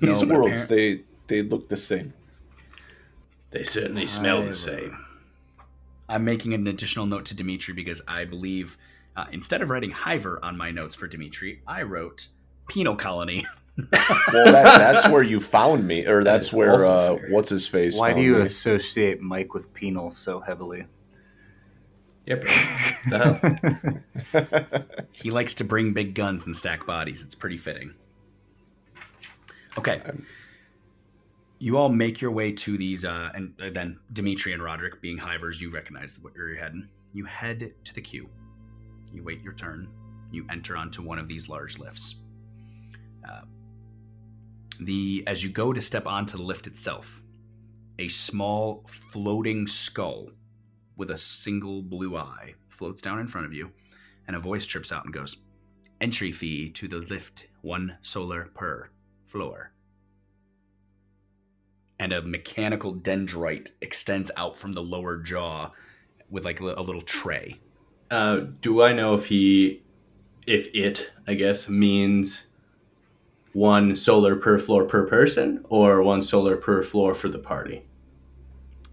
These 0.00 0.20
but 0.20 0.28
worlds, 0.28 0.66
they 0.68 1.02
they 1.26 1.42
look 1.42 1.68
the 1.68 1.76
same. 1.76 2.12
They 3.50 3.64
certainly 3.64 4.06
smell 4.06 4.38
Hiver. 4.38 4.48
the 4.48 4.54
same. 4.54 5.04
I'm 6.08 6.24
making 6.24 6.54
an 6.54 6.66
additional 6.66 7.06
note 7.06 7.24
to 7.26 7.34
Dimitri 7.34 7.74
because 7.74 8.00
I 8.06 8.24
believe 8.24 8.78
uh, 9.16 9.26
instead 9.32 9.60
of 9.62 9.70
writing 9.70 9.90
hiver 9.90 10.38
on 10.42 10.56
my 10.56 10.70
notes 10.70 10.94
for 10.94 11.06
Dimitri, 11.08 11.60
I 11.66 11.82
wrote 11.82 12.28
penal 12.68 12.96
colony. 12.96 13.46
Well, 14.32 14.52
that, 14.52 14.78
that's 14.78 15.08
where 15.08 15.22
you 15.22 15.40
found 15.40 15.86
me, 15.86 16.04
or 16.06 16.24
that's 16.24 16.48
is 16.48 16.52
where 16.52 16.84
uh, 16.84 17.16
what's 17.30 17.48
his 17.48 17.66
face? 17.66 17.96
Why 17.96 18.12
do 18.12 18.20
you 18.20 18.36
me. 18.36 18.42
associate 18.42 19.20
Mike 19.20 19.54
with 19.54 19.72
penal 19.72 20.10
so 20.10 20.40
heavily? 20.40 20.86
Yep. 22.26 22.44
He 25.12 25.30
likes 25.30 25.54
to 25.54 25.64
bring 25.64 25.92
big 25.92 26.14
guns 26.14 26.46
and 26.46 26.54
stack 26.54 26.86
bodies. 26.86 27.22
It's 27.22 27.34
pretty 27.34 27.56
fitting. 27.56 27.94
Okay. 29.76 30.00
I'm- 30.04 30.26
You 31.60 31.76
all 31.76 31.88
make 31.88 32.20
your 32.20 32.30
way 32.30 32.52
to 32.52 32.76
these, 32.78 33.04
uh, 33.04 33.30
and 33.34 33.52
uh, 33.60 33.70
then 33.72 33.98
Dimitri 34.12 34.52
and 34.52 34.62
Roderick, 34.62 35.00
being 35.00 35.18
hivers, 35.18 35.60
you 35.60 35.70
recognize 35.70 36.16
where 36.20 36.32
you're 36.36 36.56
heading. 36.56 36.88
You 37.12 37.24
head 37.24 37.72
to 37.84 37.94
the 37.94 38.00
queue. 38.00 38.28
You 39.12 39.24
wait 39.24 39.42
your 39.42 39.54
turn. 39.54 39.88
You 40.30 40.46
enter 40.50 40.76
onto 40.76 41.02
one 41.02 41.18
of 41.18 41.26
these 41.26 41.48
large 41.48 41.78
lifts. 41.78 42.16
Uh, 43.28 43.40
the 44.80 45.24
as 45.26 45.42
you 45.42 45.50
go 45.50 45.72
to 45.72 45.80
step 45.80 46.06
onto 46.06 46.36
the 46.36 46.42
lift 46.42 46.66
itself, 46.66 47.22
a 47.98 48.08
small 48.08 48.84
floating 49.12 49.66
skull 49.66 50.30
with 50.96 51.10
a 51.10 51.18
single 51.18 51.82
blue 51.82 52.16
eye 52.16 52.54
floats 52.68 53.02
down 53.02 53.18
in 53.18 53.26
front 53.26 53.46
of 53.46 53.52
you, 53.52 53.70
and 54.26 54.36
a 54.36 54.40
voice 54.40 54.66
trips 54.66 54.92
out 54.92 55.04
and 55.04 55.14
goes, 55.14 55.36
"Entry 56.00 56.32
fee 56.32 56.70
to 56.70 56.88
the 56.88 56.98
lift 56.98 57.46
one 57.62 57.98
solar 58.02 58.50
per 58.54 58.90
floor." 59.26 59.72
And 62.00 62.12
a 62.12 62.22
mechanical 62.22 62.94
dendrite 62.94 63.70
extends 63.80 64.30
out 64.36 64.56
from 64.56 64.72
the 64.72 64.82
lower 64.82 65.16
jaw 65.16 65.72
with 66.30 66.44
like 66.44 66.60
a 66.60 66.64
little 66.64 67.02
tray. 67.02 67.58
Uh, 68.10 68.40
do 68.60 68.82
I 68.82 68.92
know 68.92 69.14
if 69.14 69.26
he, 69.26 69.82
if 70.46 70.68
it, 70.74 71.10
I 71.26 71.34
guess, 71.34 71.68
means 71.68 72.47
one 73.52 73.96
solar 73.96 74.36
per 74.36 74.58
floor 74.58 74.84
per 74.84 75.06
person 75.06 75.64
or 75.68 76.02
one 76.02 76.22
solar 76.22 76.56
per 76.56 76.82
floor 76.82 77.14
for 77.14 77.28
the 77.28 77.38
party? 77.38 77.84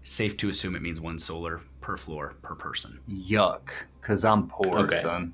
Safe 0.02 0.36
to 0.38 0.48
assume 0.48 0.76
it 0.76 0.82
means 0.82 1.00
one 1.00 1.18
solar 1.18 1.60
per 1.80 1.96
floor 1.96 2.34
per 2.42 2.54
person. 2.54 3.00
Yuck, 3.08 3.70
because 4.00 4.24
I'm 4.24 4.48
poor, 4.48 4.78
Okay. 4.80 4.96
son. 5.00 5.32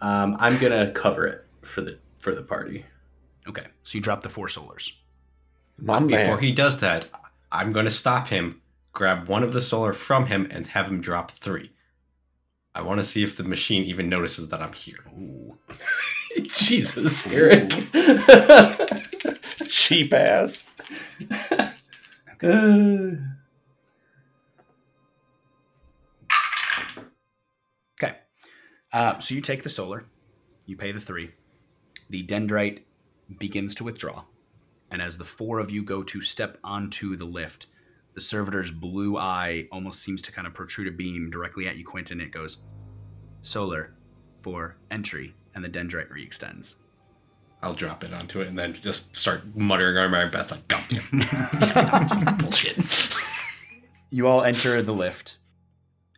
Um, 0.00 0.36
I'm 0.40 0.58
gonna 0.58 0.90
cover 0.92 1.26
it 1.26 1.46
for 1.62 1.80
the 1.80 1.98
for 2.18 2.34
the 2.34 2.42
party. 2.42 2.84
Okay, 3.48 3.66
so 3.82 3.96
you 3.98 4.00
drop 4.02 4.22
the 4.22 4.28
four 4.28 4.46
solars. 4.46 4.92
My 5.78 5.98
Before 5.98 6.34
man. 6.36 6.38
he 6.38 6.52
does 6.52 6.78
that, 6.80 7.08
I'm 7.50 7.72
going 7.72 7.86
to 7.86 7.90
stop 7.90 8.28
him, 8.28 8.62
grab 8.92 9.26
one 9.28 9.42
of 9.42 9.52
the 9.52 9.60
solar 9.60 9.92
from 9.92 10.26
him, 10.26 10.46
and 10.52 10.64
have 10.68 10.86
him 10.86 11.00
drop 11.00 11.32
three. 11.32 11.72
I 12.74 12.82
want 12.82 13.00
to 13.00 13.04
see 13.04 13.24
if 13.24 13.36
the 13.36 13.42
machine 13.42 13.82
even 13.84 14.08
notices 14.08 14.48
that 14.50 14.62
I'm 14.62 14.72
here. 14.72 15.04
Jesus, 16.52 17.26
Eric. 17.26 17.70
cheap 19.68 20.12
ass. 20.12 20.64
Okay. 28.02 28.16
Uh, 28.92 29.20
so 29.20 29.32
you 29.34 29.40
take 29.40 29.62
the 29.62 29.68
solar, 29.68 30.06
you 30.66 30.76
pay 30.76 30.90
the 30.90 31.00
three. 31.00 31.30
The 32.10 32.26
dendrite 32.26 32.80
begins 33.38 33.76
to 33.76 33.84
withdraw. 33.84 34.24
And 34.90 35.00
as 35.00 35.18
the 35.18 35.24
four 35.24 35.60
of 35.60 35.70
you 35.70 35.84
go 35.84 36.02
to 36.02 36.20
step 36.20 36.58
onto 36.64 37.16
the 37.16 37.24
lift, 37.24 37.66
the 38.14 38.20
servitor's 38.20 38.70
blue 38.70 39.16
eye 39.16 39.68
almost 39.72 40.02
seems 40.02 40.20
to 40.22 40.32
kind 40.32 40.46
of 40.46 40.54
protrude 40.54 40.88
a 40.88 40.90
beam 40.90 41.30
directly 41.30 41.66
at 41.68 41.76
you, 41.76 41.84
Quinton. 41.84 42.20
It 42.20 42.32
goes, 42.32 42.58
Solar 43.40 43.94
for 44.42 44.76
entry, 44.90 45.34
and 45.54 45.64
the 45.64 45.68
dendrite 45.68 46.10
re 46.10 46.22
extends. 46.22 46.76
I'll 47.62 47.74
drop 47.74 48.02
it 48.02 48.12
onto 48.12 48.40
it 48.40 48.48
and 48.48 48.58
then 48.58 48.74
just 48.74 49.14
start 49.16 49.42
muttering 49.54 49.96
under 49.96 50.08
my 50.08 50.26
breath 50.26 50.50
like, 50.50 50.66
God 50.66 50.82
damn. 50.88 52.36
Bullshit. 52.38 52.76
You 54.10 54.26
all 54.26 54.42
enter 54.42 54.82
the 54.82 54.92
lift. 54.92 55.38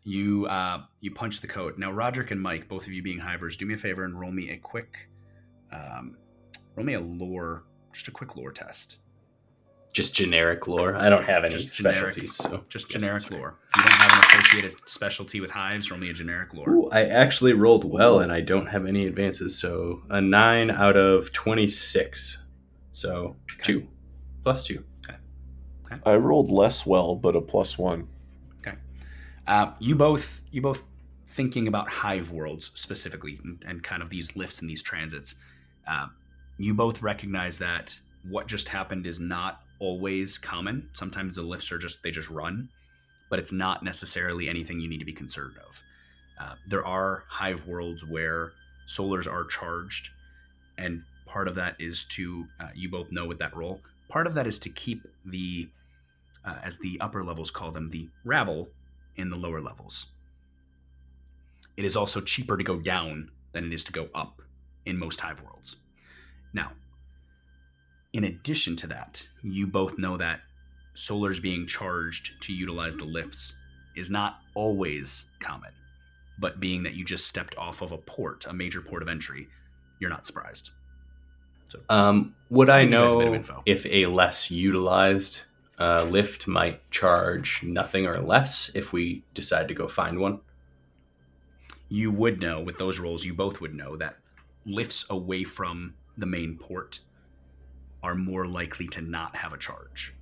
You 0.05 0.47
uh, 0.47 0.83
you 1.01 1.11
punch 1.11 1.41
the 1.41 1.47
code. 1.47 1.79
Now, 1.79 1.93
Roderick 1.93 2.31
and 2.31 2.41
Mike, 2.41 2.69
both 2.69 2.87
of 2.87 2.93
you 2.93 3.03
being 3.03 3.19
hivers, 3.19 3.57
do 3.57 3.67
me 3.67 3.75
a 3.75 3.79
favor 3.79 4.05
and 4.05 4.19
roll 4.19 4.33
me 4.33 4.51
a 4.51 4.57
quick, 4.57 5.09
um, 5.73 6.17
roll 6.77 6.85
me 6.85 6.95
a 6.95 7.01
lore, 7.01 7.65
just 7.93 8.09
a 8.09 8.11
quick 8.11 8.37
lore 8.37 8.53
test. 8.53 8.99
Just 9.95 10.15
generic 10.15 10.67
lore. 10.67 10.95
I 10.97 11.09
don't 11.09 11.25
have 11.25 11.45
any 11.45 11.55
Just 11.55 11.77
generic. 11.77 11.97
specialties. 12.13 12.35
So 12.35 12.65
Just 12.69 12.91
generic 12.91 13.23
right. 13.31 13.39
lore. 13.39 13.59
If 13.71 13.77
you 13.77 13.83
don't 13.85 13.93
have 13.93 14.13
an 14.13 14.41
associated 14.41 14.75
specialty 14.85 15.41
with 15.41 15.51
hives, 15.51 15.91
roll 15.91 16.01
me 16.01 16.11
a 16.11 16.13
generic 16.13 16.53
lore. 16.53 16.69
Ooh, 16.69 16.91
I 16.91 17.05
actually 17.05 17.53
rolled 17.55 17.85
well, 17.85 18.21
and 18.21 18.31
I 18.33 18.41
don't 18.41 18.67
have 18.67 18.85
any 18.87 19.07
advances. 19.07 19.57
So 19.57 20.03
a 20.11 20.21
nine 20.21 20.71
out 20.71 20.97
of 20.97 21.33
twenty-six. 21.33 22.39
So 22.93 23.37
two 23.63 23.87
plus 24.43 24.65
two. 24.65 24.85
Okay. 25.09 26.01
I 26.05 26.17
rolled 26.17 26.51
less 26.51 26.85
well, 26.85 27.15
but 27.15 27.37
a 27.37 27.41
plus 27.41 27.79
one. 27.79 28.09
Uh, 29.47 29.73
you 29.79 29.95
both 29.95 30.41
you 30.51 30.63
both 30.63 30.85
thinking 31.27 31.69
about 31.69 31.87
hive 31.87 32.31
worlds 32.31 32.71
specifically 32.75 33.39
and, 33.45 33.63
and 33.67 33.83
kind 33.83 34.03
of 34.03 34.09
these 34.09 34.35
lifts 34.37 34.61
and 34.63 34.71
these 34.71 34.83
transits. 34.83 35.35
Uh, 35.87 36.07
you 36.57 36.73
both 36.73 37.03
recognize 37.03 37.59
that 37.59 37.95
what 38.27 38.47
just 38.47 38.69
happened 38.69 39.07
is 39.07 39.21
not 39.21 39.61
always 39.79 40.39
common. 40.39 40.89
Sometimes 40.95 41.37
the 41.37 41.43
lifts 41.43 41.71
are 41.73 41.79
just 41.79 42.03
they 42.03 42.11
just 42.11 42.31
run, 42.31 42.69
but 43.31 43.39
it's 43.39 43.53
not 43.53 43.83
necessarily 43.83 44.49
anything 44.49 44.81
you 44.81 44.89
need 44.89 44.99
to 44.99 45.05
be 45.05 45.13
concerned 45.13 45.57
of. 45.67 45.83
Uh, 46.41 46.55
there 46.67 46.85
are 46.85 47.25
hive 47.29 47.67
worlds 47.67 48.05
where 48.05 48.53
solars 48.89 49.31
are 49.31 49.45
charged, 49.45 50.11
and 50.79 51.03
part 51.27 51.49
of 51.49 51.55
that 51.55 51.77
is 51.79 52.05
to 52.05 52.47
uh, 52.61 52.69
you 52.75 52.89
both 52.91 53.11
know 53.13 53.27
with 53.27 53.39
that 53.39 53.57
role. 53.57 53.81
Part 54.09 54.27
of 54.27 54.35
that 54.35 54.47
is 54.47 54.59
to 54.61 54.69
keep 54.69 55.07
the, 55.25 55.69
uh, 56.45 56.57
as 56.63 56.79
the 56.79 56.99
upper 57.01 57.25
levels 57.25 57.51
call 57.51 57.71
them, 57.71 57.89
the 57.91 58.09
rabble 58.25 58.69
in 59.17 59.31
the 59.31 59.37
lower 59.37 59.61
levels. 59.61 60.07
It 61.77 61.85
is 61.85 61.97
also 61.97 62.21
cheaper 62.21 62.57
to 62.57 62.65
go 62.65 62.79
down 62.79 63.31
than 63.53 63.65
it 63.65 63.73
is 63.73 63.85
to 63.85 63.93
go 63.93 64.09
up 64.15 64.43
in 64.87 64.99
most 64.99 65.21
hive 65.21 65.43
worlds. 65.43 65.77
Now, 66.53 66.73
in 68.15 68.25
addition 68.25 68.77
to 68.77 68.87
that, 68.87 69.27
you 69.43 69.67
both 69.67 69.99
know 69.99 70.17
that 70.17 70.41
solars 70.97 71.43
being 71.43 71.67
charged 71.67 72.41
to 72.41 72.53
utilize 72.53 72.97
the 72.97 73.05
lifts 73.05 73.55
is 73.97 74.09
not 74.09 74.39
always 74.55 75.25
common. 75.41 75.73
But 76.39 76.61
being 76.61 76.85
that 76.85 76.95
you 76.95 77.05
just 77.05 77.27
stepped 77.27 77.59
off 77.59 77.83
of 77.83 77.91
a 77.91 77.99
port, 77.99 78.47
a 78.47 78.53
major 78.53 78.81
port 78.81 79.03
of 79.03 79.09
entry, 79.09 79.49
you're 80.01 80.11
not 80.11 80.27
surprised. 80.27 80.71
So, 81.67 81.81
um, 81.89 82.35
would 82.51 82.71
I 82.71 82.85
know 82.85 83.35
info. 83.35 83.63
if 83.67 83.85
a 83.87 84.07
less 84.07 84.49
utilized 84.49 85.43
uh, 85.79 86.07
lift 86.09 86.47
might 86.47 86.89
charge 86.93 87.63
nothing 87.65 88.07
or 88.07 88.21
less 88.21 88.71
if 88.77 88.93
we 88.93 89.25
decide 89.35 89.67
to 89.69 89.75
go 89.75 89.89
find 89.89 90.19
one? 90.19 90.39
You 91.89 92.13
would 92.13 92.41
know 92.41 92.61
with 92.61 92.79
those 92.79 93.01
rolls. 93.01 93.25
You 93.25 93.35
both 93.35 93.61
would 93.61 93.75
know 93.75 93.97
that 93.97 94.19
lifts 94.67 95.05
away 95.11 95.43
from 95.43 95.95
the 96.17 96.27
main 96.27 96.57
port 96.57 97.01
are 98.05 98.15
more 98.15 98.47
likely 98.47 98.87
to 98.89 99.01
not 99.01 99.35
have 99.37 99.53
a 99.53 99.59
charge. 99.59 100.15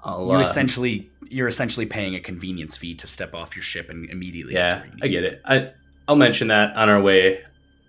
I'll, 0.00 0.26
you 0.26 0.32
uh, 0.32 0.40
essentially 0.40 1.10
you're 1.28 1.48
essentially 1.48 1.84
paying 1.84 2.14
a 2.14 2.20
convenience 2.20 2.76
fee 2.76 2.94
to 2.94 3.06
step 3.06 3.34
off 3.34 3.56
your 3.56 3.64
ship 3.64 3.90
and 3.90 4.08
immediately. 4.08 4.54
Yeah, 4.54 4.84
I 5.02 5.08
get 5.08 5.24
it. 5.24 5.42
I 5.44 5.72
I'll 6.06 6.16
mention 6.16 6.48
that 6.48 6.74
on 6.76 6.88
our 6.88 7.02
way 7.02 7.40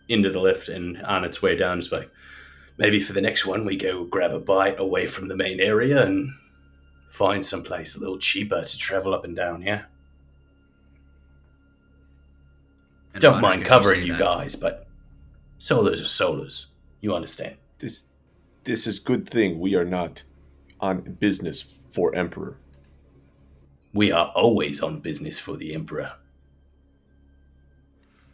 into 0.09 0.31
the 0.31 0.39
lift 0.39 0.69
and 0.69 1.01
on 1.03 1.23
its 1.23 1.41
way 1.41 1.55
down. 1.55 1.79
Just 1.79 1.91
like 1.91 2.09
maybe 2.77 2.99
for 2.99 3.13
the 3.13 3.21
next 3.21 3.45
one, 3.45 3.63
we 3.63 3.77
go 3.77 4.05
grab 4.05 4.33
a 4.33 4.39
bite 4.39 4.79
away 4.79 5.05
from 5.05 5.27
the 5.27 5.35
main 5.35 5.59
area 5.59 6.03
and 6.03 6.31
find 7.11 7.45
some 7.45 7.63
place 7.63 7.95
a 7.95 7.99
little 7.99 8.17
cheaper 8.17 8.63
to 8.63 8.77
travel 8.77 9.13
up 9.13 9.23
and 9.23 9.35
down. 9.35 9.61
Yeah. 9.61 9.83
And 13.13 13.21
Don't 13.21 13.41
mind 13.41 13.65
covering 13.65 14.03
you 14.03 14.13
that. 14.13 14.19
guys, 14.19 14.55
but 14.55 14.87
solars 15.59 15.99
are 15.99 16.03
solars. 16.03 16.65
You 17.01 17.15
understand? 17.15 17.55
This 17.79 18.03
this 18.63 18.87
is 18.87 18.99
good 18.99 19.29
thing 19.29 19.59
we 19.59 19.75
are 19.75 19.85
not 19.85 20.21
on 20.81 21.01
business 21.19 21.61
for 21.91 22.13
Emperor. 22.15 22.57
We 23.93 24.11
are 24.11 24.27
always 24.35 24.81
on 24.81 24.99
business 24.99 25.39
for 25.39 25.57
the 25.57 25.73
Emperor. 25.73 26.11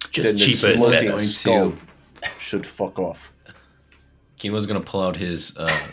Just 0.10 0.30
Then 0.30 0.36
the 0.38 0.46
cheaper 0.46 0.68
is 0.68 0.82
floating 0.82 1.10
better. 1.10 1.24
skull 1.24 1.74
should 2.40 2.66
fuck 2.66 3.00
off. 3.00 3.32
Keenwa's 4.38 4.66
gonna 4.66 4.82
pull 4.82 5.02
out 5.02 5.16
his 5.16 5.56
uh, 5.58 5.88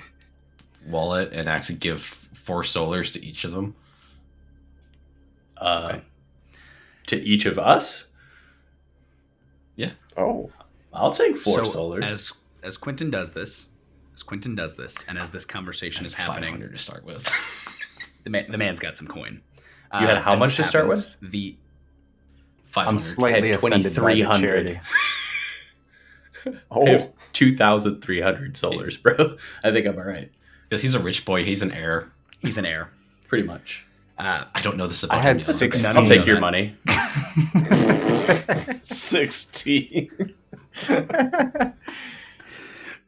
wallet 0.89 1.33
and 1.33 1.49
actually 1.49 1.77
give 1.79 2.03
four 2.03 2.63
solars 2.63 3.13
to 3.13 3.25
each 3.25 3.45
of 3.45 3.53
them. 3.53 3.75
Uh, 5.59 5.99
To 7.07 7.17
each 7.21 7.47
of 7.47 7.59
us, 7.59 8.07
Yeah. 9.77 9.91
Oh, 10.17 10.51
I'll 10.93 11.13
take 11.13 11.37
four 11.37 11.65
so 11.65 11.79
solars. 11.79 12.05
As 12.05 12.33
as 12.63 12.77
Quinton 12.77 13.11
does 13.11 13.33
this, 13.33 13.67
as 14.15 14.23
Quinton 14.23 14.55
does 14.55 14.77
this, 14.77 15.05
and 15.09 15.19
as 15.19 15.31
this 15.31 15.45
conversation 15.45 16.07
is 16.07 16.15
happening, 16.15 16.51
hundred 16.51 16.73
to 16.73 16.79
start 16.79 17.05
with. 17.05 17.29
the 18.25 18.31
man 18.31 18.51
the 18.51 18.59
man's 18.59 18.81
got 18.81 18.97
some 18.97 19.07
coin. 19.09 19.41
Uh, 19.91 19.99
You 20.01 20.07
had 20.07 20.19
how 20.19 20.35
as 20.35 20.41
much 20.41 20.57
this 20.57 20.67
to 20.67 20.71
start 20.71 20.85
happens, 20.87 21.17
The 21.23 21.57
500. 22.71 22.91
I'm 22.95 22.99
slightly 23.01 23.51
offended 23.51 23.83
by 23.95 24.15
the 24.15 24.23
2300. 24.23 24.41
charity. 24.41 24.81
oh, 26.71 27.13
2,300 27.35 28.55
solars, 28.55 29.01
bro. 29.03 29.37
I 29.63 29.71
think 29.71 29.87
I'm 29.87 29.97
all 29.99 30.05
right. 30.05 30.31
Because 30.69 30.83
he's 30.83 30.95
a 30.95 30.99
rich 31.01 31.25
boy. 31.25 31.45
He's 31.45 31.63
an 31.63 31.73
heir. 31.73 32.11
he's 32.41 32.57
an 32.59 32.65
heir. 32.67 32.91
Pretty 33.29 33.47
much. 33.47 33.85
Uh, 34.19 34.45
I 34.55 34.61
don't 34.63 34.77
know 34.77 34.87
this 34.87 35.03
about 35.03 35.19
I 35.19 35.23
had 35.23 35.31
him 35.37 35.39
yet. 35.39 35.45
six- 35.45 35.83
None 35.85 35.97
I'll 35.97 36.07
take 36.07 36.25
your 36.27 36.37
that. 36.37 36.41
money. 36.41 36.77
16. 38.83 40.11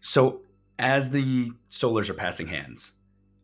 So 0.04 0.42
as 0.78 1.08
the 1.10 1.50
solars 1.70 2.10
are 2.10 2.14
passing 2.14 2.46
hands, 2.46 2.92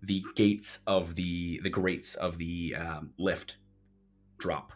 the 0.02 0.22
gates 0.36 0.80
of 0.86 1.14
the 1.14 1.58
the 1.62 1.70
grates 1.70 2.14
of 2.16 2.36
the 2.36 2.76
um, 2.76 3.12
lift 3.18 3.56
drop, 4.38 4.72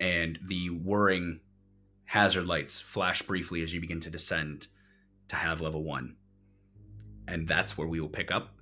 and 0.00 0.38
the 0.46 0.70
whirring 0.70 1.40
hazard 2.06 2.46
lights 2.46 2.80
flash 2.80 3.20
briefly 3.22 3.62
as 3.62 3.74
you 3.74 3.80
begin 3.80 4.00
to 4.00 4.10
descend 4.10 4.68
to 5.28 5.36
hive 5.36 5.60
level 5.60 5.84
one, 5.84 6.16
and 7.28 7.46
that's 7.46 7.76
where 7.76 7.86
we 7.86 8.00
will 8.00 8.08
pick 8.08 8.30
up 8.30 8.54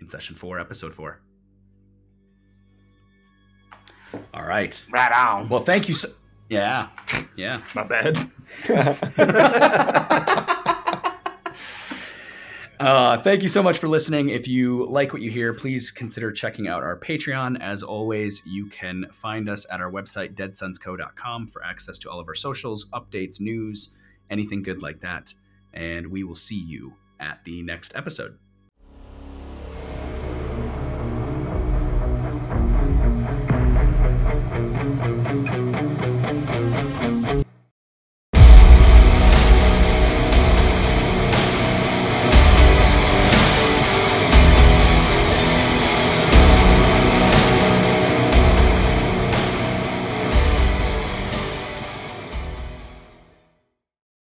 in 0.00 0.08
session 0.08 0.34
four, 0.34 0.58
episode 0.58 0.92
four. 0.92 1.20
All 4.34 4.44
right. 4.44 4.84
Right 4.90 5.12
on. 5.12 5.48
Well, 5.48 5.60
thank 5.60 5.86
you. 5.88 5.94
So- 5.94 6.10
yeah, 6.48 6.88
yeah. 7.36 7.62
My 7.76 7.84
bad. 7.84 8.28
Uh, 12.80 13.18
thank 13.18 13.42
you 13.42 13.48
so 13.50 13.62
much 13.62 13.76
for 13.76 13.88
listening. 13.88 14.30
If 14.30 14.48
you 14.48 14.86
like 14.86 15.12
what 15.12 15.20
you 15.20 15.30
hear, 15.30 15.52
please 15.52 15.90
consider 15.90 16.32
checking 16.32 16.66
out 16.66 16.82
our 16.82 16.98
Patreon. 16.98 17.60
As 17.60 17.82
always, 17.82 18.40
you 18.46 18.68
can 18.68 19.04
find 19.12 19.50
us 19.50 19.66
at 19.70 19.82
our 19.82 19.92
website, 19.92 20.34
deadsunsco.com, 20.34 21.48
for 21.48 21.62
access 21.62 21.98
to 21.98 22.10
all 22.10 22.18
of 22.18 22.26
our 22.26 22.34
socials, 22.34 22.86
updates, 22.94 23.38
news, 23.38 23.94
anything 24.30 24.62
good 24.62 24.80
like 24.80 24.98
that. 25.00 25.34
And 25.74 26.06
we 26.06 26.24
will 26.24 26.34
see 26.34 26.58
you 26.58 26.94
at 27.20 27.44
the 27.44 27.60
next 27.60 27.94
episode. 27.94 28.38